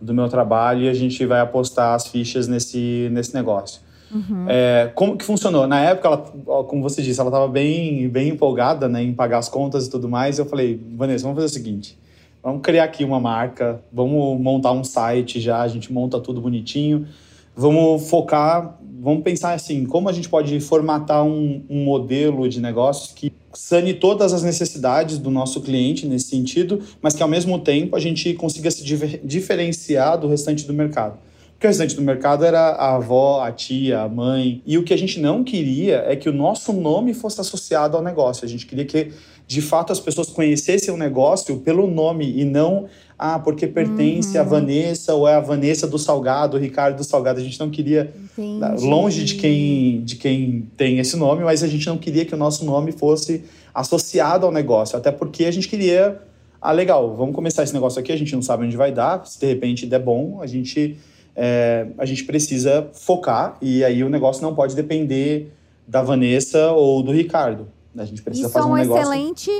do 0.00 0.12
meu 0.12 0.28
trabalho 0.28 0.82
e 0.82 0.88
a 0.88 0.94
gente 0.94 1.24
vai 1.24 1.40
apostar 1.40 1.94
as 1.94 2.06
fichas 2.06 2.48
nesse 2.48 3.08
nesse 3.12 3.34
negócio. 3.34 3.80
Uhum. 4.12 4.46
É, 4.48 4.90
como 4.94 5.16
que 5.16 5.24
funcionou? 5.24 5.66
Na 5.66 5.80
época, 5.80 6.08
ela, 6.08 6.64
como 6.64 6.82
você 6.82 7.02
disse, 7.02 7.18
ela 7.18 7.28
estava 7.28 7.48
bem, 7.48 8.08
bem 8.08 8.28
empolgada 8.28 8.88
né, 8.88 9.02
em 9.02 9.12
pagar 9.12 9.38
as 9.38 9.48
contas 9.48 9.86
e 9.86 9.90
tudo 9.90 10.08
mais. 10.08 10.38
Eu 10.38 10.46
falei, 10.46 10.80
Vanessa, 10.96 11.24
vamos 11.24 11.36
fazer 11.36 11.46
o 11.46 11.54
seguinte: 11.54 11.98
vamos 12.42 12.62
criar 12.62 12.84
aqui 12.84 13.04
uma 13.04 13.20
marca, 13.20 13.80
vamos 13.92 14.40
montar 14.40 14.72
um 14.72 14.84
site 14.84 15.40
já, 15.40 15.60
a 15.60 15.68
gente 15.68 15.92
monta 15.92 16.20
tudo 16.20 16.40
bonitinho. 16.40 17.06
Vamos 17.54 18.08
focar, 18.08 18.76
vamos 19.06 19.22
pensar 19.22 19.52
assim, 19.52 19.86
como 19.86 20.08
a 20.08 20.12
gente 20.12 20.28
pode 20.28 20.58
formatar 20.58 21.24
um, 21.24 21.62
um 21.70 21.84
modelo 21.84 22.48
de 22.48 22.60
negócio 22.60 23.14
que 23.14 23.32
sane 23.52 23.94
todas 23.94 24.32
as 24.32 24.42
necessidades 24.42 25.16
do 25.16 25.30
nosso 25.30 25.60
cliente 25.60 26.04
nesse 26.08 26.26
sentido, 26.26 26.82
mas 27.00 27.14
que 27.14 27.22
ao 27.22 27.28
mesmo 27.28 27.60
tempo 27.60 27.94
a 27.94 28.00
gente 28.00 28.34
consiga 28.34 28.68
se 28.68 28.82
diferenciar 29.22 30.18
do 30.18 30.26
restante 30.26 30.66
do 30.66 30.74
mercado. 30.74 31.20
Porque 31.52 31.68
o 31.68 31.70
restante 31.70 31.94
do 31.94 32.02
mercado 32.02 32.44
era 32.44 32.58
a 32.58 32.96
avó, 32.96 33.42
a 33.44 33.52
tia, 33.52 34.00
a 34.00 34.08
mãe. 34.08 34.60
E 34.66 34.76
o 34.76 34.82
que 34.82 34.92
a 34.92 34.98
gente 34.98 35.20
não 35.20 35.44
queria 35.44 36.04
é 36.08 36.16
que 36.16 36.28
o 36.28 36.32
nosso 36.32 36.72
nome 36.72 37.14
fosse 37.14 37.40
associado 37.40 37.96
ao 37.96 38.02
negócio. 38.02 38.44
A 38.44 38.48
gente 38.48 38.66
queria 38.66 38.84
que, 38.84 39.12
de 39.46 39.62
fato, 39.62 39.92
as 39.92 40.00
pessoas 40.00 40.28
conhecessem 40.30 40.92
o 40.92 40.96
negócio 40.96 41.58
pelo 41.58 41.86
nome 41.86 42.28
e 42.36 42.44
não, 42.44 42.86
ah, 43.18 43.38
porque 43.38 43.66
pertence 43.66 44.36
uhum. 44.36 44.40
a 44.40 44.44
Vanessa 44.44 45.14
ou 45.14 45.26
é 45.26 45.34
a 45.34 45.40
Vanessa 45.40 45.86
do 45.86 45.98
Salgado, 45.98 46.56
o 46.56 46.60
Ricardo 46.60 46.96
do 46.96 47.04
Salgado. 47.04 47.40
A 47.40 47.42
gente 47.42 47.58
não 47.58 47.70
queria, 47.70 48.12
Entendi. 48.36 48.86
longe 48.86 49.24
de 49.24 49.36
quem, 49.36 50.02
de 50.02 50.16
quem 50.16 50.68
tem 50.76 50.98
esse 50.98 51.16
nome, 51.16 51.42
mas 51.42 51.62
a 51.62 51.66
gente 51.66 51.86
não 51.86 51.96
queria 51.96 52.26
que 52.26 52.34
o 52.34 52.36
nosso 52.36 52.64
nome 52.64 52.92
fosse 52.92 53.44
associado 53.74 54.44
ao 54.44 54.52
negócio. 54.52 54.98
Até 54.98 55.10
porque 55.10 55.46
a 55.46 55.50
gente 55.50 55.66
queria, 55.66 56.20
ah, 56.60 56.72
legal, 56.72 57.14
vamos 57.14 57.34
começar 57.34 57.62
esse 57.62 57.72
negócio 57.72 57.98
aqui, 57.98 58.12
a 58.12 58.16
gente 58.16 58.34
não 58.34 58.42
sabe 58.42 58.66
onde 58.66 58.76
vai 58.76 58.92
dar, 58.92 59.26
se 59.26 59.40
de 59.40 59.46
repente 59.46 59.86
der 59.86 60.00
bom, 60.00 60.42
a 60.42 60.46
gente 60.46 60.98
é, 61.34 61.86
a 61.98 62.04
gente 62.04 62.24
precisa 62.24 62.88
focar 62.92 63.56
e 63.60 63.84
aí 63.84 64.02
o 64.02 64.08
negócio 64.08 64.42
não 64.42 64.54
pode 64.54 64.74
depender 64.74 65.52
da 65.86 66.02
Vanessa 66.02 66.72
ou 66.72 67.02
do 67.02 67.12
Ricardo. 67.12 67.68
A 67.96 68.04
gente 68.04 68.20
precisa 68.20 68.48
Isso 68.48 68.52
fazer 68.52 68.66
é 68.66 68.68
um, 68.68 68.72
um 68.72 68.76
negócio... 68.76 69.02
excelente 69.02 69.50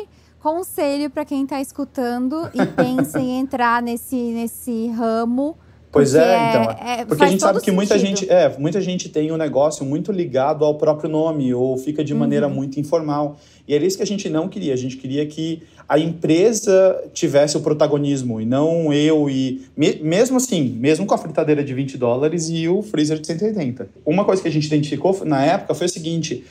conselho 0.46 1.10
para 1.10 1.24
quem 1.24 1.42
está 1.42 1.60
escutando 1.60 2.48
e 2.54 2.64
pensa 2.70 3.18
em 3.18 3.40
entrar 3.40 3.82
nesse, 3.82 4.14
nesse 4.14 4.86
ramo. 4.88 5.56
Pois 5.90 6.14
é, 6.14 6.34
é, 6.34 6.48
então. 6.48 6.76
É, 6.86 7.04
porque 7.04 7.24
a 7.24 7.26
gente 7.26 7.40
sabe 7.40 7.60
que 7.60 7.72
muita 7.72 7.98
gente, 7.98 8.30
é, 8.30 8.56
muita 8.56 8.80
gente 8.80 9.08
tem 9.08 9.32
um 9.32 9.36
negócio 9.36 9.84
muito 9.84 10.12
ligado 10.12 10.64
ao 10.64 10.76
próprio 10.76 11.10
nome 11.10 11.52
ou 11.52 11.76
fica 11.76 12.04
de 12.04 12.14
maneira 12.14 12.46
uhum. 12.46 12.54
muito 12.54 12.78
informal. 12.78 13.36
E 13.66 13.74
era 13.74 13.84
isso 13.84 13.96
que 13.96 14.02
a 14.04 14.06
gente 14.06 14.28
não 14.28 14.46
queria. 14.48 14.72
A 14.72 14.76
gente 14.76 14.96
queria 14.98 15.26
que 15.26 15.64
a 15.88 15.98
empresa 15.98 17.02
tivesse 17.12 17.56
o 17.56 17.60
protagonismo 17.60 18.40
e 18.40 18.44
não 18.44 18.92
eu 18.92 19.28
e. 19.28 19.62
Me, 19.76 19.98
mesmo 20.02 20.36
assim, 20.36 20.68
mesmo 20.78 21.06
com 21.06 21.14
a 21.14 21.18
fritadeira 21.18 21.64
de 21.64 21.74
20 21.74 21.98
dólares 21.98 22.48
e 22.50 22.68
o 22.68 22.82
freezer 22.82 23.18
de 23.18 23.26
180. 23.26 23.88
Uma 24.04 24.24
coisa 24.24 24.42
que 24.42 24.48
a 24.48 24.52
gente 24.52 24.66
identificou 24.66 25.24
na 25.24 25.44
época 25.44 25.74
foi 25.74 25.86
o 25.86 25.90
seguinte: 25.90 26.44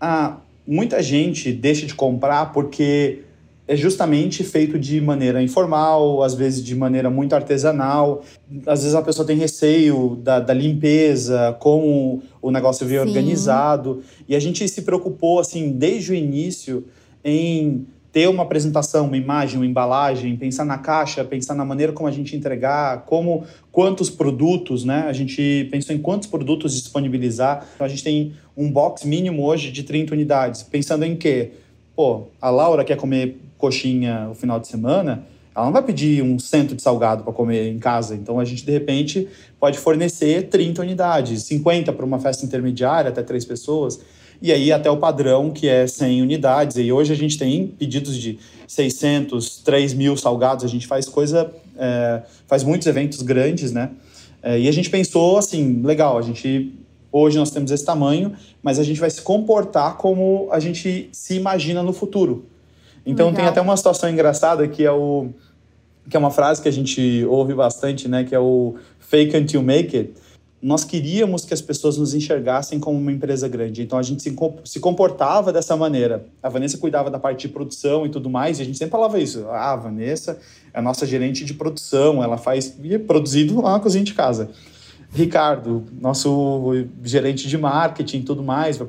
a, 0.00 0.36
muita 0.66 1.02
gente 1.02 1.52
deixa 1.52 1.86
de 1.86 1.94
comprar 1.94 2.52
porque 2.52 3.20
é 3.66 3.74
justamente 3.74 4.44
feito 4.44 4.78
de 4.78 5.00
maneira 5.00 5.42
informal, 5.42 6.22
às 6.22 6.34
vezes 6.34 6.62
de 6.62 6.74
maneira 6.74 7.08
muito 7.08 7.34
artesanal. 7.34 8.22
Às 8.66 8.80
vezes 8.80 8.94
a 8.94 9.00
pessoa 9.00 9.26
tem 9.26 9.38
receio 9.38 10.16
da, 10.22 10.38
da 10.38 10.52
limpeza, 10.52 11.56
como 11.58 12.22
o 12.42 12.50
negócio 12.50 12.86
veio 12.86 13.02
Sim. 13.02 13.08
organizado. 13.08 14.02
E 14.28 14.36
a 14.36 14.40
gente 14.40 14.68
se 14.68 14.82
preocupou, 14.82 15.40
assim, 15.40 15.72
desde 15.72 16.12
o 16.12 16.14
início, 16.14 16.84
em 17.24 17.86
ter 18.14 18.28
uma 18.28 18.44
apresentação, 18.44 19.06
uma 19.06 19.16
imagem, 19.16 19.56
uma 19.56 19.66
embalagem, 19.66 20.36
pensar 20.36 20.64
na 20.64 20.78
caixa, 20.78 21.24
pensar 21.24 21.52
na 21.52 21.64
maneira 21.64 21.92
como 21.92 22.08
a 22.08 22.12
gente 22.12 22.36
entregar, 22.36 23.04
como 23.06 23.42
quantos 23.72 24.08
produtos, 24.08 24.84
né? 24.84 25.06
A 25.08 25.12
gente 25.12 25.66
pensou 25.68 25.96
em 25.96 25.98
quantos 25.98 26.28
produtos 26.28 26.74
disponibilizar. 26.74 27.66
Então 27.74 27.84
a 27.84 27.90
gente 27.90 28.04
tem 28.04 28.32
um 28.56 28.70
box 28.70 29.04
mínimo 29.04 29.44
hoje 29.44 29.72
de 29.72 29.82
30 29.82 30.14
unidades. 30.14 30.62
Pensando 30.62 31.04
em 31.04 31.16
quê? 31.16 31.54
Pô, 31.96 32.28
a 32.40 32.50
Laura 32.50 32.84
quer 32.84 32.96
comer 32.96 33.36
coxinha 33.58 34.28
o 34.30 34.34
final 34.34 34.60
de 34.60 34.68
semana, 34.68 35.26
ela 35.52 35.64
não 35.64 35.72
vai 35.72 35.82
pedir 35.82 36.22
um 36.22 36.38
cento 36.38 36.76
de 36.76 36.82
salgado 36.82 37.24
para 37.24 37.32
comer 37.32 37.68
em 37.72 37.80
casa. 37.80 38.14
Então 38.14 38.38
a 38.38 38.44
gente 38.44 38.64
de 38.64 38.70
repente 38.70 39.26
pode 39.58 39.76
fornecer 39.76 40.48
30 40.48 40.82
unidades, 40.82 41.42
50 41.42 41.92
para 41.92 42.06
uma 42.06 42.20
festa 42.20 42.46
intermediária 42.46 43.08
até 43.08 43.24
três 43.24 43.44
pessoas 43.44 43.98
e 44.44 44.52
aí 44.52 44.70
até 44.70 44.90
o 44.90 44.98
padrão, 44.98 45.50
que 45.50 45.66
é 45.66 45.86
100 45.86 46.20
unidades. 46.20 46.76
E 46.76 46.92
hoje 46.92 47.10
a 47.10 47.16
gente 47.16 47.38
tem 47.38 47.66
pedidos 47.66 48.14
de 48.14 48.38
600, 48.68 49.62
3 49.64 49.94
mil 49.94 50.18
salgados, 50.18 50.66
a 50.66 50.68
gente 50.68 50.86
faz 50.86 51.08
coisa, 51.08 51.50
é, 51.78 52.20
faz 52.46 52.62
muitos 52.62 52.86
eventos 52.86 53.22
grandes, 53.22 53.72
né? 53.72 53.92
É, 54.42 54.60
e 54.60 54.68
a 54.68 54.70
gente 54.70 54.90
pensou 54.90 55.38
assim, 55.38 55.80
legal, 55.82 56.18
a 56.18 56.20
gente 56.20 56.74
hoje 57.10 57.38
nós 57.38 57.50
temos 57.50 57.70
esse 57.70 57.86
tamanho, 57.86 58.34
mas 58.62 58.78
a 58.78 58.82
gente 58.82 59.00
vai 59.00 59.08
se 59.08 59.22
comportar 59.22 59.96
como 59.96 60.46
a 60.50 60.60
gente 60.60 61.08
se 61.10 61.36
imagina 61.36 61.82
no 61.82 61.94
futuro. 61.94 62.44
Então 63.06 63.28
legal. 63.28 63.40
tem 63.40 63.48
até 63.50 63.62
uma 63.62 63.78
situação 63.78 64.10
engraçada 64.10 64.68
que 64.68 64.84
é 64.84 64.92
o 64.92 65.28
que 66.10 66.18
é 66.18 66.20
uma 66.20 66.30
frase 66.30 66.60
que 66.60 66.68
a 66.68 66.72
gente 66.72 67.24
ouve 67.30 67.54
bastante, 67.54 68.08
né, 68.08 68.24
que 68.24 68.34
é 68.34 68.38
o 68.38 68.74
fake 68.98 69.34
until 69.38 69.62
make 69.62 69.96
it 69.96 70.12
nós 70.64 70.82
queríamos 70.82 71.44
que 71.44 71.52
as 71.52 71.60
pessoas 71.60 71.98
nos 71.98 72.14
enxergassem 72.14 72.80
como 72.80 72.98
uma 72.98 73.12
empresa 73.12 73.46
grande. 73.46 73.82
Então 73.82 73.98
a 73.98 74.02
gente 74.02 74.22
se, 74.22 74.34
se 74.64 74.80
comportava 74.80 75.52
dessa 75.52 75.76
maneira. 75.76 76.24
A 76.42 76.48
Vanessa 76.48 76.78
cuidava 76.78 77.10
da 77.10 77.18
parte 77.18 77.46
de 77.46 77.52
produção 77.52 78.06
e 78.06 78.08
tudo 78.08 78.30
mais, 78.30 78.58
e 78.58 78.62
a 78.62 78.64
gente 78.64 78.78
sempre 78.78 78.92
falava 78.92 79.20
isso. 79.20 79.46
Ah, 79.50 79.72
a 79.72 79.76
Vanessa 79.76 80.38
é 80.72 80.78
a 80.78 80.80
nossa 80.80 81.04
gerente 81.04 81.44
de 81.44 81.52
produção, 81.52 82.24
ela 82.24 82.38
faz 82.38 82.78
e 82.82 82.94
é 82.94 82.98
produzido 82.98 83.60
lá 83.60 83.72
na 83.72 83.80
cozinha 83.80 84.02
de 84.02 84.14
casa. 84.14 84.48
Ricardo, 85.12 85.84
nosso 86.00 86.72
gerente 87.02 87.46
de 87.46 87.58
marketing 87.58 88.20
e 88.20 88.22
tudo 88.22 88.42
mais, 88.42 88.80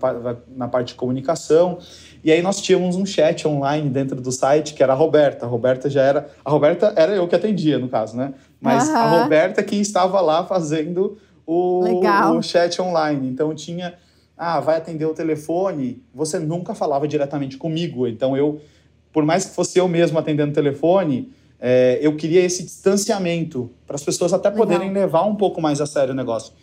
na 0.55 0.69
parte 0.69 0.87
de 0.87 0.95
comunicação. 0.95 1.77
E 2.23 2.31
aí 2.31 2.41
nós 2.41 2.61
tínhamos 2.61 2.95
um 2.95 3.05
chat 3.05 3.45
online 3.45 3.89
dentro 3.89 4.21
do 4.21 4.31
site, 4.31 4.73
que 4.73 4.81
era 4.81 4.93
a 4.93 4.95
Roberta. 4.95 5.45
A 5.45 5.49
Roberta 5.49 5.89
já 5.89 6.01
era. 6.01 6.29
A 6.43 6.49
Roberta 6.49 6.93
era 6.95 7.13
eu 7.13 7.27
que 7.27 7.35
atendia, 7.35 7.77
no 7.77 7.89
caso, 7.89 8.15
né? 8.15 8.33
Mas 8.61 8.87
uhum. 8.87 8.95
a 8.95 9.21
Roberta 9.21 9.61
que 9.61 9.75
estava 9.75 10.21
lá 10.21 10.43
fazendo 10.45 11.17
o, 11.45 11.83
o 12.37 12.41
chat 12.41 12.81
online. 12.81 13.27
Então 13.27 13.53
tinha, 13.53 13.95
ah, 14.37 14.59
vai 14.59 14.77
atender 14.77 15.05
o 15.05 15.13
telefone, 15.13 16.01
você 16.13 16.39
nunca 16.39 16.73
falava 16.73 17.07
diretamente 17.07 17.57
comigo. 17.57 18.07
Então 18.07 18.35
eu, 18.35 18.59
por 19.13 19.25
mais 19.25 19.45
que 19.45 19.55
fosse 19.55 19.77
eu 19.77 19.87
mesmo 19.87 20.17
atendendo 20.17 20.51
o 20.51 20.55
telefone, 20.55 21.31
é, 21.59 21.99
eu 22.01 22.15
queria 22.15 22.41
esse 22.41 22.63
distanciamento 22.63 23.69
para 23.87 23.95
as 23.95 24.03
pessoas 24.03 24.33
até 24.33 24.49
Legal. 24.49 24.65
poderem 24.65 24.91
levar 24.91 25.23
um 25.23 25.35
pouco 25.35 25.61
mais 25.61 25.79
a 25.81 25.85
sério 25.85 26.13
o 26.13 26.15
negócio. 26.15 26.53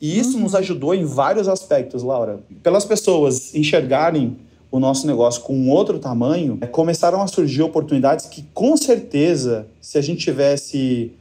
E 0.00 0.18
isso 0.18 0.36
uhum. 0.36 0.44
nos 0.44 0.54
ajudou 0.54 0.94
em 0.94 1.04
vários 1.04 1.46
aspectos, 1.46 2.02
Laura. 2.02 2.40
Pelas 2.62 2.84
pessoas 2.84 3.54
enxergarem 3.54 4.36
o 4.70 4.78
nosso 4.78 5.06
negócio 5.06 5.42
com 5.42 5.68
outro 5.68 5.98
tamanho, 5.98 6.58
começaram 6.70 7.20
a 7.20 7.26
surgir 7.26 7.62
oportunidades 7.62 8.26
que, 8.26 8.42
com 8.54 8.76
certeza, 8.76 9.66
se 9.80 9.98
a 9.98 10.00
gente 10.00 10.20
tivesse 10.20 11.12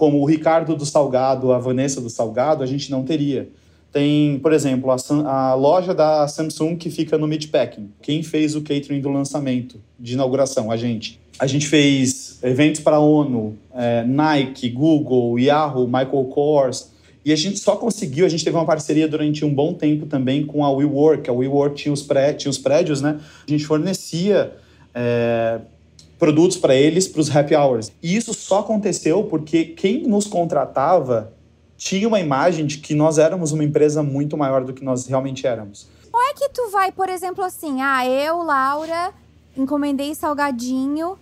como 0.00 0.18
o 0.18 0.24
Ricardo 0.24 0.74
do 0.74 0.86
Salgado, 0.86 1.52
a 1.52 1.58
Vanessa 1.58 2.00
do 2.00 2.08
Salgado, 2.08 2.62
a 2.62 2.66
gente 2.66 2.90
não 2.90 3.04
teria. 3.04 3.50
Tem, 3.92 4.38
por 4.38 4.50
exemplo, 4.50 4.90
a, 4.90 4.96
a, 5.30 5.54
loja 5.54 5.92
da 5.92 6.26
Samsung 6.26 6.74
que 6.74 6.88
fica 6.88 7.18
no 7.18 7.28
Meatpacking. 7.28 7.90
Quem 8.00 8.22
fez 8.22 8.56
o 8.56 8.62
catering 8.62 9.02
do 9.02 9.10
lançamento, 9.10 9.78
de 9.98 10.14
inauguração? 10.14 10.70
A 10.70 10.76
gente. 10.78 11.20
A 11.38 11.46
gente 11.46 11.66
fez 11.66 12.38
eventos 12.42 12.80
para 12.80 12.96
a 12.96 12.98
ONU, 12.98 13.58
é, 13.74 14.02
Nike, 14.04 14.70
Google, 14.70 15.38
Yahoo, 15.38 15.86
Michael 15.86 16.24
Kors. 16.32 16.92
E 17.22 17.30
a 17.30 17.36
gente 17.36 17.58
só 17.58 17.76
conseguiu, 17.76 18.24
a 18.24 18.28
gente 18.30 18.42
teve 18.42 18.56
uma 18.56 18.64
parceria 18.64 19.06
durante 19.06 19.44
um 19.44 19.52
bom 19.52 19.74
tempo 19.74 20.06
também 20.06 20.46
com 20.46 20.64
a 20.64 20.70
WeWork. 20.70 21.28
A 21.28 21.32
WeWork 21.34 21.76
tinha 21.76 21.92
os, 21.92 22.02
pré, 22.02 22.32
tinha 22.32 22.50
os 22.50 22.56
prédios, 22.56 23.02
né? 23.02 23.20
A 23.46 23.50
gente 23.50 23.66
fornecia 23.66 24.56
é, 24.94 25.60
produtos 26.20 26.58
para 26.58 26.74
eles 26.74 27.08
para 27.08 27.20
os 27.20 27.34
happy 27.34 27.56
hours. 27.56 27.90
E 28.02 28.14
isso 28.14 28.34
só 28.34 28.60
aconteceu 28.60 29.24
porque 29.24 29.64
quem 29.64 30.06
nos 30.06 30.26
contratava 30.26 31.32
tinha 31.76 32.06
uma 32.06 32.20
imagem 32.20 32.66
de 32.66 32.76
que 32.76 32.94
nós 32.94 33.18
éramos 33.18 33.52
uma 33.52 33.64
empresa 33.64 34.02
muito 34.02 34.36
maior 34.36 34.62
do 34.62 34.74
que 34.74 34.84
nós 34.84 35.06
realmente 35.06 35.46
éramos. 35.46 35.88
Ou 36.12 36.20
é 36.22 36.34
que 36.34 36.50
tu 36.50 36.68
vai, 36.70 36.92
por 36.92 37.08
exemplo, 37.08 37.42
assim, 37.42 37.80
ah, 37.80 38.06
eu, 38.06 38.42
Laura, 38.42 39.14
encomendei 39.56 40.14
salgadinho 40.14 41.16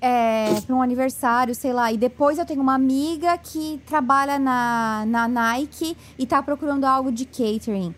é, 0.00 0.60
para 0.64 0.76
um 0.76 0.80
aniversário, 0.80 1.54
sei 1.54 1.72
lá, 1.72 1.90
e 1.90 1.96
depois 1.96 2.38
eu 2.38 2.46
tenho 2.46 2.60
uma 2.60 2.74
amiga 2.74 3.36
que 3.38 3.80
trabalha 3.86 4.38
na, 4.38 5.04
na 5.06 5.26
Nike 5.26 5.96
e 6.16 6.26
tá 6.26 6.40
procurando 6.40 6.84
algo 6.84 7.10
de 7.10 7.24
catering 7.24 7.94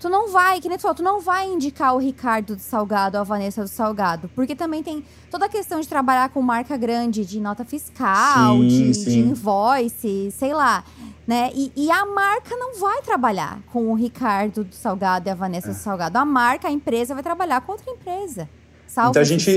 tu 0.00 0.08
não 0.08 0.30
vai, 0.30 0.60
que 0.60 0.68
nem 0.68 0.78
tu 0.78 0.80
falou, 0.80 0.94
tu 0.94 1.02
não 1.02 1.20
vai 1.20 1.46
indicar 1.46 1.94
o 1.94 1.98
Ricardo 1.98 2.56
do 2.56 2.62
Salgado 2.62 3.18
ou 3.18 3.20
a 3.20 3.24
Vanessa 3.24 3.62
do 3.62 3.68
Salgado, 3.68 4.30
porque 4.34 4.56
também 4.56 4.82
tem 4.82 5.04
toda 5.30 5.44
a 5.44 5.48
questão 5.48 5.78
de 5.78 5.86
trabalhar 5.86 6.30
com 6.30 6.40
marca 6.40 6.76
grande 6.76 7.24
de 7.24 7.38
nota 7.38 7.64
fiscal, 7.64 8.56
sim, 8.56 8.66
de, 8.66 8.94
sim. 8.94 9.10
de 9.10 9.18
invoice, 9.18 10.32
sei 10.32 10.54
lá, 10.54 10.82
né? 11.26 11.50
E, 11.54 11.70
e, 11.76 11.90
a 11.90 12.06
marca 12.06 12.56
não 12.56 12.80
vai 12.80 13.02
trabalhar 13.02 13.60
com 13.70 13.92
o 13.92 13.94
Ricardo 13.94 14.64
do 14.64 14.74
Salgado 14.74 15.28
e 15.28 15.30
a 15.30 15.34
Vanessa 15.34 15.68
é. 15.68 15.72
do 15.72 15.76
Salgado. 15.76 16.16
A 16.16 16.24
marca, 16.24 16.66
a 16.66 16.70
empresa 16.70 17.12
vai 17.12 17.22
trabalhar 17.22 17.60
com 17.60 17.72
outra 17.72 17.90
empresa. 17.90 18.48
Salvo 18.86 19.10
então 19.10 19.22
a 19.22 19.24
gente, 19.24 19.54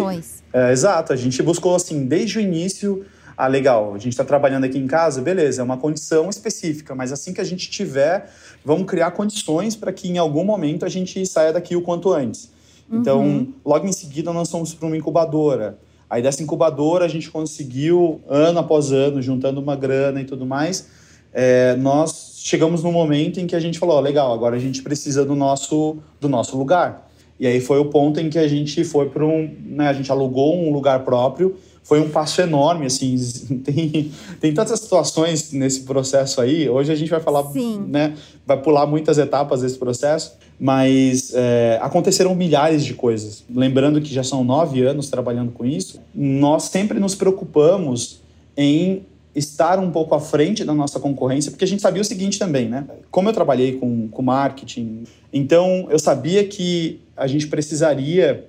é, 0.53 0.71
exato, 0.71 1.11
a 1.11 1.15
gente 1.15 1.41
buscou 1.41 1.73
assim 1.73 2.05
desde 2.05 2.37
o 2.37 2.41
início 2.41 3.03
ah, 3.35 3.47
legal, 3.47 3.93
a 3.93 3.97
gente 3.97 4.13
está 4.13 4.23
trabalhando 4.23 4.63
aqui 4.63 4.77
em 4.77 4.87
casa, 4.87 5.21
beleza, 5.21 5.61
é 5.61 5.63
uma 5.63 5.77
condição 5.77 6.29
específica, 6.29 6.93
mas 6.93 7.11
assim 7.11 7.33
que 7.33 7.41
a 7.41 7.43
gente 7.43 7.69
tiver, 7.69 8.29
vamos 8.63 8.85
criar 8.85 9.11
condições 9.11 9.75
para 9.75 9.91
que 9.91 10.07
em 10.09 10.17
algum 10.17 10.43
momento 10.43 10.85
a 10.85 10.89
gente 10.89 11.25
saia 11.25 11.51
daqui 11.51 11.75
o 11.75 11.81
quanto 11.81 12.11
antes. 12.11 12.51
Então, 12.91 13.21
uhum. 13.21 13.53
logo 13.65 13.87
em 13.87 13.91
seguida, 13.91 14.31
nós 14.31 14.51
fomos 14.51 14.73
para 14.73 14.85
uma 14.85 14.95
incubadora. 14.95 15.79
Aí 16.09 16.21
dessa 16.21 16.43
incubadora 16.43 17.05
a 17.05 17.07
gente 17.07 17.31
conseguiu, 17.31 18.21
ano 18.27 18.59
após 18.59 18.91
ano, 18.91 19.19
juntando 19.21 19.59
uma 19.59 19.75
grana 19.75 20.21
e 20.21 20.25
tudo 20.25 20.45
mais, 20.45 20.87
é, 21.33 21.75
nós 21.77 22.33
chegamos 22.43 22.83
no 22.83 22.91
momento 22.91 23.39
em 23.39 23.47
que 23.47 23.55
a 23.55 23.59
gente 23.59 23.79
falou, 23.79 23.97
oh, 23.97 23.99
legal, 23.99 24.31
agora 24.31 24.55
a 24.55 24.59
gente 24.59 24.83
precisa 24.83 25.25
do 25.25 25.33
nosso, 25.33 25.97
do 26.21 26.29
nosso 26.29 26.55
lugar. 26.55 27.09
E 27.39 27.47
aí 27.47 27.59
foi 27.59 27.79
o 27.79 27.85
ponto 27.85 28.19
em 28.19 28.29
que 28.29 28.37
a 28.37 28.47
gente 28.47 28.83
foi 28.83 29.09
para 29.09 29.25
um, 29.25 29.49
né, 29.65 29.87
a 29.87 29.93
gente 29.93 30.11
alugou 30.11 30.55
um 30.55 30.71
lugar 30.71 31.03
próprio 31.03 31.55
foi 31.83 31.99
um 31.99 32.09
passo 32.09 32.41
enorme, 32.41 32.85
assim, 32.85 33.15
tem, 33.63 34.11
tem 34.39 34.53
tantas 34.53 34.79
situações 34.79 35.51
nesse 35.51 35.81
processo 35.81 36.41
aí, 36.41 36.69
hoje 36.69 36.91
a 36.91 36.95
gente 36.95 37.09
vai 37.09 37.19
falar, 37.19 37.43
Sim. 37.51 37.85
né, 37.87 38.15
vai 38.45 38.59
pular 38.61 38.87
muitas 38.87 39.17
etapas 39.17 39.61
desse 39.61 39.77
processo, 39.77 40.33
mas 40.59 41.33
é, 41.33 41.77
aconteceram 41.81 42.33
milhares 42.33 42.85
de 42.85 42.93
coisas. 42.93 43.43
Lembrando 43.53 43.99
que 44.01 44.13
já 44.13 44.23
são 44.23 44.43
nove 44.43 44.81
anos 44.81 45.09
trabalhando 45.09 45.51
com 45.51 45.65
isso, 45.65 45.99
nós 46.15 46.63
sempre 46.63 46.99
nos 46.99 47.15
preocupamos 47.15 48.21
em 48.55 49.03
estar 49.35 49.79
um 49.79 49.89
pouco 49.91 50.13
à 50.13 50.19
frente 50.19 50.63
da 50.63 50.73
nossa 50.73 50.99
concorrência, 50.99 51.51
porque 51.51 51.65
a 51.65 51.67
gente 51.67 51.81
sabia 51.81 52.01
o 52.01 52.05
seguinte 52.05 52.37
também, 52.37 52.69
né? 52.69 52.85
Como 53.09 53.27
eu 53.27 53.33
trabalhei 53.33 53.73
com, 53.73 54.07
com 54.07 54.21
marketing, 54.21 55.03
então 55.31 55.87
eu 55.89 55.97
sabia 55.97 56.45
que 56.45 57.01
a 57.17 57.25
gente 57.25 57.47
precisaria 57.47 58.47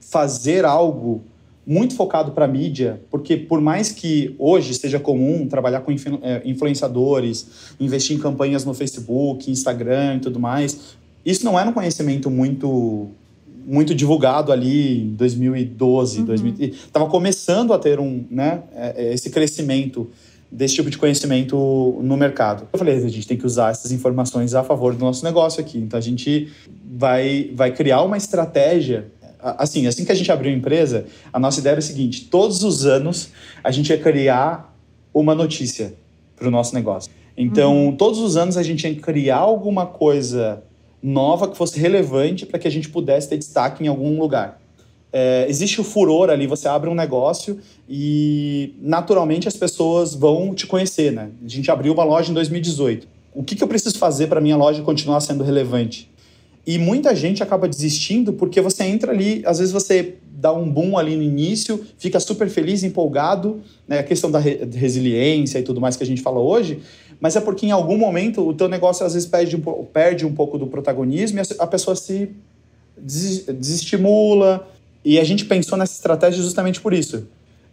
fazer 0.00 0.64
algo 0.64 1.22
muito 1.68 1.94
focado 1.94 2.32
para 2.32 2.48
mídia, 2.48 2.98
porque 3.10 3.36
por 3.36 3.60
mais 3.60 3.92
que 3.92 4.34
hoje 4.38 4.72
seja 4.72 4.98
comum 4.98 5.46
trabalhar 5.46 5.82
com 5.82 5.92
é, 5.92 6.40
influenciadores, 6.46 7.74
investir 7.78 8.16
em 8.16 8.18
campanhas 8.18 8.64
no 8.64 8.72
Facebook, 8.72 9.50
Instagram 9.50 10.16
e 10.16 10.20
tudo 10.20 10.40
mais, 10.40 10.96
isso 11.26 11.44
não 11.44 11.60
era 11.60 11.68
um 11.68 11.72
conhecimento 11.74 12.30
muito 12.30 13.08
muito 13.66 13.94
divulgado 13.94 14.50
ali 14.50 15.02
em 15.02 15.10
2012, 15.10 16.20
uhum. 16.20 16.24
2000, 16.24 16.54
estava 16.58 17.06
começando 17.06 17.74
a 17.74 17.78
ter 17.78 18.00
um, 18.00 18.24
né, 18.30 18.62
é, 18.74 18.94
é, 18.96 19.12
esse 19.12 19.28
crescimento 19.28 20.08
desse 20.50 20.76
tipo 20.76 20.88
de 20.88 20.96
conhecimento 20.96 21.98
no 22.02 22.16
mercado. 22.16 22.66
Eu 22.72 22.78
falei, 22.78 22.96
a 22.96 23.08
gente 23.08 23.28
tem 23.28 23.36
que 23.36 23.44
usar 23.44 23.70
essas 23.70 23.92
informações 23.92 24.54
a 24.54 24.64
favor 24.64 24.94
do 24.94 25.04
nosso 25.04 25.22
negócio 25.22 25.60
aqui. 25.60 25.76
Então 25.76 25.98
a 25.98 26.02
gente 26.02 26.50
vai, 26.90 27.50
vai 27.54 27.70
criar 27.70 28.00
uma 28.00 28.16
estratégia. 28.16 29.08
Assim, 29.40 29.86
assim 29.86 30.04
que 30.04 30.12
a 30.12 30.14
gente 30.14 30.30
abriu 30.30 30.52
a 30.52 30.54
empresa, 30.54 31.06
a 31.32 31.38
nossa 31.38 31.60
ideia 31.60 31.72
era 31.72 31.78
a 31.78 31.82
seguinte: 31.82 32.26
todos 32.26 32.62
os 32.62 32.86
anos 32.86 33.30
a 33.62 33.70
gente 33.70 33.90
ia 33.90 33.98
criar 33.98 34.74
uma 35.12 35.34
notícia 35.34 35.94
para 36.36 36.48
o 36.48 36.50
nosso 36.50 36.74
negócio. 36.74 37.10
Então, 37.36 37.86
uhum. 37.86 37.96
todos 37.96 38.18
os 38.18 38.36
anos 38.36 38.56
a 38.56 38.62
gente 38.62 38.86
ia 38.86 38.94
criar 38.96 39.38
alguma 39.38 39.86
coisa 39.86 40.62
nova 41.02 41.48
que 41.48 41.56
fosse 41.56 41.78
relevante 41.78 42.44
para 42.44 42.58
que 42.58 42.66
a 42.66 42.70
gente 42.70 42.88
pudesse 42.88 43.28
ter 43.28 43.38
destaque 43.38 43.84
em 43.84 43.86
algum 43.86 44.18
lugar 44.18 44.58
é, 45.12 45.46
existe 45.48 45.80
o 45.80 45.84
furor 45.84 46.30
ali, 46.30 46.46
você 46.46 46.68
abre 46.68 46.90
um 46.90 46.94
negócio 46.94 47.58
e 47.88 48.74
naturalmente 48.80 49.48
as 49.48 49.56
pessoas 49.56 50.14
vão 50.14 50.54
te 50.54 50.66
conhecer, 50.66 51.12
né? 51.12 51.30
A 51.44 51.48
gente 51.48 51.70
abriu 51.70 51.92
uma 51.92 52.04
loja 52.04 52.30
em 52.30 52.34
2018. 52.34 53.08
O 53.34 53.42
que, 53.42 53.56
que 53.56 53.62
eu 53.62 53.68
preciso 53.68 53.98
fazer 53.98 54.26
para 54.26 54.40
minha 54.40 54.56
loja 54.56 54.82
continuar 54.82 55.20
sendo 55.20 55.42
relevante? 55.42 56.10
E 56.68 56.76
muita 56.76 57.16
gente 57.16 57.42
acaba 57.42 57.66
desistindo 57.66 58.30
porque 58.30 58.60
você 58.60 58.84
entra 58.84 59.10
ali, 59.10 59.42
às 59.46 59.58
vezes 59.58 59.72
você 59.72 60.16
dá 60.30 60.52
um 60.52 60.70
boom 60.70 60.98
ali 60.98 61.16
no 61.16 61.22
início, 61.22 61.82
fica 61.96 62.20
super 62.20 62.46
feliz, 62.50 62.82
empolgado, 62.82 63.62
né? 63.86 64.00
A 64.00 64.02
questão 64.02 64.30
da 64.30 64.38
re 64.38 64.68
resiliência 64.74 65.58
e 65.58 65.62
tudo 65.62 65.80
mais 65.80 65.96
que 65.96 66.02
a 66.02 66.06
gente 66.06 66.20
fala 66.20 66.38
hoje, 66.38 66.80
mas 67.18 67.36
é 67.36 67.40
porque 67.40 67.64
em 67.64 67.70
algum 67.70 67.96
momento 67.96 68.46
o 68.46 68.52
teu 68.52 68.68
negócio 68.68 69.06
às 69.06 69.14
vezes 69.14 69.26
perde 69.26 69.56
um, 69.56 69.60
perde 69.60 70.26
um 70.26 70.34
pouco 70.34 70.58
do 70.58 70.66
protagonismo 70.66 71.38
e 71.38 71.42
a 71.58 71.66
pessoa 71.66 71.96
se 71.96 72.32
desestimula, 72.98 74.68
e 75.02 75.18
a 75.18 75.24
gente 75.24 75.46
pensou 75.46 75.78
nessa 75.78 75.94
estratégia 75.94 76.42
justamente 76.42 76.82
por 76.82 76.92
isso. 76.92 77.26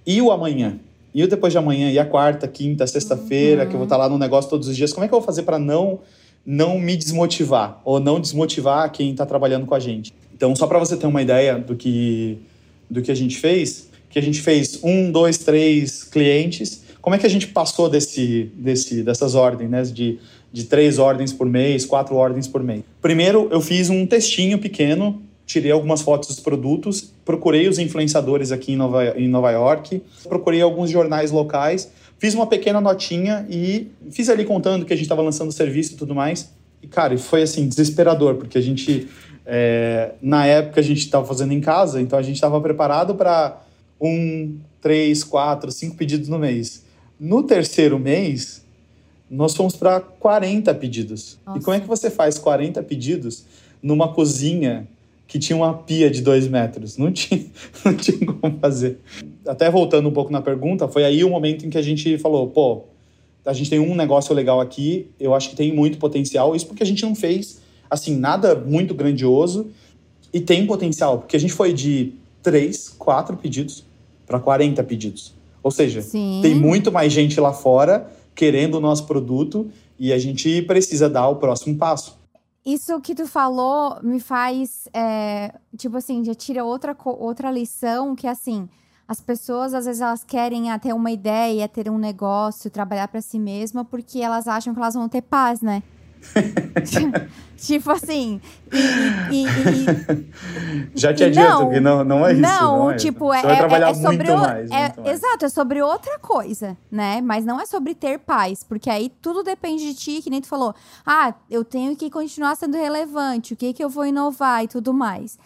E 0.07 0.21
o 0.21 0.31
amanhã? 0.31 0.79
E 1.13 1.21
o 1.21 1.27
depois 1.27 1.51
de 1.51 1.57
amanhã? 1.57 1.91
E 1.91 1.99
a 1.99 2.05
quarta, 2.05 2.47
quinta, 2.47 2.87
sexta-feira, 2.87 3.63
uhum. 3.63 3.67
que 3.67 3.75
eu 3.75 3.79
vou 3.79 3.85
estar 3.87 3.97
lá 3.97 4.07
no 4.07 4.17
negócio 4.17 4.49
todos 4.49 4.69
os 4.69 4.77
dias? 4.77 4.93
Como 4.93 5.03
é 5.03 5.09
que 5.09 5.13
eu 5.13 5.19
vou 5.19 5.25
fazer 5.25 5.43
para 5.43 5.59
não 5.59 5.99
não 6.45 6.79
me 6.79 6.95
desmotivar 6.95 7.81
ou 7.83 7.99
não 7.99 8.19
desmotivar 8.19 8.91
quem 8.91 9.11
está 9.11 9.25
trabalhando 9.25 9.65
com 9.65 9.73
a 9.73 9.79
gente? 9.79 10.13
Então, 10.33 10.55
só 10.55 10.67
para 10.67 10.77
você 10.77 10.95
ter 10.95 11.07
uma 11.07 11.21
ideia 11.21 11.57
do 11.57 11.75
que 11.75 12.37
do 12.89 13.01
que 13.01 13.11
a 13.11 13.15
gente 13.15 13.37
fez, 13.37 13.89
que 14.09 14.19
a 14.19 14.21
gente 14.21 14.41
fez 14.41 14.79
um, 14.83 15.11
dois, 15.11 15.39
três 15.39 16.03
clientes. 16.03 16.83
Como 17.01 17.15
é 17.15 17.19
que 17.19 17.25
a 17.25 17.29
gente 17.29 17.47
passou 17.47 17.89
desse, 17.89 18.51
desse, 18.55 19.01
dessas 19.01 19.33
ordens, 19.33 19.69
né? 19.69 19.81
De, 19.83 20.19
de 20.53 20.65
três 20.65 20.99
ordens 20.99 21.33
por 21.33 21.47
mês, 21.47 21.83
quatro 21.83 22.15
ordens 22.15 22.47
por 22.47 22.61
mês. 22.61 22.83
Primeiro, 23.01 23.47
eu 23.51 23.59
fiz 23.59 23.89
um 23.89 24.05
textinho 24.05 24.59
pequeno 24.59 25.21
tirei 25.45 25.71
algumas 25.71 26.01
fotos 26.01 26.27
dos 26.29 26.39
produtos, 26.39 27.13
procurei 27.23 27.67
os 27.67 27.77
influenciadores 27.77 28.51
aqui 28.51 28.73
em 28.73 28.75
Nova, 28.75 29.13
em 29.17 29.27
Nova 29.27 29.51
York, 29.51 30.01
procurei 30.27 30.61
alguns 30.61 30.89
jornais 30.89 31.31
locais, 31.31 31.91
fiz 32.17 32.33
uma 32.33 32.47
pequena 32.47 32.79
notinha 32.81 33.45
e 33.49 33.91
fiz 34.11 34.29
ali 34.29 34.45
contando 34.45 34.85
que 34.85 34.93
a 34.93 34.95
gente 34.95 35.05
estava 35.05 35.21
lançando 35.21 35.49
o 35.49 35.53
serviço 35.53 35.93
e 35.93 35.95
tudo 35.95 36.15
mais. 36.15 36.51
E, 36.81 36.87
cara, 36.87 37.17
foi 37.17 37.41
assim, 37.41 37.67
desesperador, 37.67 38.35
porque 38.35 38.57
a 38.57 38.61
gente, 38.61 39.07
é, 39.45 40.11
na 40.21 40.45
época, 40.45 40.79
a 40.79 40.83
gente 40.83 40.99
estava 40.99 41.25
fazendo 41.25 41.53
em 41.53 41.61
casa, 41.61 42.01
então 42.01 42.17
a 42.17 42.21
gente 42.21 42.35
estava 42.35 42.59
preparado 42.61 43.15
para 43.15 43.61
um, 43.99 44.57
três, 44.81 45.23
quatro, 45.23 45.71
cinco 45.71 45.95
pedidos 45.95 46.29
no 46.29 46.37
mês. 46.37 46.83
No 47.19 47.43
terceiro 47.43 47.97
mês, 47.97 48.63
nós 49.29 49.55
fomos 49.55 49.75
para 49.75 49.99
40 49.99 50.73
pedidos. 50.75 51.39
Nossa. 51.45 51.59
E 51.59 51.61
como 51.61 51.75
é 51.75 51.79
que 51.79 51.87
você 51.87 52.09
faz 52.09 52.37
40 52.37 52.83
pedidos 52.83 53.45
numa 53.81 54.13
cozinha 54.13 54.87
que 55.27 55.39
tinha 55.39 55.55
uma 55.55 55.73
pia 55.73 56.09
de 56.09 56.21
dois 56.21 56.47
metros. 56.47 56.97
Não 56.97 57.11
tinha, 57.11 57.45
não 57.83 57.95
tinha 57.95 58.25
como 58.25 58.59
fazer. 58.59 58.99
Até 59.47 59.69
voltando 59.69 60.07
um 60.07 60.11
pouco 60.11 60.31
na 60.31 60.41
pergunta, 60.41 60.87
foi 60.87 61.03
aí 61.03 61.23
o 61.23 61.29
momento 61.29 61.65
em 61.65 61.69
que 61.69 61.77
a 61.77 61.81
gente 61.81 62.17
falou, 62.17 62.47
pô, 62.47 62.83
a 63.45 63.53
gente 63.53 63.69
tem 63.69 63.79
um 63.79 63.95
negócio 63.95 64.33
legal 64.33 64.59
aqui, 64.59 65.07
eu 65.19 65.33
acho 65.33 65.49
que 65.49 65.55
tem 65.55 65.73
muito 65.73 65.97
potencial. 65.97 66.55
Isso 66.55 66.65
porque 66.67 66.83
a 66.83 66.85
gente 66.85 67.03
não 67.03 67.15
fez, 67.15 67.61
assim, 67.89 68.15
nada 68.17 68.55
muito 68.55 68.93
grandioso 68.93 69.67
e 70.33 70.39
tem 70.39 70.65
potencial, 70.65 71.19
porque 71.19 71.35
a 71.35 71.39
gente 71.39 71.53
foi 71.53 71.71
de 71.71 72.13
três, 72.41 72.89
quatro 72.89 73.37
pedidos 73.37 73.83
para 74.25 74.39
40 74.39 74.83
pedidos. 74.83 75.33
Ou 75.61 75.71
seja, 75.71 76.01
Sim. 76.01 76.39
tem 76.41 76.53
muito 76.53 76.91
mais 76.91 77.11
gente 77.11 77.39
lá 77.39 77.53
fora 77.53 78.11
querendo 78.35 78.75
o 78.75 78.79
nosso 78.79 79.05
produto 79.05 79.67
e 79.97 80.11
a 80.11 80.17
gente 80.17 80.61
precisa 80.63 81.09
dar 81.09 81.27
o 81.29 81.37
próximo 81.37 81.75
passo. 81.75 82.17
Isso 82.65 82.99
que 82.99 83.13
tu 83.13 83.27
falou 83.27 83.99
me 84.01 84.19
faz, 84.19 84.87
é, 84.91 85.53
tipo 85.77 85.97
assim, 85.97 86.23
já 86.23 86.33
tira 86.33 86.63
outra, 86.63 86.97
outra 87.05 87.51
lição 87.51 88.15
que, 88.15 88.25
assim, 88.25 88.67
as 89.07 89.21
pessoas, 89.21 89.75
às 89.75 89.85
vezes, 89.85 90.01
elas 90.01 90.23
querem 90.23 90.65
ter 90.79 90.93
uma 90.93 91.11
ideia, 91.11 91.67
ter 91.67 91.91
um 91.91 91.97
negócio, 91.99 92.71
trabalhar 92.71 93.07
para 93.07 93.21
si 93.21 93.37
mesma, 93.37 93.85
porque 93.85 94.19
elas 94.19 94.47
acham 94.47 94.73
que 94.73 94.79
elas 94.79 94.95
vão 94.95 95.07
ter 95.07 95.21
paz, 95.21 95.61
né? 95.61 95.83
tipo 97.57 97.91
assim. 97.91 98.41
E, 98.71 98.77
e, 99.35 99.45
e, 99.45 100.91
Já 100.95 101.13
te 101.13 101.23
adianto 101.23 101.63
não, 101.63 101.69
que 101.69 101.79
não, 101.79 102.03
não 102.03 102.27
é 102.27 102.33
isso. 102.33 102.41
Não, 102.41 102.77
não 102.77 102.91
é 102.91 102.95
tipo, 102.95 103.33
é, 103.33 103.39
é, 103.39 103.89
é, 103.89 103.93
sobre. 103.93 104.31
O, 104.31 104.37
mais, 104.37 104.71
é, 104.71 104.93
mais. 104.95 105.07
Exato, 105.13 105.45
é 105.45 105.49
sobre 105.49 105.81
outra 105.81 106.19
coisa, 106.19 106.77
né? 106.91 107.21
Mas 107.21 107.45
não 107.45 107.59
é 107.59 107.65
sobre 107.65 107.95
ter 107.95 108.19
paz, 108.19 108.63
porque 108.63 108.89
aí 108.89 109.11
tudo 109.21 109.43
depende 109.43 109.83
de 109.83 109.93
ti, 109.93 110.21
que 110.21 110.29
nem 110.29 110.41
tu 110.41 110.47
falou. 110.47 110.73
Ah, 111.05 111.33
eu 111.49 111.63
tenho 111.63 111.95
que 111.95 112.09
continuar 112.09 112.55
sendo 112.55 112.77
relevante, 112.77 113.53
o 113.53 113.55
que, 113.55 113.73
que 113.73 113.83
eu 113.83 113.89
vou 113.89 114.05
inovar 114.05 114.63
e 114.63 114.67
tudo 114.67 114.93
mais. 114.93 115.37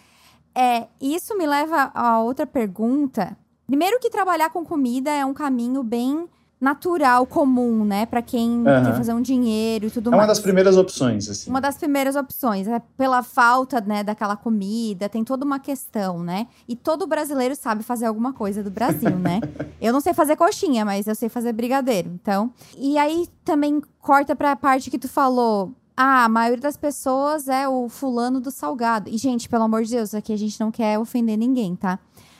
É, 0.55 0.87
isso 0.99 1.37
me 1.37 1.45
leva 1.45 1.91
a 1.93 2.19
outra 2.19 2.45
pergunta. 2.45 3.37
Primeiro 3.67 3.99
que 3.99 4.09
trabalhar 4.09 4.49
com 4.49 4.65
comida 4.65 5.11
é 5.11 5.23
um 5.23 5.33
caminho 5.33 5.83
bem 5.83 6.27
natural, 6.59 7.25
comum, 7.25 7.85
né? 7.85 8.05
Para 8.05 8.21
quem 8.21 8.57
uhum. 8.57 8.63
quer 8.63 8.95
fazer 8.95 9.13
um 9.13 9.21
dinheiro 9.21 9.87
e 9.87 9.89
tudo 9.89 10.09
é 10.09 10.11
mais. 10.11 10.19
É 10.19 10.23
uma 10.23 10.27
das 10.27 10.39
primeiras 10.39 10.75
opções, 10.77 11.29
assim. 11.29 11.49
Uma 11.49 11.61
das 11.61 11.77
primeiras 11.77 12.15
opções. 12.15 12.67
É 12.67 12.79
pela 12.97 13.23
falta, 13.23 13.79
né, 13.79 14.03
daquela 14.03 14.35
comida, 14.35 15.07
tem 15.07 15.23
toda 15.23 15.45
uma 15.45 15.59
questão, 15.59 16.21
né? 16.21 16.47
E 16.67 16.75
todo 16.75 17.07
brasileiro 17.07 17.55
sabe 17.55 17.83
fazer 17.83 18.05
alguma 18.07 18.33
coisa 18.33 18.61
do 18.61 18.69
Brasil, 18.69 19.17
né? 19.17 19.39
eu 19.79 19.93
não 19.93 20.01
sei 20.01 20.13
fazer 20.13 20.35
coxinha, 20.35 20.83
mas 20.83 21.07
eu 21.07 21.15
sei 21.15 21.29
fazer 21.29 21.53
brigadeiro, 21.53 22.09
então. 22.21 22.51
E 22.77 22.97
aí 22.97 23.27
também 23.45 23.81
corta 24.01 24.35
para 24.35 24.51
a 24.51 24.55
parte 24.55 24.91
que 24.91 24.99
tu 24.99 25.07
falou. 25.07 25.71
Ah, 25.95 26.25
a 26.25 26.29
maioria 26.29 26.61
das 26.61 26.77
pessoas 26.77 27.49
é 27.49 27.67
o 27.67 27.89
fulano 27.89 28.39
do 28.39 28.51
salgado. 28.51 29.09
E, 29.09 29.17
gente, 29.17 29.49
pelo 29.49 29.63
amor 29.63 29.83
de 29.83 29.91
Deus, 29.91 30.13
aqui 30.13 30.31
a 30.31 30.37
gente 30.37 30.57
não 30.57 30.71
quer 30.71 30.97
ofender 30.97 31.37
ninguém, 31.37 31.75
tá? 31.75 31.99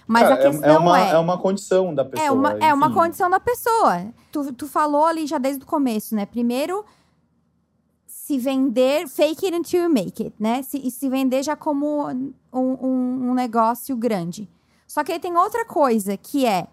Mas 0.10 0.24
a 0.24 0.32
é, 0.32 0.34
é 0.34 0.50
questão 0.50 0.70
é 0.72 0.78
uma, 0.80 1.00
é, 1.00 1.12
é 1.12 1.18
uma 1.20 1.38
condição 1.38 1.94
da 1.94 2.04
pessoa. 2.04 2.28
É 2.28 2.32
uma, 2.32 2.50
é 2.54 2.74
uma 2.74 2.92
condição 2.92 3.30
da 3.30 3.40
pessoa. 3.40 4.08
Tu, 4.32 4.52
tu 4.54 4.68
falou 4.68 5.06
ali 5.06 5.28
já 5.28 5.38
desde 5.38 5.64
o 5.64 5.68
começo, 5.68 6.16
né? 6.16 6.26
Primeiro, 6.26 6.84
se 8.08 8.40
vender, 8.40 9.08
fake 9.08 9.46
it 9.46 9.56
until 9.56 9.84
you 9.84 9.90
make 9.90 10.24
it, 10.24 10.36
né? 10.40 10.64
Se, 10.64 10.80
e 10.80 10.90
se 10.90 11.08
vender 11.08 11.44
já 11.44 11.56
como 11.56 12.10
um, 12.10 12.34
um, 12.52 13.30
um 13.30 13.34
negócio 13.36 13.96
grande. 13.96 14.50
Só 14.88 15.04
que 15.04 15.12
aí 15.12 15.20
tem 15.20 15.38
outra 15.38 15.64
coisa, 15.64 16.18
que 16.18 16.44
é 16.44 16.66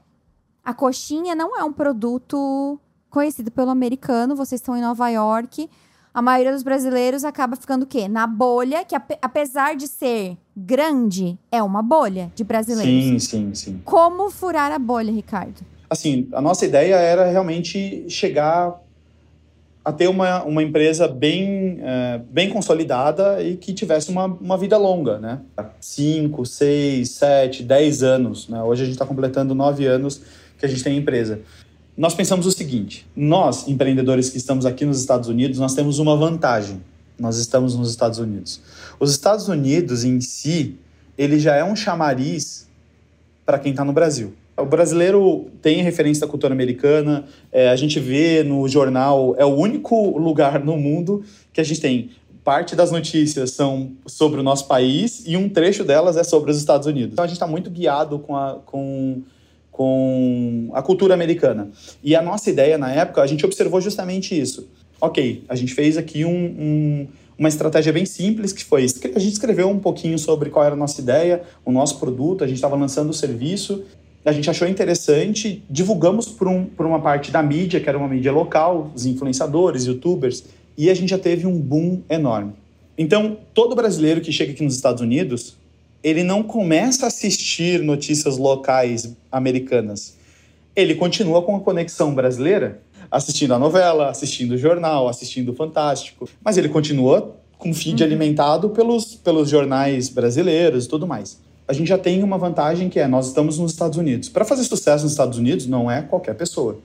a 0.64 0.72
coxinha 0.72 1.35
não 1.35 1.55
é 1.55 1.62
um 1.62 1.75
produto 1.75 2.81
conhecido 3.11 3.51
pelo 3.51 3.68
americano. 3.68 4.35
Vocês 4.35 4.62
estão 4.62 4.75
em 4.75 4.81
Nova 4.81 5.11
York 5.11 5.68
a 6.16 6.22
maioria 6.22 6.50
dos 6.50 6.62
brasileiros 6.62 7.24
acaba 7.24 7.57
ficando 7.57 7.83
o 7.83 7.87
quê? 7.87 8.09
Na 8.09 8.26
bolha, 8.26 8.83
que 8.87 8.96
apesar 9.20 9.76
de 9.76 9.87
ser 9.87 10.38
grande, 10.57 11.38
é 11.52 11.62
uma 11.62 11.83
bolha 11.83 12.33
de 12.35 12.42
brasileiros. 12.42 12.90
Sim, 12.90 13.18
sim, 13.18 13.55
sim. 13.55 13.81
Como 13.85 14.31
furar 14.31 14.72
a 14.72 14.79
bolha, 14.79 15.12
Ricardo? 15.12 15.61
Assim, 15.90 16.26
a 16.33 16.40
nossa 16.40 16.64
ideia 16.64 16.94
era 16.94 17.26
realmente 17.26 18.09
chegar 18.09 18.81
a 19.85 19.92
ter 19.92 20.09
uma, 20.09 20.42
uma 20.44 20.62
empresa 20.62 21.07
bem, 21.07 21.81
é, 21.83 22.22
bem 22.31 22.48
consolidada 22.48 23.42
e 23.42 23.59
que 23.59 23.74
tivesse 23.74 24.11
uma, 24.11 24.24
uma 24.24 24.57
vida 24.57 24.79
longa, 24.79 25.18
né? 25.18 25.42
Cinco, 25.79 26.46
seis, 26.46 27.11
sete, 27.11 27.62
dez 27.62 28.02
anos. 28.02 28.48
Né? 28.48 28.62
Hoje 28.62 28.85
a 28.85 28.85
gente 28.87 28.94
está 28.94 29.05
completando 29.05 29.55
nove 29.55 29.85
anos 29.85 30.22
que 30.59 30.64
a 30.64 30.68
gente 30.68 30.83
tem 30.83 30.94
a 30.94 30.96
empresa 30.96 31.42
nós 31.96 32.14
pensamos 32.14 32.46
o 32.46 32.52
seguinte: 32.52 33.06
nós, 33.16 33.66
empreendedores 33.68 34.30
que 34.30 34.37
estamos 34.37 34.66
aqui 34.66 34.85
nos 34.85 35.00
Estados 35.00 35.28
Unidos, 35.28 35.59
nós 35.59 35.74
temos 35.74 35.98
uma 35.98 36.16
vantagem. 36.16 36.80
Nós 37.18 37.38
estamos 37.38 37.74
nos 37.74 37.90
Estados 37.90 38.18
Unidos. 38.18 38.61
Os 39.00 39.11
Estados 39.11 39.48
Unidos 39.48 40.04
em 40.04 40.20
si, 40.20 40.76
ele 41.16 41.38
já 41.38 41.54
é 41.54 41.64
um 41.64 41.74
chamariz 41.74 42.68
para 43.44 43.59
quem 43.59 43.70
está 43.70 43.85
no 43.85 43.92
Brasil. 43.92 44.35
O 44.54 44.64
brasileiro 44.64 45.46
tem 45.62 45.82
referência 45.82 46.26
da 46.26 46.30
cultura 46.30 46.52
americana, 46.52 47.24
é, 47.52 47.68
a 47.68 47.76
gente 47.76 48.00
vê 48.00 48.42
no 48.42 48.66
jornal, 48.68 49.35
é 49.38 49.44
o 49.44 49.54
único 49.54 50.18
lugar 50.18 50.62
no 50.64 50.76
mundo 50.76 51.22
que 51.52 51.61
a 51.61 51.64
gente 51.64 51.80
tem 51.80 52.11
parte 52.42 52.76
das 52.76 52.92
notícias 52.92 53.50
são 53.50 53.90
sobre 54.06 54.38
o 54.38 54.42
nosso 54.42 54.68
país 54.68 55.24
e 55.26 55.37
um 55.37 55.48
trecho 55.48 55.82
delas 55.82 56.16
é 56.16 56.22
sobre 56.22 56.50
os 56.50 56.56
Estados 56.56 56.87
Unidos. 56.87 57.12
Então 57.12 57.24
a 57.24 57.26
gente 57.26 57.35
está 57.35 57.46
muito 57.46 57.68
guiado 57.68 58.20
com, 58.20 58.37
a, 58.37 58.61
com 58.64 59.22
com 59.77 60.71
a 60.73 60.81
cultura 60.81 61.12
americana. 61.12 61.69
E 62.03 62.17
a 62.17 62.23
nossa 62.23 62.49
ideia 62.49 62.79
na 62.79 62.91
época, 62.91 63.21
a 63.21 63.27
gente 63.27 63.45
observou 63.45 63.79
justamente 63.79 64.39
isso. 64.39 64.67
Ok, 64.99 65.45
a 65.47 65.55
gente 65.55 65.75
fez 65.75 65.99
aqui 65.99 66.25
um, 66.25 66.31
um, 66.31 67.07
uma 67.39 67.51
estratégia 67.51 67.93
bem 67.93 68.07
simples 68.07 68.55
que 68.55 68.65
foi 68.65 68.87
a 68.87 69.19
gente 69.19 69.35
escreveu 69.35 69.69
um 69.69 69.79
pouquinho 69.79 70.19
sobre 70.19 70.49
qual 70.49 70.65
era 70.65 70.75
a 70.75 70.79
nossa 70.79 70.99
ideia, 70.99 71.43
o 71.62 71.71
nosso 71.71 72.01
produto, 72.01 72.43
a 72.43 72.47
gente 72.47 72.57
estava 72.57 72.75
lançando 72.75 73.11
o 73.11 73.12
serviço, 73.12 73.85
a 74.25 74.33
gente 74.33 74.49
achou 74.49 74.67
interessante, 74.67 75.62
divulgamos 75.69 76.27
por, 76.27 76.49
um, 76.49 76.65
por 76.65 76.87
uma 76.87 77.03
parte 77.03 77.31
da 77.31 77.43
mídia, 77.43 77.79
que 77.79 77.87
era 77.87 77.99
uma 77.99 78.09
mídia 78.09 78.33
local, 78.33 78.91
os 78.95 79.05
influenciadores, 79.05 79.85
youtubers, 79.85 80.45
e 80.79 80.89
a 80.89 80.95
gente 80.95 81.11
já 81.11 81.19
teve 81.19 81.47
um 81.47 81.61
boom 81.61 82.01
enorme. 82.09 82.55
Então, 82.97 83.37
todo 83.53 83.77
brasileiro 83.77 84.23
que 84.23 84.33
chega 84.33 84.53
aqui 84.53 84.65
nos 84.65 84.75
Estados 84.75 85.03
Unidos, 85.03 85.55
ele 86.02 86.22
não 86.22 86.42
começa 86.42 87.06
a 87.06 87.09
assistir 87.09 87.82
notícias 87.82 88.38
locais 88.38 89.14
americanas. 89.30 90.16
Ele 90.74 90.94
continua 90.94 91.42
com 91.42 91.56
a 91.56 91.61
conexão 91.61 92.14
brasileira 92.14 92.80
assistindo 93.11 93.54
a 93.54 93.59
novela, 93.59 94.11
assistindo 94.11 94.52
o 94.52 94.59
jornal, 94.59 95.09
assistindo 95.09 95.50
o 95.50 95.54
Fantástico. 95.54 96.28
Mas 96.44 96.56
ele 96.56 96.68
continua 96.68 97.37
com 97.59 97.70
o 97.70 97.74
feed 97.74 98.02
uhum. 98.02 98.06
alimentado 98.06 98.70
pelos, 98.70 99.14
pelos 99.14 99.48
jornais 99.48 100.09
brasileiros 100.09 100.85
e 100.85 100.88
tudo 100.88 101.06
mais. 101.06 101.40
A 101.66 101.72
gente 101.72 101.88
já 101.88 101.98
tem 101.98 102.22
uma 102.22 102.38
vantagem 102.38 102.88
que 102.88 103.00
é 103.00 103.09
nós 103.09 103.26
estamos 103.26 103.59
nos 103.59 103.72
Estados 103.72 103.98
Unidos. 103.98 104.28
Para 104.28 104.44
fazer 104.44 104.64
sucesso 104.64 105.04
nos 105.04 105.12
Estados 105.12 105.38
Unidos 105.38 105.66
não 105.66 105.90
é 105.90 106.02
qualquer 106.02 106.35
pessoa. 106.35 106.78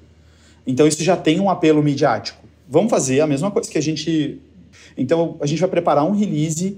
Então 0.65 0.88
isso 0.88 1.04
já 1.04 1.15
tem 1.15 1.39
um 1.39 1.50
apelo 1.50 1.84
midiático. 1.84 2.43
Vamos 2.67 2.89
fazer 2.89 3.21
a 3.21 3.28
mesma 3.28 3.52
coisa 3.52 3.69
que 3.69 3.78
a 3.78 3.82
gente. 3.82 4.39
Então 4.97 5.38
a 5.39 5.45
gente 5.45 5.60
vai 5.60 5.69
preparar 5.69 6.06
um 6.06 6.12
release. 6.12 6.78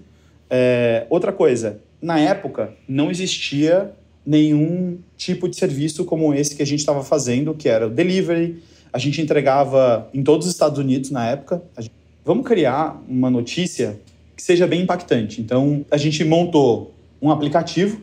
É... 0.50 1.06
Outra 1.10 1.32
coisa, 1.32 1.80
na 2.04 2.20
época 2.20 2.74
não 2.88 3.10
existia 3.10 3.92
nenhum 4.26 5.00
tipo 5.18 5.48
de 5.48 5.56
serviço 5.56 6.04
como 6.04 6.34
esse 6.34 6.56
que 6.56 6.62
a 6.62 6.66
gente 6.66 6.80
estava 6.80 7.02
fazendo, 7.02 7.54
que 7.54 7.70
era 7.70 7.88
o 7.88 7.90
delivery, 7.90 8.62
a 8.92 8.98
gente 9.00 9.22
entregava 9.22 10.10
em 10.14 10.22
todos 10.22 10.46
os 10.46 10.54
Estados 10.54 10.78
Unidos 10.78 11.10
na 11.10 11.30
época. 11.30 11.64
Gente, 11.80 11.94
vamos 12.24 12.46
criar 12.46 13.02
uma 13.08 13.30
notícia 13.30 14.00
que 14.36 14.44
seja 14.44 14.68
bem 14.68 14.82
impactante. 14.82 15.42
Então, 15.42 15.86
a 15.90 15.98
gente 15.98 16.24
montou 16.26 16.94
um 17.22 17.32
aplicativo 17.32 18.02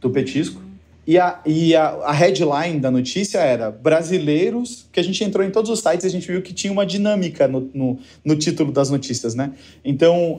do 0.00 0.10
Petisco 0.10 0.67
e 1.08 1.16
a, 1.16 1.40
e 1.46 1.74
a, 1.74 1.88
a, 2.04 2.12
headline 2.12 2.78
da 2.78 2.90
notícia 2.90 3.38
era 3.38 3.70
brasileiros, 3.70 4.86
que 4.92 5.00
a 5.00 5.02
gente 5.02 5.24
entrou 5.24 5.42
em 5.42 5.50
todos 5.50 5.70
os 5.70 5.80
sites 5.80 6.04
e 6.04 6.06
a 6.06 6.10
gente 6.10 6.30
viu 6.30 6.42
que 6.42 6.52
tinha 6.52 6.70
uma 6.70 6.84
dinâmica 6.84 7.48
no, 7.48 7.70
no, 7.72 7.98
no 8.22 8.36
título 8.36 8.70
das 8.70 8.90
notícias, 8.90 9.34
né? 9.34 9.52
Então, 9.82 10.38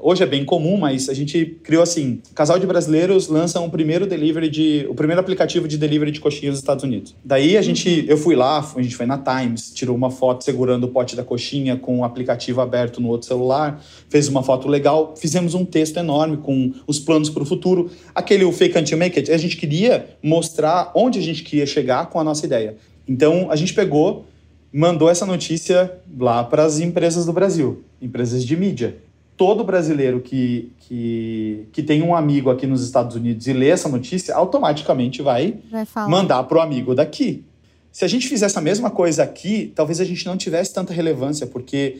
hoje 0.00 0.22
é 0.22 0.26
bem 0.26 0.42
comum, 0.42 0.78
mas 0.78 1.10
a 1.10 1.12
gente 1.12 1.58
criou 1.62 1.82
assim: 1.82 2.22
casal 2.34 2.58
de 2.58 2.66
brasileiros 2.66 3.28
lança 3.28 3.60
um 3.60 3.68
primeiro 3.68 4.06
delivery 4.06 4.48
de. 4.48 4.86
o 4.88 4.94
primeiro 4.94 5.20
aplicativo 5.20 5.68
de 5.68 5.76
delivery 5.76 6.12
de 6.12 6.18
coxinhas 6.18 6.54
nos 6.54 6.60
Estados 6.60 6.82
Unidos. 6.82 7.14
Daí 7.22 7.58
a 7.58 7.60
gente, 7.60 8.06
eu 8.08 8.16
fui 8.16 8.34
lá, 8.34 8.66
a 8.74 8.80
gente 8.80 8.96
foi 8.96 9.04
na 9.04 9.18
Times, 9.18 9.70
tirou 9.74 9.94
uma 9.94 10.10
foto 10.10 10.44
segurando 10.44 10.84
o 10.84 10.88
pote 10.88 11.14
da 11.14 11.22
coxinha 11.22 11.76
com 11.76 11.98
o 11.98 12.04
aplicativo 12.04 12.62
aberto 12.62 13.02
no 13.02 13.08
outro 13.08 13.28
celular, 13.28 13.84
fez 14.08 14.28
uma 14.28 14.42
foto 14.42 14.66
legal, 14.66 15.14
fizemos 15.14 15.52
um 15.52 15.62
texto 15.62 15.98
enorme 15.98 16.38
com 16.38 16.72
os 16.86 16.98
planos 16.98 17.28
para 17.28 17.42
o 17.42 17.46
futuro. 17.46 17.90
Aquele 18.14 18.46
o 18.46 18.52
fake 18.52 18.78
until 18.78 18.96
make 18.96 19.18
it, 19.18 19.30
a 19.30 19.36
gente 19.36 19.58
queria 19.58 19.73
queria 19.74 20.16
mostrar 20.22 20.92
onde 20.94 21.18
a 21.18 21.22
gente 21.22 21.42
queria 21.42 21.66
chegar 21.66 22.06
com 22.06 22.20
a 22.20 22.24
nossa 22.24 22.46
ideia. 22.46 22.76
Então, 23.08 23.50
a 23.50 23.56
gente 23.56 23.74
pegou, 23.74 24.24
mandou 24.72 25.10
essa 25.10 25.26
notícia 25.26 25.92
lá 26.16 26.44
para 26.44 26.64
as 26.64 26.78
empresas 26.78 27.26
do 27.26 27.32
Brasil, 27.32 27.82
empresas 28.00 28.44
de 28.44 28.56
mídia. 28.56 28.98
Todo 29.36 29.64
brasileiro 29.64 30.20
que, 30.20 30.70
que, 30.78 31.66
que 31.72 31.82
tem 31.82 32.02
um 32.02 32.14
amigo 32.14 32.50
aqui 32.50 32.68
nos 32.68 32.84
Estados 32.84 33.16
Unidos 33.16 33.48
e 33.48 33.52
lê 33.52 33.68
essa 33.68 33.88
notícia, 33.88 34.32
automaticamente 34.32 35.20
vai, 35.20 35.56
vai 35.68 35.84
mandar 36.08 36.44
para 36.44 36.58
o 36.58 36.60
amigo 36.60 36.94
daqui. 36.94 37.44
Se 37.90 38.04
a 38.04 38.08
gente 38.08 38.28
fizesse 38.28 38.56
a 38.56 38.62
mesma 38.62 38.90
coisa 38.90 39.24
aqui, 39.24 39.72
talvez 39.74 40.00
a 40.00 40.04
gente 40.04 40.24
não 40.24 40.36
tivesse 40.36 40.72
tanta 40.72 40.92
relevância, 40.92 41.48
porque 41.48 41.98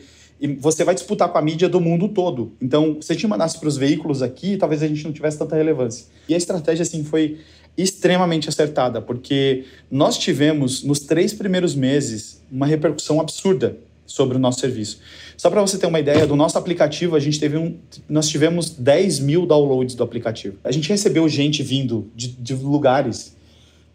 você 0.59 0.83
vai 0.83 0.93
disputar 0.93 1.29
com 1.29 1.37
a 1.37 1.41
mídia 1.41 1.69
do 1.69 1.79
mundo 1.79 2.09
todo. 2.09 2.53
Então, 2.61 3.01
se 3.01 3.11
a 3.11 3.15
gente 3.15 3.27
mandasse 3.27 3.59
para 3.59 3.67
os 3.67 3.77
veículos 3.77 4.21
aqui, 4.21 4.57
talvez 4.57 4.83
a 4.83 4.87
gente 4.87 5.03
não 5.03 5.13
tivesse 5.13 5.37
tanta 5.37 5.55
relevância. 5.55 6.07
E 6.27 6.33
a 6.33 6.37
estratégia, 6.37 6.83
assim, 6.83 7.03
foi 7.03 7.37
extremamente 7.77 8.47
acertada, 8.47 9.01
porque 9.01 9.65
nós 9.91 10.17
tivemos, 10.17 10.83
nos 10.83 10.99
três 11.01 11.33
primeiros 11.33 11.75
meses, 11.75 12.41
uma 12.51 12.65
repercussão 12.65 13.19
absurda 13.19 13.77
sobre 14.05 14.37
o 14.37 14.39
nosso 14.39 14.59
serviço. 14.59 14.99
Só 15.35 15.49
para 15.49 15.61
você 15.61 15.77
ter 15.77 15.87
uma 15.87 15.99
ideia, 15.99 16.25
do 16.25 16.35
nosso 16.35 16.57
aplicativo, 16.57 17.15
a 17.15 17.19
gente 17.19 17.39
teve 17.39 17.57
um, 17.57 17.77
nós 18.07 18.29
tivemos 18.29 18.69
10 18.69 19.19
mil 19.19 19.45
downloads 19.45 19.95
do 19.95 20.03
aplicativo. 20.03 20.57
A 20.63 20.71
gente 20.71 20.87
recebeu 20.87 21.27
gente 21.27 21.61
vindo 21.63 22.09
de, 22.15 22.29
de 22.29 22.53
lugares, 22.53 23.35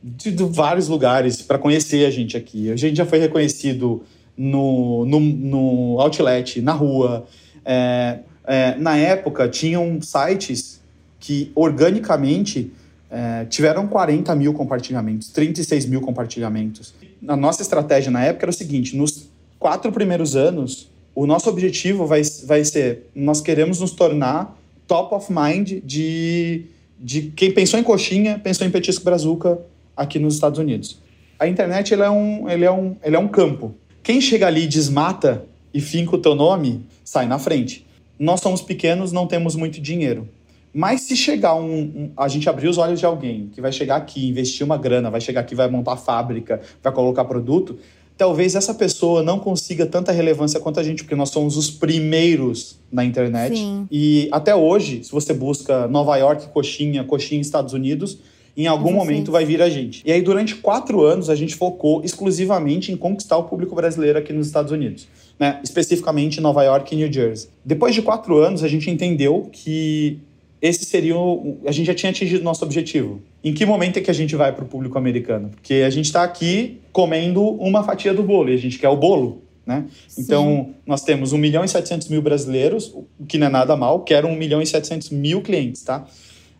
de, 0.02 0.30
de, 0.30 0.44
vários 0.44 0.88
lugares, 0.88 1.40
para 1.40 1.58
conhecer 1.58 2.04
a 2.04 2.10
gente 2.10 2.36
aqui. 2.36 2.70
A 2.70 2.76
gente 2.76 2.96
já 2.96 3.06
foi 3.06 3.18
reconhecido 3.18 4.02
no, 4.36 5.04
no, 5.06 5.20
no 5.20 6.00
outlet, 6.00 6.60
na 6.60 6.72
rua. 6.72 7.26
É, 7.64 8.18
é, 8.44 8.74
na 8.76 8.96
época, 8.96 9.48
tinham 9.48 10.00
sites 10.02 10.80
que 11.18 11.52
organicamente 11.54 12.72
é, 13.10 13.44
tiveram 13.46 13.88
40 13.88 14.34
mil 14.36 14.52
compartilhamentos, 14.54 15.28
36 15.30 15.86
mil 15.86 16.00
compartilhamentos. 16.00 16.94
A 17.26 17.36
nossa 17.36 17.60
estratégia 17.62 18.10
na 18.10 18.24
época 18.24 18.44
era 18.44 18.50
o 18.50 18.54
seguinte: 18.54 18.96
nos 18.96 19.28
quatro 19.58 19.90
primeiros 19.90 20.36
anos, 20.36 20.88
o 21.14 21.26
nosso 21.26 21.48
objetivo 21.50 22.06
vai, 22.06 22.22
vai 22.44 22.64
ser: 22.64 23.10
nós 23.14 23.40
queremos 23.40 23.80
nos 23.80 23.90
tornar 23.90 24.56
top 24.86 25.14
of 25.14 25.32
mind 25.32 25.82
de, 25.84 26.66
de 26.98 27.22
quem 27.36 27.52
pensou 27.52 27.78
em 27.78 27.82
coxinha, 27.82 28.38
pensou 28.38 28.66
em 28.66 28.70
petisco 28.70 29.04
brazuca 29.04 29.58
aqui 29.96 30.18
nos 30.18 30.34
Estados 30.34 30.58
Unidos. 30.58 30.98
A 31.38 31.48
internet 31.48 31.92
ele 31.92 32.02
é, 32.02 32.10
um, 32.10 32.48
ele, 32.48 32.64
é 32.64 32.70
um, 32.70 32.96
ele 33.02 33.16
é 33.16 33.18
um 33.18 33.28
campo. 33.28 33.74
Quem 34.02 34.20
chega 34.20 34.46
ali 34.46 34.64
e 34.64 34.66
desmata 34.66 35.44
e 35.72 35.80
finca 35.80 36.16
o 36.16 36.18
teu 36.18 36.34
nome, 36.34 36.84
sai 37.04 37.26
na 37.26 37.38
frente. 37.38 37.86
Nós 38.18 38.40
somos 38.40 38.60
pequenos, 38.60 39.12
não 39.12 39.26
temos 39.26 39.56
muito 39.56 39.80
dinheiro. 39.80 40.28
Mas 40.72 41.02
se 41.02 41.16
chegar 41.16 41.54
um, 41.54 41.80
um, 41.80 42.10
A 42.16 42.28
gente 42.28 42.48
abrir 42.48 42.68
os 42.68 42.78
olhos 42.78 43.00
de 43.00 43.06
alguém 43.06 43.50
que 43.52 43.60
vai 43.60 43.72
chegar 43.72 43.96
aqui, 43.96 44.28
investir 44.28 44.64
uma 44.64 44.76
grana, 44.76 45.10
vai 45.10 45.20
chegar 45.20 45.40
aqui, 45.40 45.54
vai 45.54 45.68
montar 45.68 45.96
fábrica, 45.96 46.60
vai 46.82 46.92
colocar 46.92 47.24
produto, 47.24 47.78
talvez 48.20 48.54
essa 48.54 48.74
pessoa 48.74 49.22
não 49.22 49.38
consiga 49.38 49.86
tanta 49.86 50.12
relevância 50.12 50.60
quanto 50.60 50.78
a 50.78 50.82
gente, 50.82 51.02
porque 51.02 51.16
nós 51.16 51.30
somos 51.30 51.56
os 51.56 51.70
primeiros 51.70 52.78
na 52.92 53.02
internet. 53.02 53.56
Sim. 53.56 53.88
E 53.90 54.28
até 54.30 54.54
hoje, 54.54 55.02
se 55.02 55.10
você 55.10 55.32
busca 55.32 55.88
Nova 55.88 56.14
York, 56.18 56.48
coxinha, 56.48 57.02
coxinha 57.02 57.40
Estados 57.40 57.72
Unidos, 57.72 58.18
em 58.54 58.66
algum 58.66 58.92
momento 58.92 59.32
vai 59.32 59.46
vir 59.46 59.62
a 59.62 59.70
gente. 59.70 60.02
E 60.04 60.12
aí, 60.12 60.20
durante 60.20 60.56
quatro 60.56 61.02
anos, 61.02 61.30
a 61.30 61.34
gente 61.34 61.54
focou 61.54 62.04
exclusivamente 62.04 62.92
em 62.92 62.96
conquistar 62.96 63.38
o 63.38 63.44
público 63.44 63.74
brasileiro 63.74 64.18
aqui 64.18 64.34
nos 64.34 64.48
Estados 64.48 64.70
Unidos. 64.70 65.08
Né? 65.38 65.58
Especificamente 65.64 66.38
em 66.38 66.42
Nova 66.42 66.62
York 66.62 66.94
e 66.94 66.98
New 66.98 67.10
Jersey. 67.10 67.48
Depois 67.64 67.94
de 67.94 68.02
quatro 68.02 68.36
anos, 68.36 68.62
a 68.62 68.68
gente 68.68 68.90
entendeu 68.90 69.48
que 69.50 70.18
esse 70.60 70.84
seria 70.84 71.16
o, 71.16 71.58
a 71.66 71.72
gente 71.72 71.86
já 71.86 71.94
tinha 71.94 72.10
atingido 72.10 72.44
nosso 72.44 72.64
objetivo. 72.64 73.22
Em 73.42 73.54
que 73.54 73.64
momento 73.64 73.96
é 73.96 74.00
que 74.00 74.10
a 74.10 74.14
gente 74.14 74.36
vai 74.36 74.52
para 74.52 74.64
o 74.64 74.68
público 74.68 74.98
americano? 74.98 75.50
Porque 75.50 75.74
a 75.74 75.90
gente 75.90 76.06
está 76.06 76.22
aqui 76.22 76.80
comendo 76.92 77.42
uma 77.42 77.82
fatia 77.82 78.12
do 78.12 78.22
bolo 78.22 78.50
e 78.50 78.54
a 78.54 78.58
gente 78.58 78.78
quer 78.78 78.88
o 78.88 78.96
bolo, 78.96 79.42
né? 79.64 79.86
Então, 80.18 80.74
nós 80.86 81.02
temos 81.02 81.32
1 81.32 81.38
milhão 81.38 81.64
e 81.64 81.68
700 81.68 82.08
mil 82.08 82.20
brasileiros, 82.20 82.94
o 83.18 83.24
que 83.26 83.38
não 83.38 83.46
é 83.46 83.50
nada 83.50 83.74
mal, 83.74 84.00
quero 84.00 84.28
1 84.28 84.36
milhão 84.36 84.60
e 84.60 84.66
700 84.66 85.10
mil 85.10 85.40
clientes, 85.40 85.82
tá? 85.82 86.06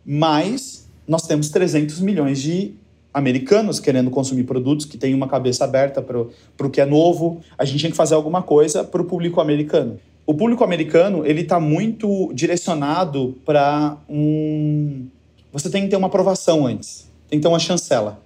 Mas 0.05 0.89
nós 1.07 1.27
temos 1.27 1.51
300 1.51 2.01
milhões 2.01 2.41
de 2.41 2.75
americanos 3.13 3.81
querendo 3.81 4.11
consumir 4.11 4.45
produtos 4.45 4.87
que 4.87 4.97
têm 4.97 5.13
uma 5.13 5.29
cabeça 5.29 5.65
aberta 5.65 6.01
para 6.01 6.67
o 6.67 6.71
que 6.71 6.81
é 6.81 6.87
novo. 6.87 7.41
A 7.59 7.65
gente 7.65 7.83
tem 7.83 7.91
que 7.91 7.97
fazer 7.97 8.15
alguma 8.15 8.43
coisa 8.43 8.85
para 8.85 9.03
o 9.03 9.05
público 9.05 9.41
americano 9.41 9.99
o 10.31 10.35
público 10.35 10.63
americano 10.63 11.27
ele 11.27 11.41
está 11.41 11.59
muito 11.59 12.33
direcionado 12.33 13.37
para 13.45 13.97
um. 14.09 15.09
Você 15.53 15.69
tem 15.69 15.83
que 15.83 15.89
ter 15.89 15.97
uma 15.97 16.07
aprovação 16.07 16.69
antes, 16.69 17.11
tem 17.29 17.41
que 17.41 17.43
ter 17.43 17.49
uma 17.49 17.59
chancela, 17.59 18.23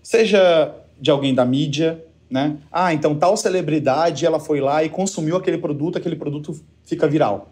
seja 0.00 0.72
de 1.00 1.10
alguém 1.10 1.34
da 1.34 1.44
mídia, 1.44 2.04
né? 2.30 2.56
Ah, 2.70 2.94
então 2.94 3.16
tal 3.16 3.36
celebridade 3.36 4.24
ela 4.24 4.38
foi 4.38 4.60
lá 4.60 4.84
e 4.84 4.88
consumiu 4.88 5.36
aquele 5.36 5.58
produto, 5.58 5.98
aquele 5.98 6.14
produto 6.14 6.54
fica 6.84 7.08
viral. 7.08 7.50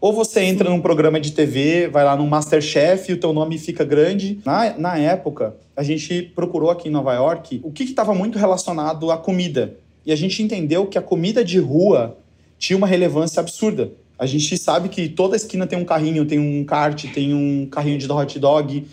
Ou 0.00 0.12
você 0.12 0.42
entra 0.42 0.70
num 0.70 0.80
programa 0.80 1.18
de 1.18 1.32
TV, 1.32 1.88
vai 1.88 2.04
lá 2.04 2.14
no 2.14 2.28
Masterchef 2.28 3.10
e 3.10 3.14
o 3.14 3.18
teu 3.18 3.32
nome 3.32 3.58
fica 3.58 3.84
grande. 3.84 4.38
Na, 4.44 4.78
na 4.78 4.96
época, 4.96 5.56
a 5.74 5.82
gente 5.82 6.22
procurou 6.36 6.70
aqui 6.70 6.88
em 6.88 6.92
Nova 6.92 7.12
York 7.14 7.60
o 7.64 7.72
que 7.72 7.82
estava 7.82 8.14
muito 8.14 8.38
relacionado 8.38 9.10
à 9.10 9.16
comida. 9.16 9.76
E 10.06 10.12
a 10.12 10.16
gente 10.16 10.40
entendeu 10.40 10.86
que 10.86 10.98
a 10.98 11.02
comida 11.02 11.42
de 11.42 11.58
rua 11.58 12.16
tinha 12.58 12.76
uma 12.76 12.86
relevância 12.86 13.40
absurda. 13.40 13.92
A 14.18 14.26
gente 14.26 14.56
sabe 14.56 14.88
que 14.88 15.08
toda 15.08 15.36
esquina 15.36 15.66
tem 15.66 15.78
um 15.78 15.84
carrinho, 15.84 16.24
tem 16.24 16.38
um 16.38 16.64
kart, 16.64 17.04
tem 17.12 17.34
um 17.34 17.66
carrinho 17.66 17.98
de 17.98 18.10
hot 18.10 18.38
dog. 18.38 18.86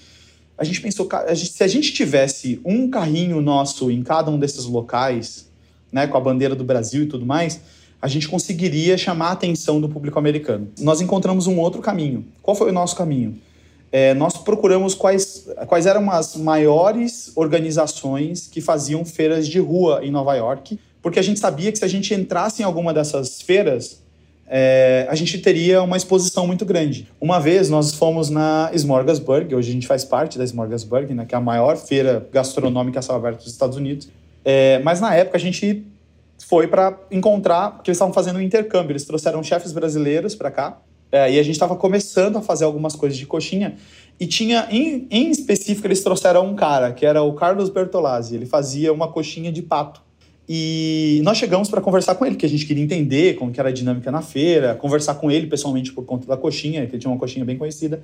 A 0.57 0.64
gente 0.64 0.82
pensou, 0.82 1.07
a 1.12 1.34
gente, 1.34 1.51
se 1.51 1.64
a 1.64 1.68
gente 1.68 1.93
tivesse 1.93 2.59
um 2.66 2.89
carrinho 2.89 3.39
nosso 3.41 3.91
em 3.91 4.01
cada 4.03 4.32
um 4.32 4.39
desses 4.39 4.66
locais, 4.66 5.49
né, 5.91 6.07
com 6.07 6.18
a 6.18 6.22
bandeira 6.22 6.55
do 6.55 6.64
Brasil 6.64 7.03
e 7.03 7.05
tudo 7.05 7.26
mais, 7.26 7.62
a 8.01 8.07
gente 8.07 8.28
conseguiria 8.28 8.97
chamar 8.97 9.28
a 9.28 9.32
atenção 9.34 9.80
do 9.80 9.88
público 9.88 10.18
americano. 10.18 10.70
Nós 10.80 11.01
encontramos 11.01 11.45
um 11.45 11.59
outro 11.59 11.82
caminho. 11.82 12.26
Qual 12.41 12.55
foi 12.55 12.70
o 12.70 12.74
nosso 12.74 12.95
caminho? 12.95 13.39
É, 13.91 14.14
nós 14.14 14.38
procuramos 14.38 14.95
quais, 14.95 15.47
quais 15.68 15.86
eram 15.86 16.09
as 16.09 16.36
maiores 16.36 17.32
organizações 17.36 18.47
que 18.47 18.62
faziam 18.62 19.05
feiras 19.05 19.47
de 19.47 19.59
rua 19.59 19.99
em 20.01 20.09
Nova 20.09 20.34
York 20.34 20.80
porque 21.02 21.20
a 21.20 21.22
gente 21.22 21.39
sabia 21.39 21.72
que 21.72 21.78
se 21.78 21.86
a 21.86 21.88
gente 21.88 22.14
entrasse 22.14 22.62
em 22.62 22.66
alguma 22.66 22.93
dessas 22.93 23.41
feiras, 23.41 24.02
é, 24.47 25.08
a 25.10 25.16
gente 25.16 25.38
teria 25.39 25.82
uma 25.82 25.95
exposição 25.95 26.45
muito 26.45 26.66
grande. 26.66 27.08
Uma 27.22 27.39
vez 27.39 27.70
nós 27.70 27.93
fomos 27.93 28.30
na 28.30 28.70
Smorgasburg, 28.74 29.56
hoje 29.56 29.70
a 29.70 29.74
gente 29.74 29.88
faz 29.88 30.04
parte 30.04 30.38
da 30.38 30.43
Smorgasburg, 30.43 31.14
né, 31.14 31.26
que 31.26 31.34
é 31.34 31.38
a 31.38 31.41
maior 31.41 31.78
feira 31.78 32.28
gastronômica 32.34 32.99
a 32.99 33.02
céu 33.02 33.16
aberto 33.16 33.38
dos 33.38 33.47
Estados 33.47 33.78
Unidos. 33.78 34.10
É, 34.43 34.80
mas 34.80 34.99
na 34.99 35.16
época 35.16 35.38
a 35.38 35.39
gente 35.39 35.86
foi 36.47 36.68
para 36.68 36.99
encontrar, 37.10 37.72
porque 37.72 37.89
eles 37.89 37.95
estavam 37.95 38.14
fazendo 38.14 38.38
um 38.38 38.41
intercâmbio, 38.41 38.91
eles 38.91 39.06
trouxeram 39.06 39.41
chefes 39.41 39.72
brasileiros 39.72 40.36
para 40.36 40.52
cá, 40.52 40.82
é, 41.12 41.32
e 41.32 41.39
a 41.39 41.43
gente 41.43 41.56
estava 41.56 41.76
começando 41.76 42.38
a 42.38 42.41
fazer 42.41 42.66
algumas 42.66 42.95
coisas 42.95 43.18
de 43.18 43.26
coxinha, 43.26 43.76
e 44.20 44.28
tinha, 44.28 44.68
em, 44.70 45.08
em 45.10 45.30
específico, 45.30 45.88
eles 45.88 46.04
trouxeram 46.04 46.45
um 46.45 46.56
cara, 46.56 46.91
que 46.91 47.06
era 47.06 47.24
o 47.24 47.34
Carlos 47.34 47.70
Bertolazzi, 47.70 48.36
ele 48.36 48.45
fazia 48.45 48.91
uma 48.91 49.08
coxinha 49.08 49.52
de 49.52 49.62
pato. 49.62 50.02
E 50.50 51.22
nós 51.24 51.38
chegamos 51.38 51.70
para 51.70 51.82
conversar 51.82 52.16
com 52.16 52.26
ele, 52.26 52.36
que 52.36 52.46
a 52.46 52.50
gente 52.50 52.66
queria 52.66 52.84
entender 52.84 53.36
como 53.36 53.52
que 53.52 53.60
era 53.60 53.70
a 53.70 53.72
dinâmica 53.72 54.12
na 54.12 54.22
feira, 54.22 54.76
conversar 54.76 55.16
com 55.16 55.30
ele 55.30 55.48
pessoalmente 55.48 55.94
por 55.94 56.04
conta 56.06 56.28
da 56.28 56.36
coxinha, 56.36 56.86
que 56.86 56.94
ele 56.94 57.00
tinha 57.00 57.12
uma 57.12 57.20
coxinha 57.20 57.46
bem 57.46 57.58
conhecida. 57.58 58.02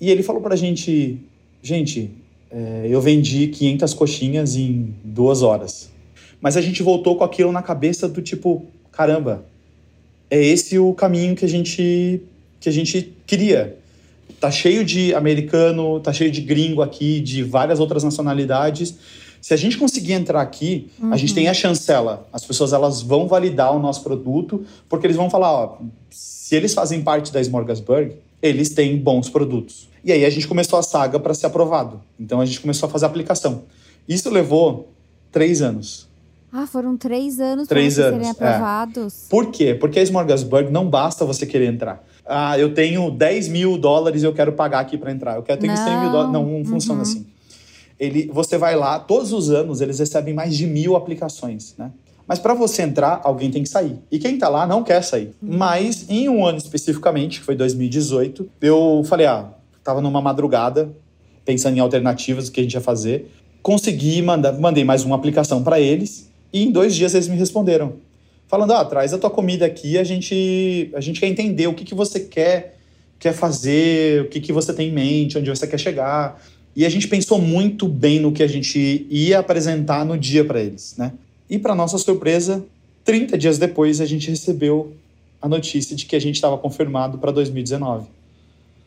E 0.00 0.10
ele 0.10 0.22
falou 0.22 0.42
para 0.42 0.54
a 0.54 0.56
gente, 0.56 1.18
gente, 1.62 2.10
é, 2.50 2.86
eu 2.88 3.00
vendi 3.00 3.48
500 3.48 3.94
coxinhas 3.94 4.56
em 4.56 4.94
duas 5.04 5.42
horas. 5.42 5.90
Mas 6.40 6.56
a 6.56 6.60
gente 6.60 6.82
voltou 6.82 7.16
com 7.16 7.22
aquilo 7.22 7.52
na 7.52 7.62
cabeça 7.62 8.08
do 8.08 8.20
tipo, 8.20 8.66
caramba, 8.90 9.44
é 10.28 10.42
esse 10.42 10.78
o 10.78 10.92
caminho 10.92 11.36
que 11.36 11.44
a 11.44 11.48
gente 11.48 12.22
que 12.58 12.68
a 12.68 12.72
gente 12.72 13.12
queria. 13.26 13.76
Tá 14.40 14.50
cheio 14.50 14.84
de 14.84 15.14
americano, 15.14 16.00
tá 16.00 16.12
cheio 16.12 16.30
de 16.30 16.40
gringo 16.40 16.80
aqui, 16.80 17.20
de 17.20 17.42
várias 17.42 17.78
outras 17.78 18.02
nacionalidades 18.02 18.96
se 19.42 19.52
a 19.52 19.56
gente 19.56 19.76
conseguir 19.76 20.12
entrar 20.12 20.40
aqui, 20.40 20.88
uhum. 21.00 21.12
a 21.12 21.16
gente 21.16 21.34
tem 21.34 21.48
a 21.48 21.54
chancela. 21.54 22.28
As 22.32 22.44
pessoas 22.44 22.72
elas 22.72 23.02
vão 23.02 23.26
validar 23.26 23.74
o 23.74 23.80
nosso 23.80 24.04
produto, 24.04 24.64
porque 24.88 25.04
eles 25.04 25.16
vão 25.16 25.28
falar, 25.28 25.52
ó, 25.52 25.78
se 26.10 26.54
eles 26.54 26.72
fazem 26.72 27.02
parte 27.02 27.32
da 27.32 27.40
Smorgasburg, 27.40 28.14
eles 28.40 28.70
têm 28.70 28.96
bons 28.96 29.28
produtos. 29.28 29.88
E 30.04 30.12
aí 30.12 30.24
a 30.24 30.30
gente 30.30 30.46
começou 30.46 30.78
a 30.78 30.82
saga 30.82 31.18
para 31.18 31.34
ser 31.34 31.46
aprovado. 31.46 32.00
Então 32.20 32.40
a 32.40 32.46
gente 32.46 32.60
começou 32.60 32.88
a 32.88 32.90
fazer 32.90 33.04
a 33.04 33.08
aplicação. 33.08 33.64
Isso 34.08 34.30
levou 34.30 34.92
três 35.32 35.60
anos. 35.60 36.08
Ah, 36.52 36.66
foram 36.66 36.96
três 36.96 37.40
anos 37.40 37.66
para 37.66 37.90
serem 37.90 38.26
é. 38.28 38.30
aprovados. 38.30 39.24
É. 39.26 39.28
Por 39.28 39.50
quê? 39.50 39.74
Porque 39.74 39.98
a 39.98 40.02
Smorgasburg 40.04 40.70
não 40.70 40.88
basta 40.88 41.24
você 41.24 41.46
querer 41.46 41.66
entrar. 41.66 42.04
Ah, 42.24 42.56
eu 42.56 42.72
tenho 42.72 43.10
10 43.10 43.48
mil 43.48 43.76
dólares 43.76 44.22
e 44.22 44.26
eu 44.26 44.32
quero 44.32 44.52
pagar 44.52 44.80
aqui 44.80 44.96
para 44.96 45.10
entrar. 45.10 45.34
Eu 45.34 45.42
quero 45.42 45.60
ter 45.60 45.76
100 45.76 46.00
mil 46.00 46.12
dólares. 46.12 46.32
Não, 46.32 46.46
não 46.46 46.64
funciona 46.64 46.98
uhum. 46.98 47.02
assim 47.02 47.32
ele, 48.02 48.28
você 48.32 48.58
vai 48.58 48.74
lá, 48.74 48.98
todos 48.98 49.32
os 49.32 49.48
anos 49.48 49.80
eles 49.80 50.00
recebem 50.00 50.34
mais 50.34 50.56
de 50.56 50.66
mil 50.66 50.96
aplicações, 50.96 51.76
né? 51.78 51.92
Mas 52.26 52.40
para 52.40 52.52
você 52.52 52.82
entrar, 52.82 53.20
alguém 53.22 53.48
tem 53.48 53.62
que 53.62 53.68
sair. 53.68 53.96
E 54.10 54.18
quem 54.18 54.34
está 54.34 54.48
lá 54.48 54.66
não 54.66 54.82
quer 54.82 55.02
sair. 55.04 55.30
Uhum. 55.40 55.56
Mas 55.56 56.06
em 56.08 56.28
um 56.28 56.44
ano 56.44 56.58
especificamente, 56.58 57.38
que 57.38 57.46
foi 57.46 57.54
2018, 57.54 58.48
eu 58.60 59.02
falei, 59.04 59.26
ah, 59.26 59.50
tava 59.84 60.00
numa 60.00 60.20
madrugada, 60.20 60.90
pensando 61.44 61.76
em 61.76 61.80
alternativas, 61.80 62.48
o 62.48 62.52
que 62.52 62.58
a 62.58 62.62
gente 62.64 62.74
ia 62.74 62.80
fazer. 62.80 63.30
Consegui 63.62 64.20
mandar, 64.20 64.52
mandei 64.52 64.82
mais 64.82 65.04
uma 65.04 65.14
aplicação 65.14 65.62
para 65.62 65.78
eles 65.78 66.28
e 66.52 66.64
em 66.64 66.72
dois 66.72 66.96
dias 66.96 67.14
eles 67.14 67.28
me 67.28 67.36
responderam. 67.36 67.94
Falando, 68.48 68.72
ah, 68.72 68.84
traz 68.84 69.14
a 69.14 69.18
tua 69.18 69.30
comida 69.30 69.64
aqui, 69.64 69.96
a 69.96 70.02
gente, 70.02 70.90
a 70.92 71.00
gente 71.00 71.20
quer 71.20 71.28
entender 71.28 71.68
o 71.68 71.74
que, 71.74 71.84
que 71.84 71.94
você 71.94 72.18
quer, 72.18 72.78
quer 73.18 73.32
fazer, 73.32 74.22
o 74.22 74.28
que, 74.28 74.40
que 74.40 74.52
você 74.52 74.72
tem 74.72 74.88
em 74.88 74.92
mente, 74.92 75.38
onde 75.38 75.48
você 75.48 75.68
quer 75.68 75.78
chegar. 75.78 76.42
E 76.74 76.86
a 76.86 76.88
gente 76.88 77.06
pensou 77.06 77.38
muito 77.38 77.86
bem 77.86 78.18
no 78.18 78.32
que 78.32 78.42
a 78.42 78.46
gente 78.46 79.06
ia 79.10 79.38
apresentar 79.38 80.04
no 80.04 80.16
dia 80.16 80.44
para 80.44 80.60
eles, 80.60 80.94
né? 80.96 81.12
E 81.48 81.58
para 81.58 81.74
nossa 81.74 81.98
surpresa, 81.98 82.64
30 83.04 83.36
dias 83.36 83.58
depois 83.58 84.00
a 84.00 84.06
gente 84.06 84.30
recebeu 84.30 84.94
a 85.40 85.48
notícia 85.48 85.94
de 85.94 86.06
que 86.06 86.16
a 86.16 86.20
gente 86.20 86.36
estava 86.36 86.56
confirmado 86.56 87.18
para 87.18 87.30
2019. 87.30 88.06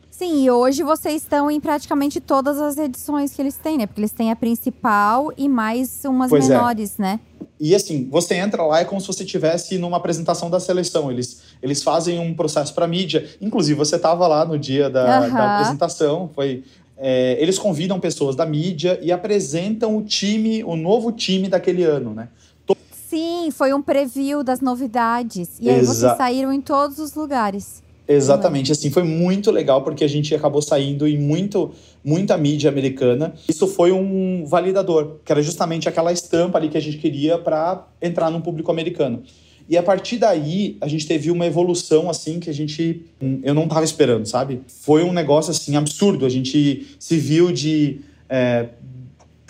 Sim, 0.09 0.45
e 0.45 0.49
hoje 0.49 0.81
vocês 0.81 1.21
estão 1.21 1.51
em 1.51 1.59
praticamente 1.59 2.21
todas 2.21 2.57
as 2.57 2.77
edições 2.77 3.33
que 3.33 3.41
eles 3.41 3.57
têm, 3.57 3.77
né? 3.77 3.85
Porque 3.85 3.99
eles 3.99 4.11
têm 4.11 4.31
a 4.31 4.35
principal 4.35 5.31
e 5.35 5.49
mais 5.49 6.05
umas 6.05 6.29
pois 6.29 6.49
é. 6.49 6.53
menores, 6.53 6.97
é. 6.97 7.01
né? 7.01 7.19
E 7.59 7.75
assim, 7.75 8.07
você 8.09 8.35
entra 8.35 8.63
lá 8.63 8.79
é 8.79 8.85
como 8.85 8.99
se 8.99 9.07
você 9.07 9.23
estivesse 9.23 9.77
numa 9.77 9.97
apresentação 9.97 10.49
da 10.49 10.59
seleção. 10.59 11.11
Eles, 11.11 11.41
eles 11.61 11.83
fazem 11.83 12.17
um 12.17 12.33
processo 12.33 12.73
para 12.73 12.87
mídia. 12.87 13.29
Inclusive, 13.41 13.77
você 13.77 13.97
estava 13.97 14.25
lá 14.25 14.45
no 14.45 14.57
dia 14.57 14.89
da, 14.89 15.21
uhum. 15.21 15.33
da 15.33 15.55
apresentação. 15.55 16.29
Foi 16.33 16.63
é, 16.97 17.37
eles 17.39 17.57
convidam 17.57 17.99
pessoas 17.99 18.35
da 18.35 18.45
mídia 18.45 18.99
e 19.01 19.11
apresentam 19.11 19.97
o 19.97 20.03
time, 20.03 20.63
o 20.63 20.75
novo 20.75 21.11
time 21.11 21.47
daquele 21.47 21.83
ano, 21.83 22.13
né? 22.13 22.29
Sim, 23.07 23.49
foi 23.51 23.73
um 23.73 23.81
preview 23.81 24.43
das 24.43 24.59
novidades. 24.59 25.57
E 25.61 25.69
aí 25.69 25.79
Exa 25.79 25.93
vocês 25.93 26.17
saíram 26.17 26.51
em 26.51 26.59
todos 26.59 26.99
os 26.99 27.13
lugares. 27.13 27.81
Exatamente, 28.07 28.71
assim, 28.71 28.91
foi 28.91 29.03
muito 29.03 29.49
legal 29.49 29.83
porque 29.83 30.03
a 30.03 30.07
gente 30.07 30.33
acabou 30.35 30.61
saindo 30.61 31.07
em 31.07 31.17
muito, 31.17 31.71
muita 32.03 32.37
mídia 32.37 32.69
americana. 32.69 33.33
Isso 33.47 33.67
foi 33.67 33.91
um 33.91 34.45
validador, 34.45 35.17
que 35.23 35.31
era 35.31 35.41
justamente 35.41 35.89
aquela 35.89 36.11
estampa 36.11 36.57
ali 36.57 36.69
que 36.69 36.77
a 36.77 36.81
gente 36.81 36.97
queria 36.97 37.37
para 37.37 37.87
entrar 38.01 38.29
no 38.29 38.41
público 38.41 38.69
americano. 38.69 39.23
E 39.67 39.77
a 39.77 39.83
partir 39.83 40.17
daí, 40.17 40.77
a 40.79 40.87
gente 40.87 41.07
teve 41.07 41.31
uma 41.31 41.45
evolução, 41.45 42.09
assim, 42.09 42.39
que 42.39 42.49
a 42.49 42.53
gente. 42.53 43.03
Eu 43.41 43.53
não 43.53 43.63
estava 43.63 43.83
esperando, 43.83 44.25
sabe? 44.25 44.61
Foi 44.67 45.03
um 45.03 45.11
negócio, 45.11 45.51
assim, 45.51 45.75
absurdo. 45.75 46.25
A 46.25 46.29
gente 46.29 46.95
se 46.99 47.17
viu 47.17 47.51
de 47.51 48.01
é, 48.29 48.69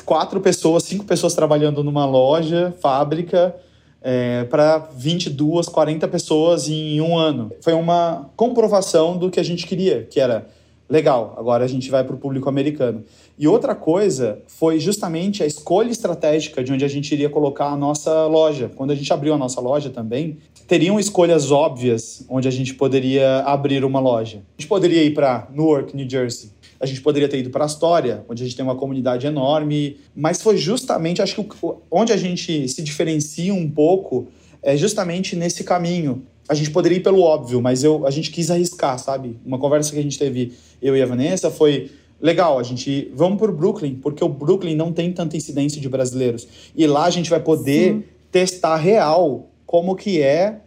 quatro 0.06 0.40
pessoas, 0.40 0.84
cinco 0.84 1.04
pessoas 1.04 1.34
trabalhando 1.34 1.84
numa 1.84 2.06
loja, 2.06 2.74
fábrica, 2.80 3.56
é, 4.02 4.46
para 4.46 4.78
22, 4.78 5.68
40 5.68 6.08
pessoas 6.08 6.70
em 6.70 7.02
um 7.02 7.18
ano. 7.18 7.52
Foi 7.60 7.74
uma 7.74 8.30
comprovação 8.38 9.18
do 9.18 9.30
que 9.30 9.40
a 9.40 9.44
gente 9.44 9.66
queria, 9.66 10.04
que 10.04 10.20
era 10.20 10.48
legal, 10.90 11.36
agora 11.38 11.66
a 11.66 11.68
gente 11.68 11.90
vai 11.90 12.04
para 12.04 12.16
o 12.16 12.18
público 12.18 12.48
americano. 12.48 13.04
E 13.38 13.48
outra 13.48 13.76
coisa 13.76 14.40
foi 14.48 14.80
justamente 14.80 15.44
a 15.44 15.46
escolha 15.46 15.92
estratégica 15.92 16.64
de 16.64 16.72
onde 16.72 16.86
a 16.86 16.88
gente 16.88 17.12
iria 17.12 17.30
colocar 17.30 17.68
a 17.68 17.78
nossa 17.78 18.26
loja. 18.28 18.72
Quando 18.76 18.92
a 18.92 18.96
gente 18.96 19.12
abriu 19.12 19.34
a 19.34 19.38
nossa 19.38 19.60
loja 19.60 19.90
também, 19.90 20.38
teriam 20.68 21.00
escolhas 21.00 21.52
óbvias 21.52 22.24
onde 22.30 22.48
a 22.48 22.52
gente 22.52 22.74
poderia 22.74 23.40
abrir 23.40 23.84
uma 23.84 24.00
loja. 24.00 24.38
A 24.58 24.62
gente 24.62 24.70
poderia 24.70 25.04
ir 25.04 25.14
para 25.14 25.48
Newark, 25.52 25.96
New 25.96 26.10
Jersey. 26.10 26.50
A 26.80 26.86
gente 26.86 27.02
poderia 27.02 27.28
ter 27.28 27.40
ido 27.40 27.50
para 27.50 27.66
Astoria, 27.66 28.24
onde 28.30 28.44
a 28.44 28.46
gente 28.46 28.56
tem 28.56 28.64
uma 28.64 28.76
comunidade 28.76 29.26
enorme, 29.26 29.98
mas 30.16 30.42
foi 30.42 30.58
justamente, 30.58 31.22
acho 31.22 31.36
que 31.36 31.58
onde 31.90 32.12
a 32.12 32.18
gente 32.18 32.68
se 32.68 32.84
diferencia 32.84 33.54
um 33.54 33.70
pouco 33.70 34.28
é 34.62 34.76
justamente 34.76 35.36
nesse 35.36 35.64
caminho. 35.64 36.24
A 36.48 36.54
gente 36.54 36.72
poderia 36.72 36.98
ir 36.98 37.02
pelo 37.02 37.22
óbvio, 37.22 37.62
mas 37.62 37.84
eu, 37.84 38.06
a 38.06 38.12
gente 38.12 38.30
quis 38.32 38.52
arriscar, 38.52 39.00
sabe? 39.00 39.40
Uma 39.46 39.58
conversa 39.58 39.92
que 39.92 40.00
a 40.00 40.04
gente 40.04 40.18
teve, 40.18 40.54
eu 40.82 40.96
e 40.96 41.02
a 41.02 41.06
Vanessa, 41.06 41.50
foi 41.50 41.92
legal, 42.22 42.60
a 42.60 42.64
gente 42.64 43.12
vamos 43.14 43.38
para 43.38 43.52
o 43.52 43.54
Brooklyn, 43.54 43.96
porque 43.96 44.24
o 44.24 44.30
Brooklyn 44.30 44.76
não 44.76 44.92
tem 44.92 45.12
tanta 45.12 45.36
incidência 45.36 45.82
de 45.82 45.90
brasileiros. 45.90 46.48
E 46.76 46.86
lá 46.86 47.06
a 47.06 47.10
gente 47.10 47.30
vai 47.30 47.40
poder 47.40 47.94
Sim. 47.94 48.04
testar 48.32 48.76
real 48.78 49.50
como 49.66 49.96
que 49.96 50.22
é 50.22 50.62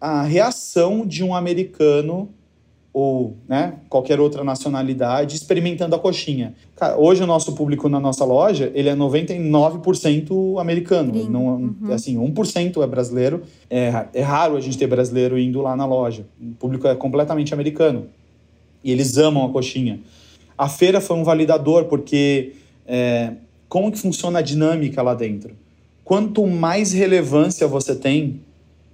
a 0.00 0.22
reação 0.22 1.06
de 1.06 1.22
um 1.24 1.34
americano 1.34 2.28
ou 2.94 3.36
né, 3.48 3.74
qualquer 3.88 4.20
outra 4.20 4.44
nacionalidade 4.44 5.34
experimentando 5.34 5.96
a 5.96 5.98
coxinha. 5.98 6.54
Cara, 6.76 6.96
hoje 6.96 7.24
o 7.24 7.26
nosso 7.26 7.52
público 7.52 7.88
na 7.88 7.98
nossa 7.98 8.24
loja, 8.24 8.70
ele 8.72 8.88
é 8.88 8.94
99% 8.94 10.60
americano. 10.60 11.12
Não, 11.28 11.46
uhum. 11.56 11.92
assim, 11.92 12.16
1% 12.16 12.80
é 12.80 12.86
brasileiro. 12.86 13.42
É, 13.68 14.06
é 14.14 14.22
raro 14.22 14.56
a 14.56 14.60
gente 14.60 14.78
ter 14.78 14.86
brasileiro 14.86 15.36
indo 15.36 15.60
lá 15.60 15.74
na 15.74 15.84
loja. 15.84 16.24
O 16.40 16.54
público 16.54 16.86
é 16.86 16.94
completamente 16.94 17.52
americano. 17.52 18.06
E 18.84 18.92
eles 18.92 19.18
amam 19.18 19.44
a 19.44 19.48
coxinha. 19.48 19.98
A 20.56 20.68
feira 20.68 21.00
foi 21.00 21.16
um 21.16 21.24
validador, 21.24 21.86
porque 21.86 22.52
é, 22.86 23.32
como 23.68 23.90
que 23.90 23.98
funciona 23.98 24.38
a 24.38 24.42
dinâmica 24.42 25.02
lá 25.02 25.14
dentro? 25.14 25.56
Quanto 26.04 26.46
mais 26.46 26.92
relevância 26.92 27.66
você 27.66 27.92
tem, 27.96 28.40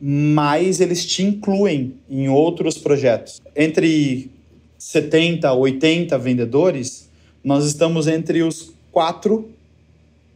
mais 0.00 0.80
eles 0.80 1.04
te 1.04 1.22
incluem 1.22 1.94
em 2.08 2.28
outros 2.28 2.78
projetos. 2.78 3.40
Entre 3.54 4.30
70, 4.78 5.52
80 5.52 6.18
vendedores, 6.18 7.08
nós 7.44 7.64
estamos 7.64 8.06
entre 8.06 8.42
os 8.42 8.72
quatro 8.90 9.50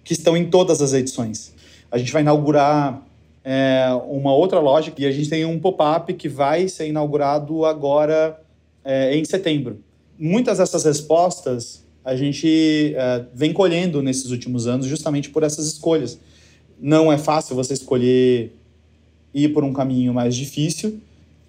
que 0.02 0.12
estão 0.12 0.36
em 0.36 0.50
todas 0.50 0.82
as 0.82 0.92
edições. 0.92 1.54
A 1.90 1.96
gente 1.96 2.12
vai 2.12 2.22
inaugurar 2.22 3.02
é, 3.42 3.86
uma 4.08 4.34
outra 4.34 4.60
loja 4.60 4.92
e 4.96 5.06
a 5.06 5.10
gente 5.10 5.30
tem 5.30 5.44
um 5.44 5.58
pop-up 5.58 6.12
que 6.14 6.28
vai 6.28 6.68
ser 6.68 6.88
inaugurado 6.88 7.64
agora 7.64 8.38
é, 8.84 9.16
em 9.16 9.24
setembro 9.24 9.78
muitas 10.18 10.58
dessas 10.58 10.84
respostas 10.84 11.82
a 12.04 12.14
gente 12.14 12.94
uh, 12.96 13.26
vem 13.34 13.52
colhendo 13.52 14.02
nesses 14.02 14.30
últimos 14.30 14.66
anos 14.66 14.86
justamente 14.86 15.30
por 15.30 15.42
essas 15.42 15.66
escolhas. 15.66 16.18
Não 16.78 17.10
é 17.10 17.16
fácil 17.16 17.56
você 17.56 17.72
escolher 17.72 18.52
ir 19.34 19.48
por 19.48 19.64
um 19.64 19.72
caminho 19.72 20.14
mais 20.14 20.36
difícil, 20.36 21.00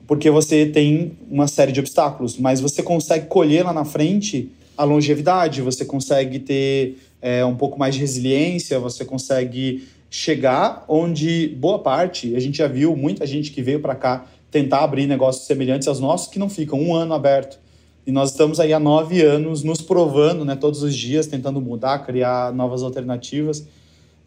porque 0.07 0.29
você 0.29 0.65
tem 0.65 1.13
uma 1.29 1.47
série 1.47 1.71
de 1.71 1.79
obstáculos, 1.79 2.37
mas 2.37 2.59
você 2.59 2.81
consegue 2.81 3.27
colher 3.27 3.63
lá 3.63 3.73
na 3.73 3.85
frente 3.85 4.51
a 4.77 4.83
longevidade, 4.83 5.61
você 5.61 5.85
consegue 5.85 6.39
ter 6.39 6.97
é, 7.21 7.45
um 7.45 7.55
pouco 7.55 7.79
mais 7.79 7.95
de 7.95 8.01
resiliência, 8.01 8.79
você 8.79 9.05
consegue 9.05 9.87
chegar 10.09 10.85
onde 10.87 11.49
boa 11.57 11.79
parte, 11.79 12.35
a 12.35 12.39
gente 12.39 12.57
já 12.57 12.67
viu 12.67 12.95
muita 12.95 13.25
gente 13.25 13.51
que 13.51 13.61
veio 13.61 13.79
para 13.79 13.95
cá 13.95 14.25
tentar 14.51 14.83
abrir 14.83 15.07
negócios 15.07 15.45
semelhantes 15.45 15.87
aos 15.87 15.99
nossos 15.99 16.27
que 16.27 16.39
não 16.39 16.49
ficam 16.49 16.79
um 16.79 16.95
ano 16.95 17.13
aberto. 17.13 17.59
E 18.07 18.11
nós 18.11 18.31
estamos 18.31 18.59
aí 18.59 18.71
há 18.71 18.79
nove 18.79 19.21
anos 19.21 19.63
nos 19.63 19.81
provando, 19.81 20.45
né, 20.45 20.55
todos 20.55 20.83
os 20.83 20.95
dias, 20.95 21.25
tentando 21.25 21.59
mudar, 21.59 22.05
criar 22.05 22.53
novas 22.53 22.83
alternativas. 22.83 23.67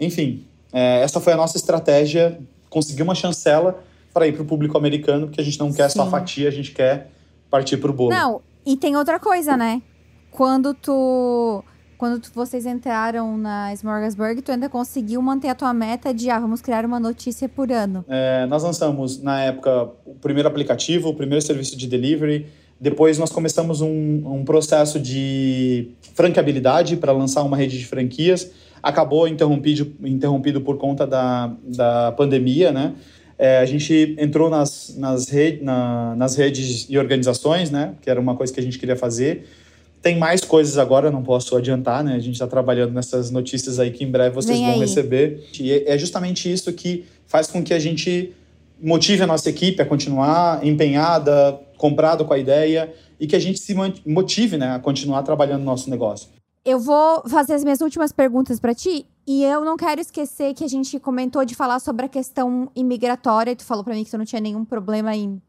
Enfim, 0.01 0.43
é, 0.73 1.01
essa 1.01 1.21
foi 1.21 1.33
a 1.33 1.37
nossa 1.37 1.57
estratégia, 1.57 2.39
conseguir 2.69 3.03
uma 3.03 3.15
chancela 3.15 3.83
para 4.13 4.27
ir 4.27 4.33
para 4.33 4.43
o 4.43 4.45
público 4.45 4.77
americano, 4.77 5.27
porque 5.27 5.41
a 5.41 5.45
gente 5.45 5.59
não 5.59 5.73
quer 5.73 5.89
Sim. 5.91 5.99
só 5.99 6.11
fatia, 6.11 6.49
a 6.49 6.53
gente 6.53 6.73
quer 6.73 7.11
partir 7.51 7.77
para 7.77 7.91
o 7.91 7.95
bolo. 7.95 8.11
Não, 8.11 8.41
e 8.67 8.77
tem 8.77 8.97
outra 8.97 9.19
coisa, 9.19 9.57
né? 9.57 9.83
Quando 10.31 10.75
tu 10.75 11.65
quando 11.99 12.21
tu, 12.21 12.31
vocês 12.33 12.65
entraram 12.65 13.37
na 13.37 13.75
Smorgasburg, 13.75 14.41
tu 14.41 14.53
ainda 14.53 14.69
conseguiu 14.69 15.21
manter 15.21 15.49
a 15.49 15.55
tua 15.55 15.75
meta 15.75 16.15
de, 16.15 16.31
ah, 16.31 16.39
vamos 16.39 16.63
criar 16.63 16.85
uma 16.85 17.01
notícia 17.01 17.49
por 17.49 17.73
ano. 17.73 18.05
É, 18.09 18.47
nós 18.47 18.63
lançamos, 18.63 19.21
na 19.21 19.43
época, 19.43 19.91
o 20.07 20.15
primeiro 20.15 20.49
aplicativo, 20.49 21.09
o 21.09 21.15
primeiro 21.15 21.45
serviço 21.45 21.77
de 21.77 21.89
delivery. 21.89 22.47
Depois 22.81 23.19
nós 23.19 23.31
começamos 23.31 23.81
um, 23.81 23.89
um 23.89 24.45
processo 24.45 25.01
de 25.01 25.91
franqueabilidade 26.15 26.97
para 26.97 27.11
lançar 27.11 27.43
uma 27.43 27.57
rede 27.57 27.77
de 27.77 27.85
franquias. 27.85 28.49
Acabou 28.83 29.27
interrompido, 29.27 29.93
interrompido 30.03 30.61
por 30.61 30.77
conta 30.79 31.07
da, 31.07 31.53
da 31.65 32.13
pandemia, 32.13 32.73
né? 32.73 32.95
É, 33.39 33.59
a 33.59 33.65
gente 33.65 34.17
entrou 34.19 34.51
nas, 34.51 34.95
nas, 34.97 35.29
rede, 35.29 35.63
na, 35.63 36.17
nas 36.17 36.35
redes 36.37 36.87
e 36.89 36.99
organizações, 36.99 37.71
né? 37.71 37.95
Que 38.03 38.11
era 38.11 38.21
uma 38.21 38.35
coisa 38.35 38.53
que 38.53 38.59
a 38.59 38.63
gente 38.63 38.79
queria 38.79 38.97
fazer. 38.97 39.47
Tem 40.03 40.19
mais 40.19 40.43
coisas 40.43 40.77
agora, 40.79 41.11
não 41.11 41.23
posso 41.23 41.57
adiantar, 41.57 42.03
né? 42.03 42.15
A 42.15 42.19
gente 42.19 42.35
está 42.35 42.47
trabalhando 42.47 42.93
nessas 42.93 43.31
notícias 43.31 43.79
aí 43.79 43.91
que 43.91 44.05
em 44.05 44.11
breve 44.11 44.35
vocês 44.35 44.57
Vem 44.57 44.67
vão 44.67 44.75
aí. 44.75 44.81
receber. 44.81 45.45
E 45.59 45.73
é 45.87 45.97
justamente 45.97 46.53
isso 46.53 46.73
que 46.73 47.05
faz 47.27 47.47
com 47.47 47.63
que 47.63 47.73
a 47.73 47.79
gente 47.79 48.33
motive 48.81 49.23
a 49.23 49.27
nossa 49.27 49.49
equipe 49.51 49.81
a 49.83 49.87
continuar 49.87 50.65
empenhada, 50.65 51.61
comprado 51.77 52.25
com 52.25 52.33
a 52.33 52.39
ideia 52.39 52.93
e 53.21 53.27
que 53.27 53.35
a 53.35 53.41
gente 53.41 53.59
se 53.59 53.75
motive 54.07 54.57
né, 54.57 54.75
a 54.75 54.79
continuar 54.79 55.23
trabalhando 55.23 55.61
no 55.61 55.67
nosso 55.67 55.91
negócio. 55.91 56.29
Eu 56.69 56.79
vou 56.79 57.23
fazer 57.27 57.55
as 57.55 57.65
minhas 57.65 57.81
últimas 57.81 58.13
perguntas 58.13 58.61
para 58.61 58.75
ti 58.75 59.07
e 59.27 59.43
eu 59.43 59.65
não 59.65 59.75
quero 59.75 60.03
esquecer 60.03 60.53
que 60.53 60.63
a 60.63 60.69
gente 60.69 61.01
comentou 61.01 61.43
de 61.43 61.55
falar 61.55 61.79
sobre 61.79 62.05
a 62.05 62.09
questão 62.11 62.71
imigratória. 62.77 63.57
Tu 63.57 63.65
falou 63.65 63.83
para 63.83 63.95
mim 63.95 64.05
que 64.05 64.11
tu 64.11 64.19
não 64.19 64.25
tinha 64.27 64.39
nenhum 64.39 64.67
problema 64.67 65.17
em 65.17 65.41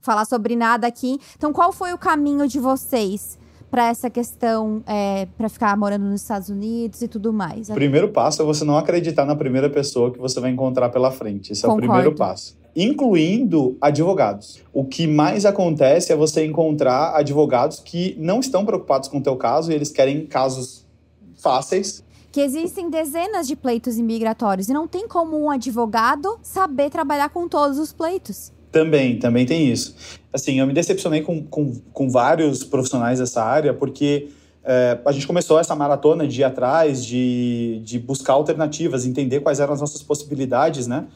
falar 0.00 0.24
sobre 0.24 0.54
nada 0.54 0.86
aqui. 0.86 1.18
Então, 1.36 1.52
qual 1.52 1.72
foi 1.72 1.92
o 1.92 1.98
caminho 1.98 2.46
de 2.46 2.60
vocês 2.60 3.36
para 3.68 3.88
essa 3.88 4.08
questão, 4.08 4.80
é, 4.86 5.26
para 5.36 5.48
ficar 5.48 5.76
morando 5.76 6.04
nos 6.04 6.22
Estados 6.22 6.48
Unidos 6.48 7.02
e 7.02 7.08
tudo 7.08 7.32
mais? 7.32 7.68
O 7.68 7.74
primeiro 7.74 8.10
passo 8.10 8.40
é 8.40 8.44
você 8.44 8.64
não 8.64 8.78
acreditar 8.78 9.24
na 9.24 9.34
primeira 9.34 9.68
pessoa 9.68 10.12
que 10.12 10.18
você 10.20 10.38
vai 10.38 10.52
encontrar 10.52 10.90
pela 10.90 11.10
frente. 11.10 11.52
Esse 11.52 11.62
Concordo. 11.62 11.84
é 11.84 11.88
o 11.88 11.90
primeiro 11.90 12.16
passo. 12.16 12.56
Incluindo 12.80 13.76
advogados. 13.80 14.60
O 14.72 14.84
que 14.84 15.06
mais 15.06 15.44
acontece 15.44 16.12
é 16.12 16.16
você 16.16 16.44
encontrar 16.44 17.16
advogados 17.16 17.80
que 17.80 18.16
não 18.20 18.38
estão 18.38 18.64
preocupados 18.64 19.08
com 19.08 19.18
o 19.18 19.22
teu 19.22 19.36
caso 19.36 19.72
e 19.72 19.74
eles 19.74 19.90
querem 19.90 20.24
casos 20.26 20.86
fáceis 21.36 22.04
que 22.30 22.40
existem 22.40 22.90
dezenas 22.90 23.48
de 23.48 23.56
pleitos 23.56 23.98
imigratórios 23.98 24.68
e 24.68 24.72
não 24.72 24.86
tem 24.86 25.08
como 25.08 25.36
um 25.36 25.50
advogado 25.50 26.38
saber 26.42 26.90
trabalhar 26.90 27.30
com 27.30 27.48
todos 27.48 27.78
os 27.78 27.92
pleitos. 27.92 28.52
Também, 28.70 29.18
também 29.18 29.46
tem 29.46 29.70
isso. 29.70 29.96
Assim, 30.32 30.60
eu 30.60 30.66
me 30.66 30.74
decepcionei 30.74 31.22
com, 31.22 31.42
com, 31.42 31.72
com 31.92 32.08
vários 32.08 32.62
profissionais 32.62 33.18
dessa 33.18 33.42
área, 33.42 33.72
porque 33.72 34.28
é, 34.62 34.98
a 35.04 35.10
gente 35.10 35.26
começou 35.26 35.58
essa 35.58 35.74
maratona 35.74 36.28
de 36.28 36.42
ir 36.42 36.44
atrás, 36.44 37.04
de, 37.04 37.80
de 37.82 37.98
buscar 37.98 38.34
alternativas, 38.34 39.06
entender 39.06 39.40
quais 39.40 39.58
eram 39.58 39.72
as 39.72 39.80
nossas 39.80 40.02
possibilidades, 40.02 40.86
né? 40.86 41.06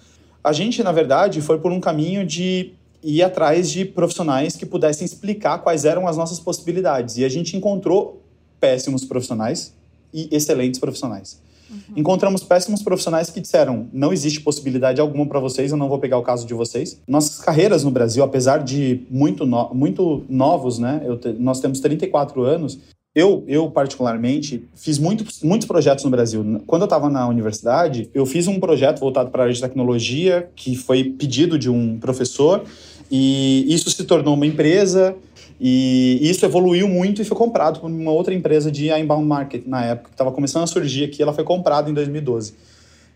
A 0.44 0.52
gente, 0.52 0.82
na 0.82 0.92
verdade, 0.92 1.40
foi 1.40 1.58
por 1.58 1.70
um 1.70 1.80
caminho 1.80 2.26
de 2.26 2.72
ir 3.02 3.22
atrás 3.22 3.70
de 3.70 3.84
profissionais 3.84 4.56
que 4.56 4.64
pudessem 4.64 5.04
explicar 5.04 5.58
quais 5.58 5.84
eram 5.84 6.06
as 6.06 6.16
nossas 6.16 6.38
possibilidades. 6.38 7.16
E 7.16 7.24
a 7.24 7.28
gente 7.28 7.56
encontrou 7.56 8.22
péssimos 8.60 9.04
profissionais 9.04 9.74
e 10.12 10.28
excelentes 10.30 10.78
profissionais. 10.78 11.40
Uhum. 11.70 11.78
Encontramos 11.96 12.42
péssimos 12.42 12.82
profissionais 12.82 13.30
que 13.30 13.40
disseram: 13.40 13.88
não 13.92 14.12
existe 14.12 14.40
possibilidade 14.40 15.00
alguma 15.00 15.26
para 15.26 15.40
vocês, 15.40 15.70
eu 15.70 15.76
não 15.76 15.88
vou 15.88 15.98
pegar 15.98 16.18
o 16.18 16.22
caso 16.22 16.46
de 16.46 16.54
vocês. 16.54 17.00
Nossas 17.08 17.38
carreiras 17.38 17.82
no 17.82 17.90
Brasil, 17.90 18.22
apesar 18.22 18.58
de 18.58 19.02
muito, 19.10 19.46
no, 19.46 19.72
muito 19.74 20.24
novos, 20.28 20.78
né? 20.78 21.00
Te, 21.20 21.32
nós 21.32 21.60
temos 21.60 21.80
34 21.80 22.42
anos. 22.42 22.78
Eu, 23.14 23.44
eu, 23.46 23.70
particularmente, 23.70 24.66
fiz 24.74 24.98
muito, 24.98 25.24
muitos 25.44 25.68
projetos 25.68 26.02
no 26.02 26.10
Brasil. 26.10 26.62
Quando 26.66 26.82
eu 26.82 26.86
estava 26.86 27.10
na 27.10 27.28
universidade, 27.28 28.08
eu 28.14 28.24
fiz 28.24 28.46
um 28.46 28.58
projeto 28.58 29.00
voltado 29.00 29.30
para 29.30 29.42
a 29.42 29.44
área 29.44 29.54
de 29.54 29.60
tecnologia, 29.60 30.48
que 30.56 30.74
foi 30.74 31.04
pedido 31.04 31.58
de 31.58 31.68
um 31.68 31.98
professor, 31.98 32.64
e 33.10 33.66
isso 33.68 33.90
se 33.90 34.04
tornou 34.04 34.34
uma 34.34 34.46
empresa. 34.46 35.14
E 35.60 36.18
isso 36.22 36.44
evoluiu 36.44 36.88
muito 36.88 37.22
e 37.22 37.24
foi 37.24 37.36
comprado 37.36 37.78
por 37.78 37.88
uma 37.88 38.10
outra 38.10 38.34
empresa 38.34 38.68
de 38.68 38.90
inbound 38.90 39.24
market 39.24 39.64
na 39.66 39.84
época, 39.84 40.08
que 40.08 40.14
estava 40.14 40.32
começando 40.32 40.64
a 40.64 40.66
surgir 40.66 41.04
aqui. 41.04 41.22
Ela 41.22 41.32
foi 41.32 41.44
comprada 41.44 41.88
em 41.88 41.94
2012. 41.94 42.54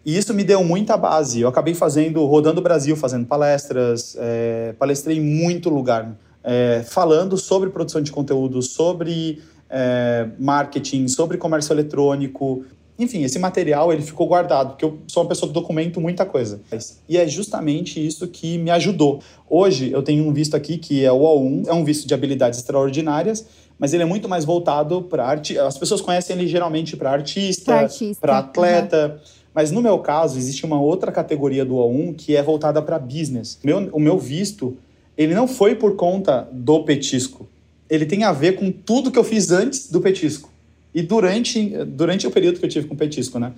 E 0.04 0.16
isso 0.16 0.32
me 0.32 0.44
deu 0.44 0.62
muita 0.62 0.96
base. 0.96 1.40
Eu 1.40 1.48
acabei 1.48 1.74
fazendo, 1.74 2.24
rodando 2.26 2.60
o 2.60 2.62
Brasil, 2.62 2.94
fazendo 2.94 3.26
palestras, 3.26 4.14
é, 4.20 4.74
palestrei 4.78 5.16
em 5.16 5.20
muito 5.20 5.68
lugar, 5.68 6.16
é, 6.44 6.84
falando 6.86 7.36
sobre 7.36 7.70
produção 7.70 8.00
de 8.00 8.12
conteúdo, 8.12 8.62
sobre 8.62 9.42
é, 9.78 10.26
marketing, 10.38 11.06
sobre 11.06 11.36
comércio 11.36 11.74
eletrônico, 11.74 12.64
enfim, 12.98 13.22
esse 13.24 13.38
material 13.38 13.92
ele 13.92 14.00
ficou 14.00 14.26
guardado, 14.26 14.70
porque 14.70 14.84
eu 14.86 14.98
sou 15.06 15.22
uma 15.22 15.28
pessoa 15.28 15.48
que 15.50 15.52
documento 15.52 16.00
muita 16.00 16.24
coisa. 16.24 16.60
E 17.06 17.18
é 17.18 17.28
justamente 17.28 18.04
isso 18.04 18.26
que 18.26 18.56
me 18.56 18.70
ajudou. 18.70 19.20
Hoje 19.50 19.90
eu 19.92 20.02
tenho 20.02 20.26
um 20.26 20.32
visto 20.32 20.56
aqui 20.56 20.78
que 20.78 21.04
é 21.04 21.12
o 21.12 21.20
O1, 21.20 21.68
é 21.68 21.74
um 21.74 21.84
visto 21.84 22.08
de 22.08 22.14
habilidades 22.14 22.58
extraordinárias, 22.58 23.46
mas 23.78 23.92
ele 23.92 24.02
é 24.02 24.06
muito 24.06 24.26
mais 24.30 24.46
voltado 24.46 25.02
para 25.02 25.26
arte. 25.26 25.58
As 25.58 25.76
pessoas 25.76 26.00
conhecem 26.00 26.34
ele 26.36 26.48
geralmente 26.48 26.96
para 26.96 27.10
artista, 27.10 27.86
para 28.18 28.38
atleta. 28.38 29.20
Uhum. 29.22 29.36
Mas 29.54 29.70
no 29.70 29.82
meu 29.82 29.98
caso, 29.98 30.38
existe 30.38 30.64
uma 30.64 30.80
outra 30.80 31.12
categoria 31.12 31.66
do 31.66 31.74
O1 31.74 32.14
que 32.16 32.34
é 32.34 32.42
voltada 32.42 32.80
para 32.80 32.98
business. 32.98 33.58
Meu, 33.62 33.90
o 33.92 34.00
meu 34.00 34.18
visto, 34.18 34.74
ele 35.18 35.34
não 35.34 35.46
foi 35.46 35.74
por 35.74 35.96
conta 35.96 36.48
do 36.50 36.82
petisco. 36.82 37.46
Ele 37.88 38.06
tem 38.06 38.24
a 38.24 38.32
ver 38.32 38.56
com 38.56 38.70
tudo 38.70 39.10
que 39.10 39.18
eu 39.18 39.24
fiz 39.24 39.50
antes 39.50 39.90
do 39.90 40.00
petisco 40.00 40.50
e 40.96 41.02
durante, 41.02 41.68
durante 41.84 42.26
o 42.26 42.30
período 42.30 42.58
que 42.58 42.64
eu 42.64 42.70
tive 42.70 42.88
com 42.88 42.94
o 42.94 42.96
Petisco, 42.96 43.38
né? 43.38 43.52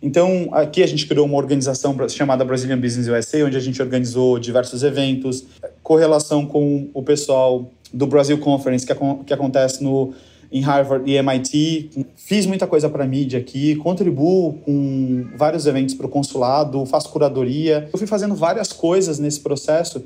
Então, 0.00 0.48
aqui 0.52 0.80
a 0.80 0.86
gente 0.86 1.08
criou 1.08 1.26
uma 1.26 1.36
organização 1.36 1.96
chamada 2.08 2.44
Brazilian 2.44 2.78
Business 2.78 3.08
USA, 3.08 3.44
onde 3.44 3.56
a 3.56 3.60
gente 3.60 3.82
organizou 3.82 4.38
diversos 4.38 4.84
eventos, 4.84 5.44
correlação 5.82 6.46
com 6.46 6.88
o 6.94 7.02
pessoal 7.02 7.68
do 7.92 8.06
Brasil 8.06 8.38
Conference, 8.38 8.86
que, 8.86 8.94
que 9.26 9.34
acontece 9.34 9.82
no, 9.82 10.14
em 10.52 10.60
Harvard 10.60 11.10
e 11.10 11.16
MIT. 11.16 12.06
Fiz 12.14 12.46
muita 12.46 12.64
coisa 12.64 12.88
para 12.88 13.02
a 13.02 13.06
mídia 13.08 13.40
aqui, 13.40 13.74
contribuo 13.76 14.52
com 14.64 15.26
vários 15.36 15.66
eventos 15.66 15.96
para 15.96 16.06
o 16.06 16.08
consulado, 16.08 16.86
faço 16.86 17.08
curadoria. 17.08 17.88
Eu 17.92 17.98
fui 17.98 18.06
fazendo 18.06 18.36
várias 18.36 18.72
coisas 18.72 19.18
nesse 19.18 19.40
processo 19.40 20.04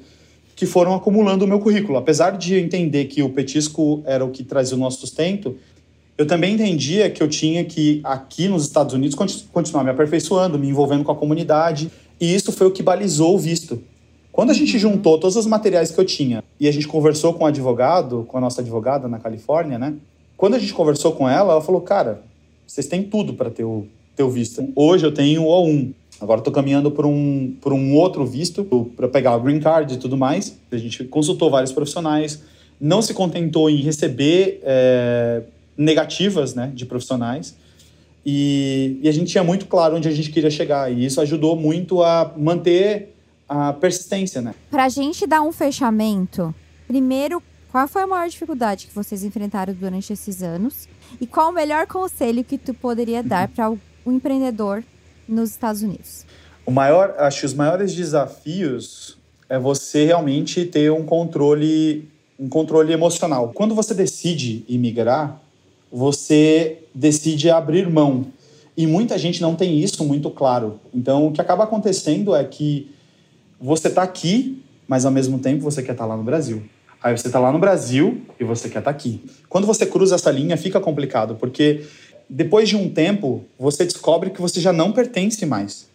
que 0.58 0.66
foram 0.66 0.92
acumulando 0.92 1.44
o 1.44 1.48
meu 1.48 1.60
currículo. 1.60 1.96
Apesar 1.96 2.32
de 2.32 2.56
entender 2.56 3.04
que 3.04 3.22
o 3.22 3.30
petisco 3.30 4.02
era 4.04 4.24
o 4.24 4.30
que 4.30 4.42
trazia 4.42 4.76
o 4.76 4.80
nosso 4.80 4.98
sustento, 4.98 5.54
eu 6.18 6.26
também 6.26 6.54
entendia 6.54 7.08
que 7.08 7.22
eu 7.22 7.28
tinha 7.28 7.64
que, 7.64 8.00
aqui 8.02 8.48
nos 8.48 8.64
Estados 8.64 8.92
Unidos, 8.92 9.14
continuar 9.52 9.84
me 9.84 9.90
aperfeiçoando, 9.90 10.58
me 10.58 10.68
envolvendo 10.68 11.04
com 11.04 11.12
a 11.12 11.14
comunidade. 11.14 11.92
E 12.20 12.34
isso 12.34 12.50
foi 12.50 12.66
o 12.66 12.72
que 12.72 12.82
balizou 12.82 13.36
o 13.36 13.38
visto. 13.38 13.80
Quando 14.32 14.50
a 14.50 14.52
gente 14.52 14.74
uhum. 14.74 14.80
juntou 14.80 15.16
todos 15.20 15.36
os 15.36 15.46
materiais 15.46 15.92
que 15.92 16.00
eu 16.00 16.04
tinha 16.04 16.42
e 16.58 16.66
a 16.66 16.72
gente 16.72 16.88
conversou 16.88 17.34
com 17.34 17.44
o 17.44 17.46
advogado, 17.46 18.24
com 18.26 18.36
a 18.36 18.40
nossa 18.40 18.60
advogada 18.60 19.06
na 19.06 19.20
Califórnia, 19.20 19.78
né? 19.78 19.94
Quando 20.36 20.56
a 20.56 20.58
gente 20.58 20.74
conversou 20.74 21.12
com 21.12 21.28
ela, 21.28 21.52
ela 21.52 21.62
falou: 21.62 21.82
Cara, 21.82 22.20
vocês 22.66 22.88
têm 22.88 23.04
tudo 23.04 23.34
para 23.34 23.48
ter 23.48 23.62
o, 23.62 23.86
ter 24.16 24.24
o 24.24 24.30
visto. 24.30 24.72
Hoje 24.74 25.06
eu 25.06 25.14
tenho 25.14 25.44
o 25.44 25.46
O1. 25.46 25.92
Agora 26.20 26.40
estou 26.40 26.52
caminhando 26.52 26.90
por 26.90 27.06
um, 27.06 27.54
por 27.60 27.72
um 27.72 27.94
outro 27.94 28.26
visto, 28.26 28.64
para 28.96 29.08
pegar 29.08 29.36
o 29.36 29.40
green 29.40 29.60
card 29.60 29.94
e 29.94 29.96
tudo 29.96 30.16
mais. 30.16 30.58
A 30.70 30.76
gente 30.76 31.04
consultou 31.04 31.50
vários 31.50 31.72
profissionais, 31.72 32.42
não 32.80 33.00
se 33.00 33.14
contentou 33.14 33.70
em 33.70 33.82
receber. 33.82 34.60
É, 34.64 35.42
negativas 35.78 36.54
né, 36.54 36.72
de 36.74 36.84
profissionais. 36.84 37.56
E, 38.26 38.98
e, 39.00 39.08
a 39.08 39.12
gente 39.12 39.30
tinha 39.30 39.44
muito 39.44 39.66
claro 39.66 39.96
onde 39.96 40.08
a 40.08 40.10
gente 40.10 40.30
queria 40.30 40.50
chegar. 40.50 40.92
E 40.92 41.06
isso 41.06 41.20
ajudou 41.20 41.54
muito 41.54 42.02
a 42.02 42.34
manter 42.36 43.14
a 43.48 43.72
persistência, 43.72 44.42
né? 44.42 44.54
Para 44.70 44.84
a 44.84 44.88
gente 44.88 45.26
dar 45.26 45.40
um 45.40 45.52
fechamento, 45.52 46.54
primeiro, 46.86 47.42
qual 47.70 47.86
foi 47.86 48.02
a 48.02 48.06
maior 48.06 48.28
dificuldade 48.28 48.86
que 48.86 48.94
vocês 48.94 49.22
enfrentaram 49.22 49.72
durante 49.72 50.12
esses 50.12 50.42
anos? 50.42 50.88
E 51.18 51.26
qual 51.26 51.50
o 51.50 51.52
melhor 51.52 51.86
conselho 51.86 52.44
que 52.44 52.58
tu 52.58 52.74
poderia 52.74 53.22
dar 53.22 53.48
para 53.48 53.70
o 53.70 53.78
um 54.04 54.12
empreendedor 54.12 54.82
nos 55.28 55.50
Estados 55.50 55.82
Unidos? 55.82 56.24
O 56.64 56.70
maior, 56.70 57.14
acho 57.18 57.40
que 57.40 57.46
os 57.46 57.54
maiores 57.54 57.94
desafios 57.94 59.18
é 59.48 59.58
você 59.58 60.04
realmente 60.04 60.64
ter 60.64 60.90
um 60.90 61.04
controle, 61.04 62.08
um 62.38 62.48
controle 62.48 62.92
emocional. 62.92 63.52
Quando 63.54 63.74
você 63.74 63.94
decide 63.94 64.64
imigrar, 64.68 65.40
você 65.90 66.78
decide 66.94 67.50
abrir 67.50 67.88
mão. 67.88 68.26
E 68.76 68.86
muita 68.86 69.18
gente 69.18 69.42
não 69.42 69.54
tem 69.54 69.78
isso 69.78 70.04
muito 70.04 70.30
claro. 70.30 70.80
Então, 70.94 71.26
o 71.26 71.32
que 71.32 71.40
acaba 71.40 71.64
acontecendo 71.64 72.34
é 72.34 72.44
que 72.44 72.90
você 73.60 73.88
está 73.88 74.02
aqui 74.02 74.62
mas 74.88 75.04
ao 75.04 75.12
mesmo 75.12 75.38
tempo 75.38 75.62
você 75.62 75.82
quer 75.82 75.92
estar 75.92 76.06
lá 76.06 76.16
no 76.16 76.24
Brasil. 76.24 76.62
Aí 77.00 77.16
você 77.16 77.28
está 77.28 77.38
lá 77.38 77.52
no 77.52 77.58
Brasil 77.60 78.22
e 78.40 78.44
você 78.44 78.68
quer 78.68 78.78
estar 78.78 78.90
aqui. 78.90 79.22
Quando 79.48 79.66
você 79.66 79.86
cruza 79.86 80.14
essa 80.16 80.30
linha, 80.32 80.56
fica 80.56 80.80
complicado, 80.80 81.36
porque 81.36 81.84
depois 82.28 82.68
de 82.68 82.76
um 82.76 82.90
tempo, 82.90 83.44
você 83.58 83.84
descobre 83.84 84.30
que 84.30 84.40
você 84.40 84.60
já 84.60 84.72
não 84.72 84.92
pertence 84.92 85.44
mais. 85.46 85.86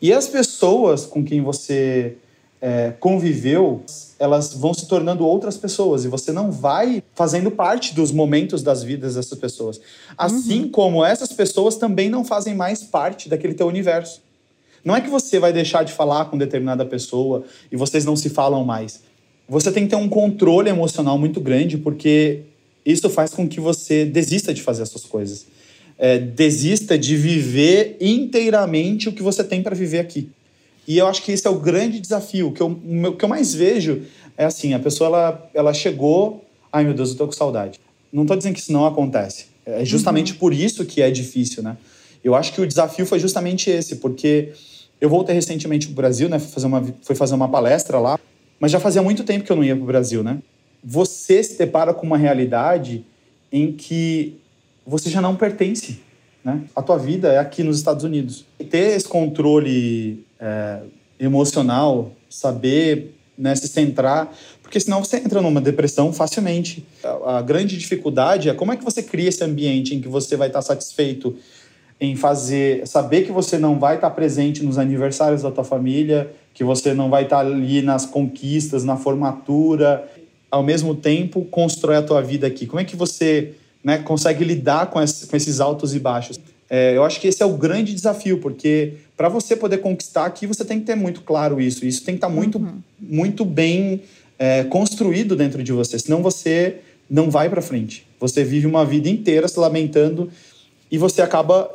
E 0.00 0.12
as 0.12 0.26
pessoas 0.26 1.04
com 1.04 1.24
quem 1.24 1.40
você 1.40 2.16
é, 2.60 2.92
conviveu, 3.00 3.82
elas 4.18 4.54
vão 4.54 4.72
se 4.72 4.86
tornando 4.86 5.26
outras 5.26 5.56
pessoas 5.56 6.04
e 6.04 6.08
você 6.08 6.30
não 6.32 6.50
vai 6.50 7.02
fazendo 7.14 7.50
parte 7.50 7.94
dos 7.94 8.12
momentos 8.12 8.62
das 8.62 8.82
vidas 8.82 9.16
dessas 9.16 9.36
pessoas. 9.38 9.80
Assim 10.16 10.62
uhum. 10.62 10.68
como 10.70 11.04
essas 11.04 11.32
pessoas 11.32 11.76
também 11.76 12.08
não 12.08 12.24
fazem 12.24 12.54
mais 12.54 12.82
parte 12.82 13.28
daquele 13.28 13.54
teu 13.54 13.66
universo. 13.66 14.22
Não 14.84 14.96
é 14.96 15.00
que 15.00 15.10
você 15.10 15.38
vai 15.38 15.52
deixar 15.52 15.84
de 15.84 15.92
falar 15.92 16.26
com 16.26 16.38
determinada 16.38 16.84
pessoa 16.84 17.44
e 17.70 17.76
vocês 17.76 18.04
não 18.04 18.16
se 18.16 18.30
falam 18.30 18.64
mais. 18.64 19.00
Você 19.48 19.70
tem 19.70 19.84
que 19.84 19.90
ter 19.90 19.96
um 19.96 20.08
controle 20.08 20.70
emocional 20.70 21.18
muito 21.18 21.40
grande, 21.40 21.76
porque 21.76 22.42
isso 22.86 23.08
faz 23.10 23.34
com 23.34 23.48
que 23.48 23.60
você 23.60 24.04
desista 24.04 24.54
de 24.54 24.62
fazer 24.62 24.82
essas 24.82 25.04
coisas. 25.04 25.46
É, 26.04 26.18
desista 26.18 26.98
de 26.98 27.16
viver 27.16 27.96
inteiramente 28.00 29.08
o 29.08 29.12
que 29.12 29.22
você 29.22 29.44
tem 29.44 29.62
para 29.62 29.76
viver 29.76 30.00
aqui. 30.00 30.28
E 30.86 30.98
eu 30.98 31.06
acho 31.06 31.22
que 31.22 31.30
esse 31.30 31.46
é 31.46 31.50
o 31.50 31.60
grande 31.60 32.00
desafio. 32.00 32.48
O 32.48 32.52
que 32.52 32.60
eu, 32.60 32.66
o 33.08 33.12
que 33.12 33.24
eu 33.24 33.28
mais 33.28 33.54
vejo 33.54 34.02
é 34.36 34.44
assim: 34.44 34.74
a 34.74 34.80
pessoa 34.80 35.06
ela, 35.06 35.50
ela 35.54 35.72
chegou, 35.72 36.44
ai 36.72 36.82
meu 36.82 36.92
Deus, 36.92 37.10
eu 37.10 37.16
tô 37.16 37.26
com 37.26 37.32
saudade. 37.32 37.78
Não 38.12 38.26
tô 38.26 38.34
dizendo 38.34 38.54
que 38.54 38.60
isso 38.60 38.72
não 38.72 38.84
acontece. 38.84 39.46
É 39.64 39.84
justamente 39.84 40.32
uhum. 40.32 40.38
por 40.38 40.52
isso 40.52 40.84
que 40.84 41.00
é 41.00 41.08
difícil, 41.08 41.62
né? 41.62 41.76
Eu 42.22 42.34
acho 42.34 42.52
que 42.52 42.60
o 42.60 42.66
desafio 42.66 43.06
foi 43.06 43.20
justamente 43.20 43.70
esse, 43.70 43.96
porque 43.96 44.52
eu 45.00 45.08
voltei 45.08 45.34
recentemente 45.34 45.86
para 45.86 45.92
o 45.92 45.96
Brasil, 45.96 46.28
né? 46.28 46.38
Fui 46.38 46.50
fazer, 46.50 46.66
uma, 46.66 46.94
fui 47.02 47.14
fazer 47.14 47.34
uma 47.34 47.48
palestra 47.48 47.98
lá, 47.98 48.18
mas 48.58 48.70
já 48.70 48.80
fazia 48.80 49.02
muito 49.02 49.24
tempo 49.24 49.44
que 49.44 49.52
eu 49.52 49.56
não 49.56 49.64
ia 49.64 49.74
para 49.74 49.84
o 49.84 49.86
Brasil, 49.86 50.22
né? 50.22 50.38
Você 50.84 51.42
se 51.42 51.56
depara 51.56 51.94
com 51.94 52.04
uma 52.04 52.18
realidade 52.18 53.04
em 53.52 53.72
que 53.72 54.36
você 54.86 55.10
já 55.10 55.20
não 55.20 55.36
pertence, 55.36 56.00
né? 56.44 56.62
A 56.74 56.82
tua 56.82 56.98
vida 56.98 57.32
é 57.32 57.38
aqui 57.38 57.62
nos 57.62 57.76
Estados 57.76 58.04
Unidos. 58.04 58.44
E 58.58 58.64
ter 58.64 58.96
esse 58.96 59.06
controle 59.06 60.24
é, 60.40 60.80
emocional, 61.18 62.12
saber 62.28 63.14
né, 63.36 63.54
se 63.54 63.68
centrar, 63.68 64.32
porque 64.62 64.78
senão 64.80 65.04
você 65.04 65.18
entra 65.18 65.40
numa 65.40 65.60
depressão 65.60 66.12
facilmente. 66.12 66.84
A, 67.02 67.38
a, 67.38 67.42
grande 67.42 67.76
dificuldade 67.76 68.48
é 68.48 68.54
como 68.54 68.72
é 68.72 68.76
que 68.76 68.84
você 68.84 69.02
cria 69.02 69.28
esse 69.28 69.42
ambiente 69.42 69.94
em 69.94 70.00
que 70.00 70.08
você 70.08 70.36
vai 70.36 70.48
estar 70.48 70.62
satisfeito 70.62 71.36
em 72.00 72.16
fazer, 72.16 72.86
saber 72.86 73.22
que 73.22 73.30
você 73.30 73.58
não 73.58 73.78
vai 73.78 73.94
estar 73.94 74.10
presente 74.10 74.64
nos 74.64 74.76
aniversários 74.76 75.42
da 75.42 75.50
tua 75.50 75.62
família, 75.62 76.32
que 76.52 76.64
você 76.64 76.92
não 76.92 77.08
vai 77.08 77.24
estar 77.24 77.38
ali 77.38 77.80
nas 77.80 78.04
conquistas, 78.04 78.82
na 78.82 78.96
formatura, 78.96 80.08
ao 80.50 80.62
mesmo 80.62 80.94
tempo 80.94 81.44
constrói 81.44 81.96
a 81.96 82.02
tua 82.02 82.20
vida 82.20 82.46
aqui. 82.46 82.66
Como 82.66 82.80
é 82.80 82.84
que 82.84 82.96
você 82.96 83.54
né, 83.82 83.98
consegue 83.98 84.44
lidar 84.44 84.86
com, 84.86 85.00
esse, 85.00 85.26
com 85.26 85.36
esses 85.36 85.60
altos 85.60 85.94
e 85.94 85.98
baixos? 85.98 86.38
É, 86.68 86.96
eu 86.96 87.04
acho 87.04 87.20
que 87.20 87.28
esse 87.28 87.42
é 87.42 87.46
o 87.46 87.56
grande 87.56 87.94
desafio, 87.94 88.38
porque 88.38 88.94
para 89.16 89.28
você 89.28 89.54
poder 89.54 89.78
conquistar 89.78 90.24
aqui, 90.24 90.46
você 90.46 90.64
tem 90.64 90.80
que 90.80 90.86
ter 90.86 90.94
muito 90.94 91.20
claro 91.20 91.60
isso. 91.60 91.84
Isso 91.84 92.02
tem 92.04 92.14
que 92.14 92.18
estar 92.18 92.28
tá 92.28 92.32
muito, 92.32 92.58
uhum. 92.58 92.78
muito 92.98 93.44
bem 93.44 94.02
é, 94.38 94.64
construído 94.64 95.36
dentro 95.36 95.62
de 95.62 95.70
você, 95.70 95.98
senão 95.98 96.22
você 96.22 96.76
não 97.08 97.30
vai 97.30 97.50
para 97.50 97.60
frente. 97.60 98.06
Você 98.18 98.42
vive 98.42 98.66
uma 98.66 98.84
vida 98.84 99.08
inteira 99.08 99.46
se 99.46 99.60
lamentando 99.60 100.30
e 100.90 100.96
você 100.96 101.20
acaba 101.20 101.70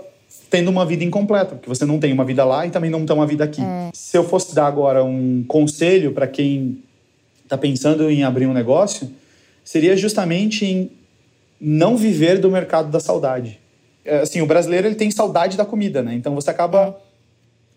tendo 0.50 0.70
uma 0.70 0.86
vida 0.86 1.04
incompleta, 1.04 1.56
porque 1.56 1.70
você 1.70 1.86
não 1.86 2.00
tem 2.00 2.12
uma 2.12 2.26
vida 2.26 2.44
lá 2.44 2.66
e 2.66 2.72
também 2.72 2.90
não 2.90 3.06
tem 3.06 3.16
uma 3.16 3.28
vida 3.28 3.44
aqui. 3.44 3.62
É. 3.62 3.92
Se 3.94 4.18
eu 4.18 4.24
fosse 4.24 4.56
dar 4.56 4.66
agora 4.66 5.04
um 5.04 5.44
conselho 5.48 6.12
para 6.12 6.26
quem 6.26 6.82
está 7.44 7.58
pensando 7.58 8.10
em 8.10 8.24
abrir 8.24 8.48
um 8.48 8.54
negócio, 8.54 9.10
seria 9.64 9.96
justamente 9.96 10.66
em 10.66 10.90
não 11.60 11.98
viver 11.98 12.40
do 12.40 12.50
mercado 12.50 12.90
da 12.90 13.00
saudade. 13.00 13.60
É, 14.06 14.20
assim, 14.20 14.42
o 14.42 14.46
brasileiro 14.46 14.88
ele 14.88 14.96
tem 14.96 15.12
saudade 15.12 15.58
da 15.58 15.66
comida, 15.66 16.02
né? 16.02 16.14
Então 16.14 16.34
você 16.34 16.50
acaba 16.50 16.98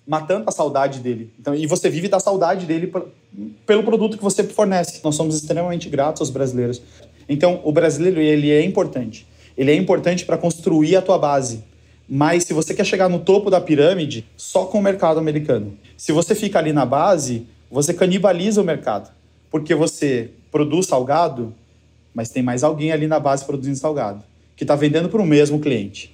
matando 0.06 0.44
a 0.46 0.52
saudade 0.52 1.00
dele. 1.00 1.32
Então, 1.38 1.54
e 1.54 1.66
você 1.66 1.88
vive 1.88 2.08
da 2.08 2.18
saudade 2.18 2.66
dele 2.66 2.92
pelo 3.64 3.84
produto 3.84 4.16
que 4.16 4.22
você 4.22 4.42
fornece. 4.44 5.00
Nós 5.04 5.14
somos 5.14 5.36
extremamente 5.36 5.88
gratos 5.88 6.20
aos 6.20 6.30
brasileiros. 6.30 6.82
Então, 7.28 7.60
o 7.64 7.70
brasileiro 7.70 8.20
ele 8.20 8.50
é 8.50 8.64
importante. 8.64 9.26
Ele 9.56 9.70
é 9.70 9.74
importante 9.74 10.24
para 10.24 10.36
construir 10.36 10.96
a 10.96 11.02
tua 11.02 11.18
base. 11.18 11.62
Mas 12.08 12.42
se 12.42 12.52
você 12.52 12.74
quer 12.74 12.84
chegar 12.84 13.08
no 13.08 13.20
topo 13.20 13.50
da 13.50 13.60
pirâmide, 13.60 14.26
só 14.36 14.64
com 14.64 14.78
o 14.78 14.82
mercado 14.82 15.20
americano. 15.20 15.78
Se 15.96 16.10
você 16.10 16.34
fica 16.34 16.58
ali 16.58 16.72
na 16.72 16.84
base, 16.84 17.46
você 17.70 17.94
canibaliza 17.94 18.60
o 18.60 18.64
mercado. 18.64 19.12
Porque 19.48 19.76
você 19.76 20.30
produz 20.50 20.86
salgado, 20.86 21.54
mas 22.14 22.30
tem 22.30 22.42
mais 22.42 22.62
alguém 22.62 22.92
ali 22.92 23.06
na 23.06 23.20
base 23.20 23.44
produzindo 23.44 23.76
salgado, 23.76 24.22
que 24.56 24.64
está 24.64 24.74
vendendo 24.74 25.08
para 25.08 25.20
o 25.20 25.26
mesmo 25.26 25.58
cliente. 25.60 26.12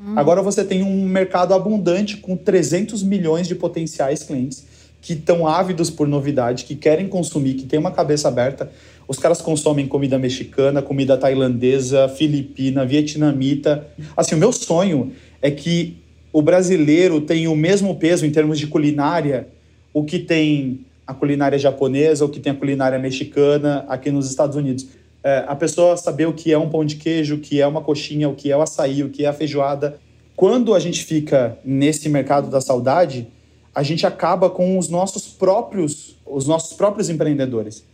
Hum. 0.00 0.14
Agora 0.16 0.42
você 0.42 0.64
tem 0.64 0.82
um 0.82 1.06
mercado 1.06 1.54
abundante 1.54 2.16
com 2.16 2.36
300 2.36 3.02
milhões 3.02 3.48
de 3.48 3.54
potenciais 3.54 4.22
clientes 4.22 4.66
que 5.00 5.12
estão 5.12 5.46
ávidos 5.46 5.90
por 5.90 6.08
novidade, 6.08 6.64
que 6.64 6.74
querem 6.74 7.08
consumir, 7.08 7.54
que 7.54 7.66
têm 7.66 7.78
uma 7.78 7.90
cabeça 7.90 8.28
aberta. 8.28 8.70
Os 9.06 9.18
caras 9.18 9.40
consomem 9.40 9.86
comida 9.86 10.18
mexicana, 10.18 10.82
comida 10.82 11.16
tailandesa, 11.16 12.08
filipina, 12.08 12.84
vietnamita. 12.84 13.86
Assim, 14.16 14.34
o 14.34 14.38
meu 14.38 14.52
sonho 14.52 15.12
é 15.40 15.50
que 15.50 15.96
o 16.32 16.42
brasileiro 16.42 17.20
tenha 17.20 17.50
o 17.50 17.56
mesmo 17.56 17.94
peso 17.96 18.26
em 18.26 18.30
termos 18.30 18.58
de 18.58 18.66
culinária, 18.66 19.48
o 19.94 20.04
que 20.04 20.18
tem 20.18 20.84
a 21.06 21.14
culinária 21.14 21.58
japonesa, 21.58 22.24
o 22.24 22.28
que 22.28 22.38
tem 22.38 22.52
a 22.52 22.54
culinária 22.54 22.98
mexicana 22.98 23.86
aqui 23.88 24.10
nos 24.10 24.28
Estados 24.28 24.56
Unidos 24.56 24.86
é, 25.22 25.44
a 25.46 25.54
pessoa 25.54 25.96
saber 25.96 26.26
o 26.26 26.32
que 26.32 26.52
é 26.52 26.58
um 26.58 26.68
pão 26.68 26.84
de 26.84 26.96
queijo, 26.96 27.36
o 27.36 27.38
que 27.38 27.60
é 27.60 27.66
uma 27.66 27.80
coxinha, 27.80 28.28
o 28.28 28.34
que 28.34 28.50
é 28.50 28.56
o 28.56 28.62
açaí, 28.62 29.02
o 29.02 29.10
que 29.10 29.24
é 29.24 29.28
a 29.28 29.32
feijoada. 29.32 29.98
Quando 30.36 30.74
a 30.74 30.78
gente 30.78 31.04
fica 31.04 31.58
nesse 31.64 32.08
mercado 32.08 32.48
da 32.48 32.60
saudade, 32.60 33.26
a 33.74 33.82
gente 33.82 34.06
acaba 34.06 34.48
com 34.48 34.78
os 34.78 34.88
nossos 34.88 35.28
próprios, 35.28 36.16
os 36.24 36.46
nossos 36.46 36.76
próprios 36.76 37.10
empreendedores. 37.10 37.84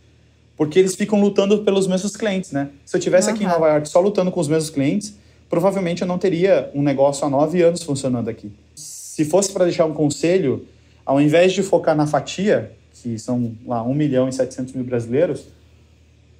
Porque 0.55 0.79
eles 0.79 0.95
ficam 0.95 1.19
lutando 1.19 1.59
pelos 1.63 1.85
mesmos 1.85 2.15
clientes, 2.15 2.51
né? 2.51 2.69
Se 2.85 2.95
eu 2.95 3.01
tivesse 3.01 3.27
uhum. 3.27 3.35
aqui 3.35 3.43
em 3.43 3.47
Nova 3.47 3.67
York 3.67 3.89
só 3.89 3.99
lutando 3.99 4.31
com 4.31 4.39
os 4.39 4.47
mesmos 4.47 4.69
clientes, 4.69 5.15
provavelmente 5.49 6.01
eu 6.01 6.07
não 6.07 6.17
teria 6.17 6.71
um 6.73 6.81
negócio 6.81 7.25
há 7.25 7.29
nove 7.29 7.61
anos 7.61 7.83
funcionando 7.83 8.29
aqui. 8.29 8.51
Se 8.73 9.25
fosse 9.25 9.51
para 9.51 9.65
deixar 9.65 9.85
um 9.85 9.93
conselho, 9.93 10.65
ao 11.05 11.19
invés 11.19 11.53
de 11.53 11.61
focar 11.61 11.95
na 11.95 12.07
fatia, 12.07 12.71
que 12.93 13.19
são 13.19 13.53
lá 13.65 13.83
1 13.83 13.93
milhão 13.93 14.29
e 14.29 14.33
700 14.33 14.73
mil 14.73 14.85
brasileiros, 14.85 15.45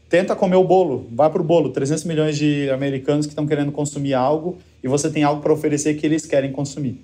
tenta 0.09 0.35
comer 0.35 0.55
o 0.55 0.63
bolo, 0.63 1.07
vai 1.11 1.29
pro 1.29 1.43
bolo. 1.43 1.71
300 1.71 2.03
milhões 2.03 2.37
de 2.37 2.69
americanos 2.69 3.25
que 3.25 3.31
estão 3.31 3.45
querendo 3.45 3.71
consumir 3.71 4.13
algo 4.13 4.57
e 4.83 4.87
você 4.87 5.09
tem 5.09 5.23
algo 5.23 5.41
para 5.41 5.53
oferecer 5.53 5.95
que 5.95 6.05
eles 6.05 6.25
querem 6.25 6.51
consumir. 6.51 7.03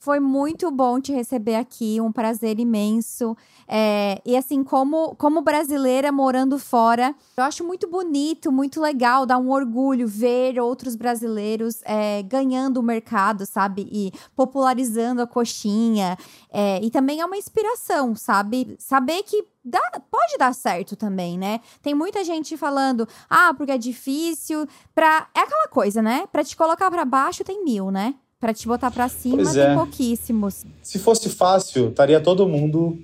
Foi 0.00 0.20
muito 0.20 0.70
bom 0.70 1.00
te 1.00 1.12
receber 1.12 1.56
aqui, 1.56 2.00
um 2.00 2.12
prazer 2.12 2.60
imenso. 2.60 3.36
É, 3.66 4.22
e 4.24 4.36
assim, 4.36 4.62
como, 4.62 5.16
como 5.16 5.42
brasileira 5.42 6.12
morando 6.12 6.56
fora, 6.56 7.12
eu 7.36 7.42
acho 7.42 7.64
muito 7.64 7.88
bonito, 7.88 8.52
muito 8.52 8.80
legal, 8.80 9.26
dá 9.26 9.36
um 9.36 9.50
orgulho 9.50 10.06
ver 10.06 10.58
outros 10.60 10.94
brasileiros 10.94 11.82
é, 11.84 12.22
ganhando 12.22 12.78
o 12.78 12.82
mercado, 12.82 13.44
sabe? 13.44 13.88
E 13.90 14.12
popularizando 14.36 15.20
a 15.20 15.26
coxinha. 15.26 16.16
É, 16.50 16.80
e 16.80 16.90
também 16.90 17.20
é 17.20 17.26
uma 17.26 17.36
inspiração, 17.36 18.14
sabe? 18.14 18.76
Saber 18.78 19.24
que 19.24 19.44
dá, 19.68 20.00
pode 20.10 20.36
dar 20.38 20.54
certo 20.54 20.96
também, 20.96 21.38
né? 21.38 21.60
Tem 21.82 21.94
muita 21.94 22.24
gente 22.24 22.56
falando, 22.56 23.06
ah, 23.28 23.52
porque 23.56 23.72
é 23.72 23.78
difícil. 23.78 24.66
Pra... 24.94 25.28
É 25.34 25.40
aquela 25.40 25.68
coisa, 25.68 26.02
né? 26.02 26.26
Pra 26.32 26.42
te 26.42 26.56
colocar 26.56 26.90
para 26.90 27.04
baixo 27.04 27.44
tem 27.44 27.64
mil, 27.64 27.90
né? 27.90 28.14
Para 28.40 28.54
te 28.54 28.66
botar 28.66 28.90
para 28.90 29.08
cima 29.08 29.36
pois 29.36 29.52
tem 29.52 29.62
é. 29.62 29.74
pouquíssimos. 29.74 30.64
Se 30.82 30.98
fosse 30.98 31.28
fácil, 31.28 31.88
estaria 31.88 32.20
todo 32.20 32.48
mundo 32.48 32.98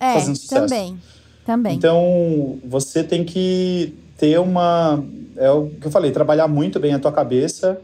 é, 0.00 0.14
fazendo 0.14 0.36
sucesso. 0.36 0.62
Também, 0.62 1.00
também. 1.44 1.76
Então, 1.76 2.58
você 2.64 3.04
tem 3.04 3.24
que 3.24 3.94
ter 4.16 4.38
uma... 4.38 5.04
É 5.36 5.50
o 5.50 5.68
que 5.68 5.86
eu 5.86 5.90
falei, 5.90 6.10
trabalhar 6.10 6.48
muito 6.48 6.80
bem 6.80 6.94
a 6.94 6.98
tua 6.98 7.12
cabeça 7.12 7.80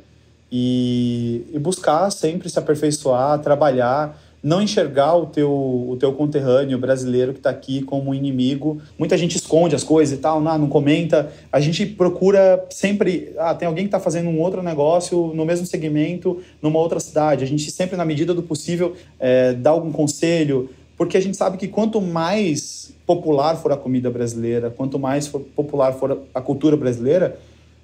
e, 0.51 1.47
e 1.53 1.59
buscar 1.59 2.11
sempre 2.11 2.49
se 2.49 2.59
aperfeiçoar, 2.59 3.39
trabalhar 3.41 4.19
não 4.43 4.61
enxergar 4.61 5.15
o 5.15 5.27
teu, 5.27 5.51
o 5.51 5.97
teu 5.99 6.13
conterrâneo 6.13 6.77
brasileiro 6.77 7.33
que 7.33 7.39
está 7.39 7.51
aqui 7.51 7.83
como 7.83 8.13
inimigo. 8.13 8.83
Muita 8.99 9.17
gente 9.17 9.37
esconde 9.37 9.77
as 9.77 9.85
coisas 9.85 10.19
e 10.19 10.21
tal, 10.21 10.41
não, 10.41 10.59
não 10.59 10.69
comenta. 10.69 11.31
A 11.53 11.61
gente 11.61 11.87
procura 11.87 12.67
sempre. 12.69 13.33
Ah, 13.39 13.55
tem 13.55 13.69
alguém 13.69 13.85
que 13.85 13.89
está 13.89 14.01
fazendo 14.01 14.29
um 14.29 14.41
outro 14.41 14.63
negócio 14.63 15.33
no 15.35 15.45
mesmo 15.45 15.65
segmento, 15.67 16.43
numa 16.61 16.81
outra 16.81 16.99
cidade. 16.99 17.45
A 17.45 17.47
gente 17.47 17.71
sempre, 17.71 17.97
na 17.97 18.05
medida 18.05 18.35
do 18.35 18.43
possível, 18.43 18.97
é, 19.21 19.53
dá 19.53 19.71
algum 19.71 19.93
conselho, 19.93 20.71
porque 20.97 21.17
a 21.17 21.21
gente 21.21 21.37
sabe 21.37 21.57
que 21.57 21.69
quanto 21.69 22.01
mais 22.01 22.93
popular 23.07 23.57
for 23.57 23.73
a 23.73 23.77
comida 23.77 24.11
brasileira, 24.11 24.71
quanto 24.71 24.99
mais 24.99 25.27
for 25.27 25.41
popular 25.41 25.93
for 25.93 26.23
a 26.35 26.41
cultura 26.41 26.77
brasileira, 26.77 27.39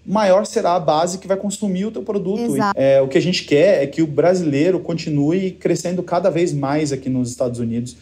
maior 0.08 0.46
será 0.46 0.74
a 0.74 0.80
base 0.80 1.18
que 1.18 1.28
vai 1.28 1.36
consumir 1.36 1.84
o 1.84 1.90
teu 1.90 2.02
produto. 2.02 2.54
É, 2.74 3.00
o 3.02 3.06
que 3.06 3.18
a 3.18 3.20
gente 3.20 3.44
quer 3.44 3.82
é 3.82 3.86
que 3.86 4.00
o 4.00 4.06
brasileiro 4.06 4.80
continue 4.80 5.50
crescendo 5.50 6.02
cada 6.02 6.30
vez 6.30 6.52
mais 6.52 6.92
aqui 6.92 7.10
nos 7.10 7.28
Estados 7.28 7.60
Unidos. 7.60 7.94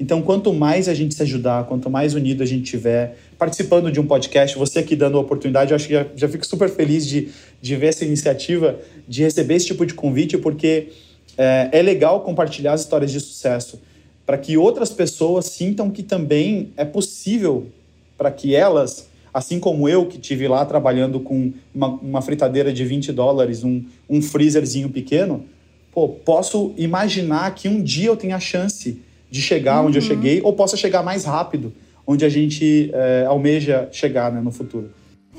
Então, 0.00 0.22
quanto 0.22 0.54
mais 0.54 0.88
a 0.88 0.94
gente 0.94 1.14
se 1.14 1.22
ajudar, 1.22 1.66
quanto 1.66 1.90
mais 1.90 2.14
unido 2.14 2.42
a 2.42 2.46
gente 2.46 2.62
tiver, 2.62 3.18
participando 3.36 3.92
de 3.92 4.00
um 4.00 4.06
podcast, 4.06 4.56
você 4.56 4.78
aqui 4.78 4.96
dando 4.96 5.18
a 5.18 5.20
oportunidade, 5.20 5.72
eu 5.72 5.76
acho 5.76 5.86
que 5.86 5.92
já, 5.92 6.06
já 6.16 6.26
fico 6.26 6.46
super 6.46 6.70
feliz 6.70 7.06
de, 7.06 7.28
de 7.60 7.76
ver 7.76 7.88
essa 7.88 8.06
iniciativa, 8.06 8.78
de 9.06 9.22
receber 9.22 9.56
esse 9.56 9.66
tipo 9.66 9.84
de 9.84 9.92
convite, 9.92 10.38
porque 10.38 10.88
é, 11.36 11.68
é 11.70 11.82
legal 11.82 12.22
compartilhar 12.22 12.72
as 12.72 12.80
histórias 12.80 13.12
de 13.12 13.20
sucesso 13.20 13.78
para 14.24 14.38
que 14.38 14.56
outras 14.56 14.90
pessoas 14.90 15.44
sintam 15.46 15.90
que 15.90 16.02
também 16.02 16.72
é 16.78 16.84
possível 16.86 17.66
para 18.16 18.30
que 18.30 18.54
elas, 18.54 19.09
assim 19.32 19.60
como 19.60 19.88
eu, 19.88 20.06
que 20.06 20.18
tive 20.18 20.46
lá 20.48 20.64
trabalhando 20.64 21.20
com 21.20 21.52
uma, 21.74 21.88
uma 21.88 22.22
fritadeira 22.22 22.72
de 22.72 22.84
20 22.84 23.12
dólares, 23.12 23.64
um, 23.64 23.84
um 24.08 24.20
freezerzinho 24.20 24.88
pequeno, 24.88 25.44
pô, 25.92 26.08
posso 26.08 26.72
imaginar 26.76 27.54
que 27.54 27.68
um 27.68 27.82
dia 27.82 28.08
eu 28.08 28.16
tenha 28.16 28.36
a 28.36 28.40
chance 28.40 29.00
de 29.30 29.40
chegar 29.40 29.80
uhum. 29.80 29.88
onde 29.88 29.98
eu 29.98 30.02
uhum. 30.02 30.08
cheguei 30.08 30.40
ou 30.42 30.52
possa 30.52 30.76
chegar 30.76 31.02
mais 31.02 31.24
rápido 31.24 31.72
onde 32.06 32.24
a 32.24 32.28
gente 32.28 32.90
é, 32.92 33.24
almeja 33.26 33.88
chegar 33.92 34.32
né, 34.32 34.40
no 34.40 34.50
futuro. 34.50 34.90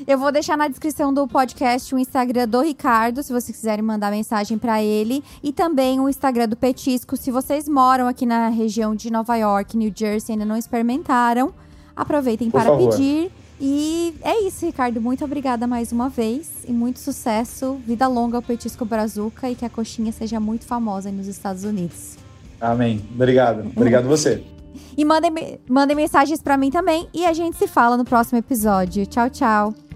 Eu 0.08 0.18
vou 0.18 0.32
deixar 0.32 0.58
na 0.58 0.68
descrição 0.68 1.14
do 1.14 1.28
podcast 1.28 1.94
o 1.94 2.00
Instagram 2.00 2.48
do 2.48 2.62
Ricardo, 2.62 3.22
se 3.22 3.32
vocês 3.32 3.56
quiserem 3.56 3.84
mandar 3.84 4.10
mensagem 4.10 4.58
para 4.58 4.82
ele, 4.82 5.22
e 5.44 5.52
também 5.52 6.00
o 6.00 6.10
Instagram 6.10 6.48
do 6.48 6.56
Petisco. 6.56 7.18
Se 7.18 7.30
vocês 7.30 7.68
moram 7.68 8.08
aqui 8.08 8.26
na 8.26 8.48
região 8.48 8.96
de 8.96 9.12
Nova 9.12 9.36
York, 9.36 9.78
New 9.78 9.92
Jersey, 9.94 10.34
ainda 10.34 10.46
não 10.46 10.56
experimentaram, 10.56 11.54
aproveitem 11.96 12.50
Por 12.50 12.62
para 12.62 12.72
favor. 12.72 12.92
pedir. 12.92 13.32
E 13.64 14.16
é 14.24 14.42
isso, 14.42 14.66
Ricardo. 14.66 15.00
Muito 15.00 15.24
obrigada 15.24 15.68
mais 15.68 15.92
uma 15.92 16.10
vez 16.10 16.50
e 16.68 16.72
muito 16.72 17.00
sucesso. 17.00 17.80
Vida 17.86 18.08
longa 18.08 18.38
ao 18.38 18.42
Petisco 18.42 18.84
Brazuca 18.84 19.52
e 19.52 19.56
que 19.56 19.64
a 19.64 19.70
coxinha 19.70 20.12
seja 20.12 20.40
muito 20.40 20.66
famosa 20.66 21.12
nos 21.12 21.28
Estados 21.28 21.64
Unidos. 21.64 22.18
Amém. 22.60 23.00
Obrigado. 23.14 23.72
Obrigado 23.76 24.08
você. 24.10 24.44
E 24.98 25.06
mandem, 25.06 25.60
mandem 25.70 25.96
mensagens 25.96 26.42
para 26.42 26.58
mim 26.58 26.72
também 26.72 27.08
e 27.14 27.24
a 27.24 27.34
gente 27.34 27.56
se 27.56 27.68
fala 27.68 27.96
no 27.96 28.04
próximo 28.04 28.40
episódio. 28.40 29.06
Tchau, 29.06 29.30
tchau. 29.30 29.91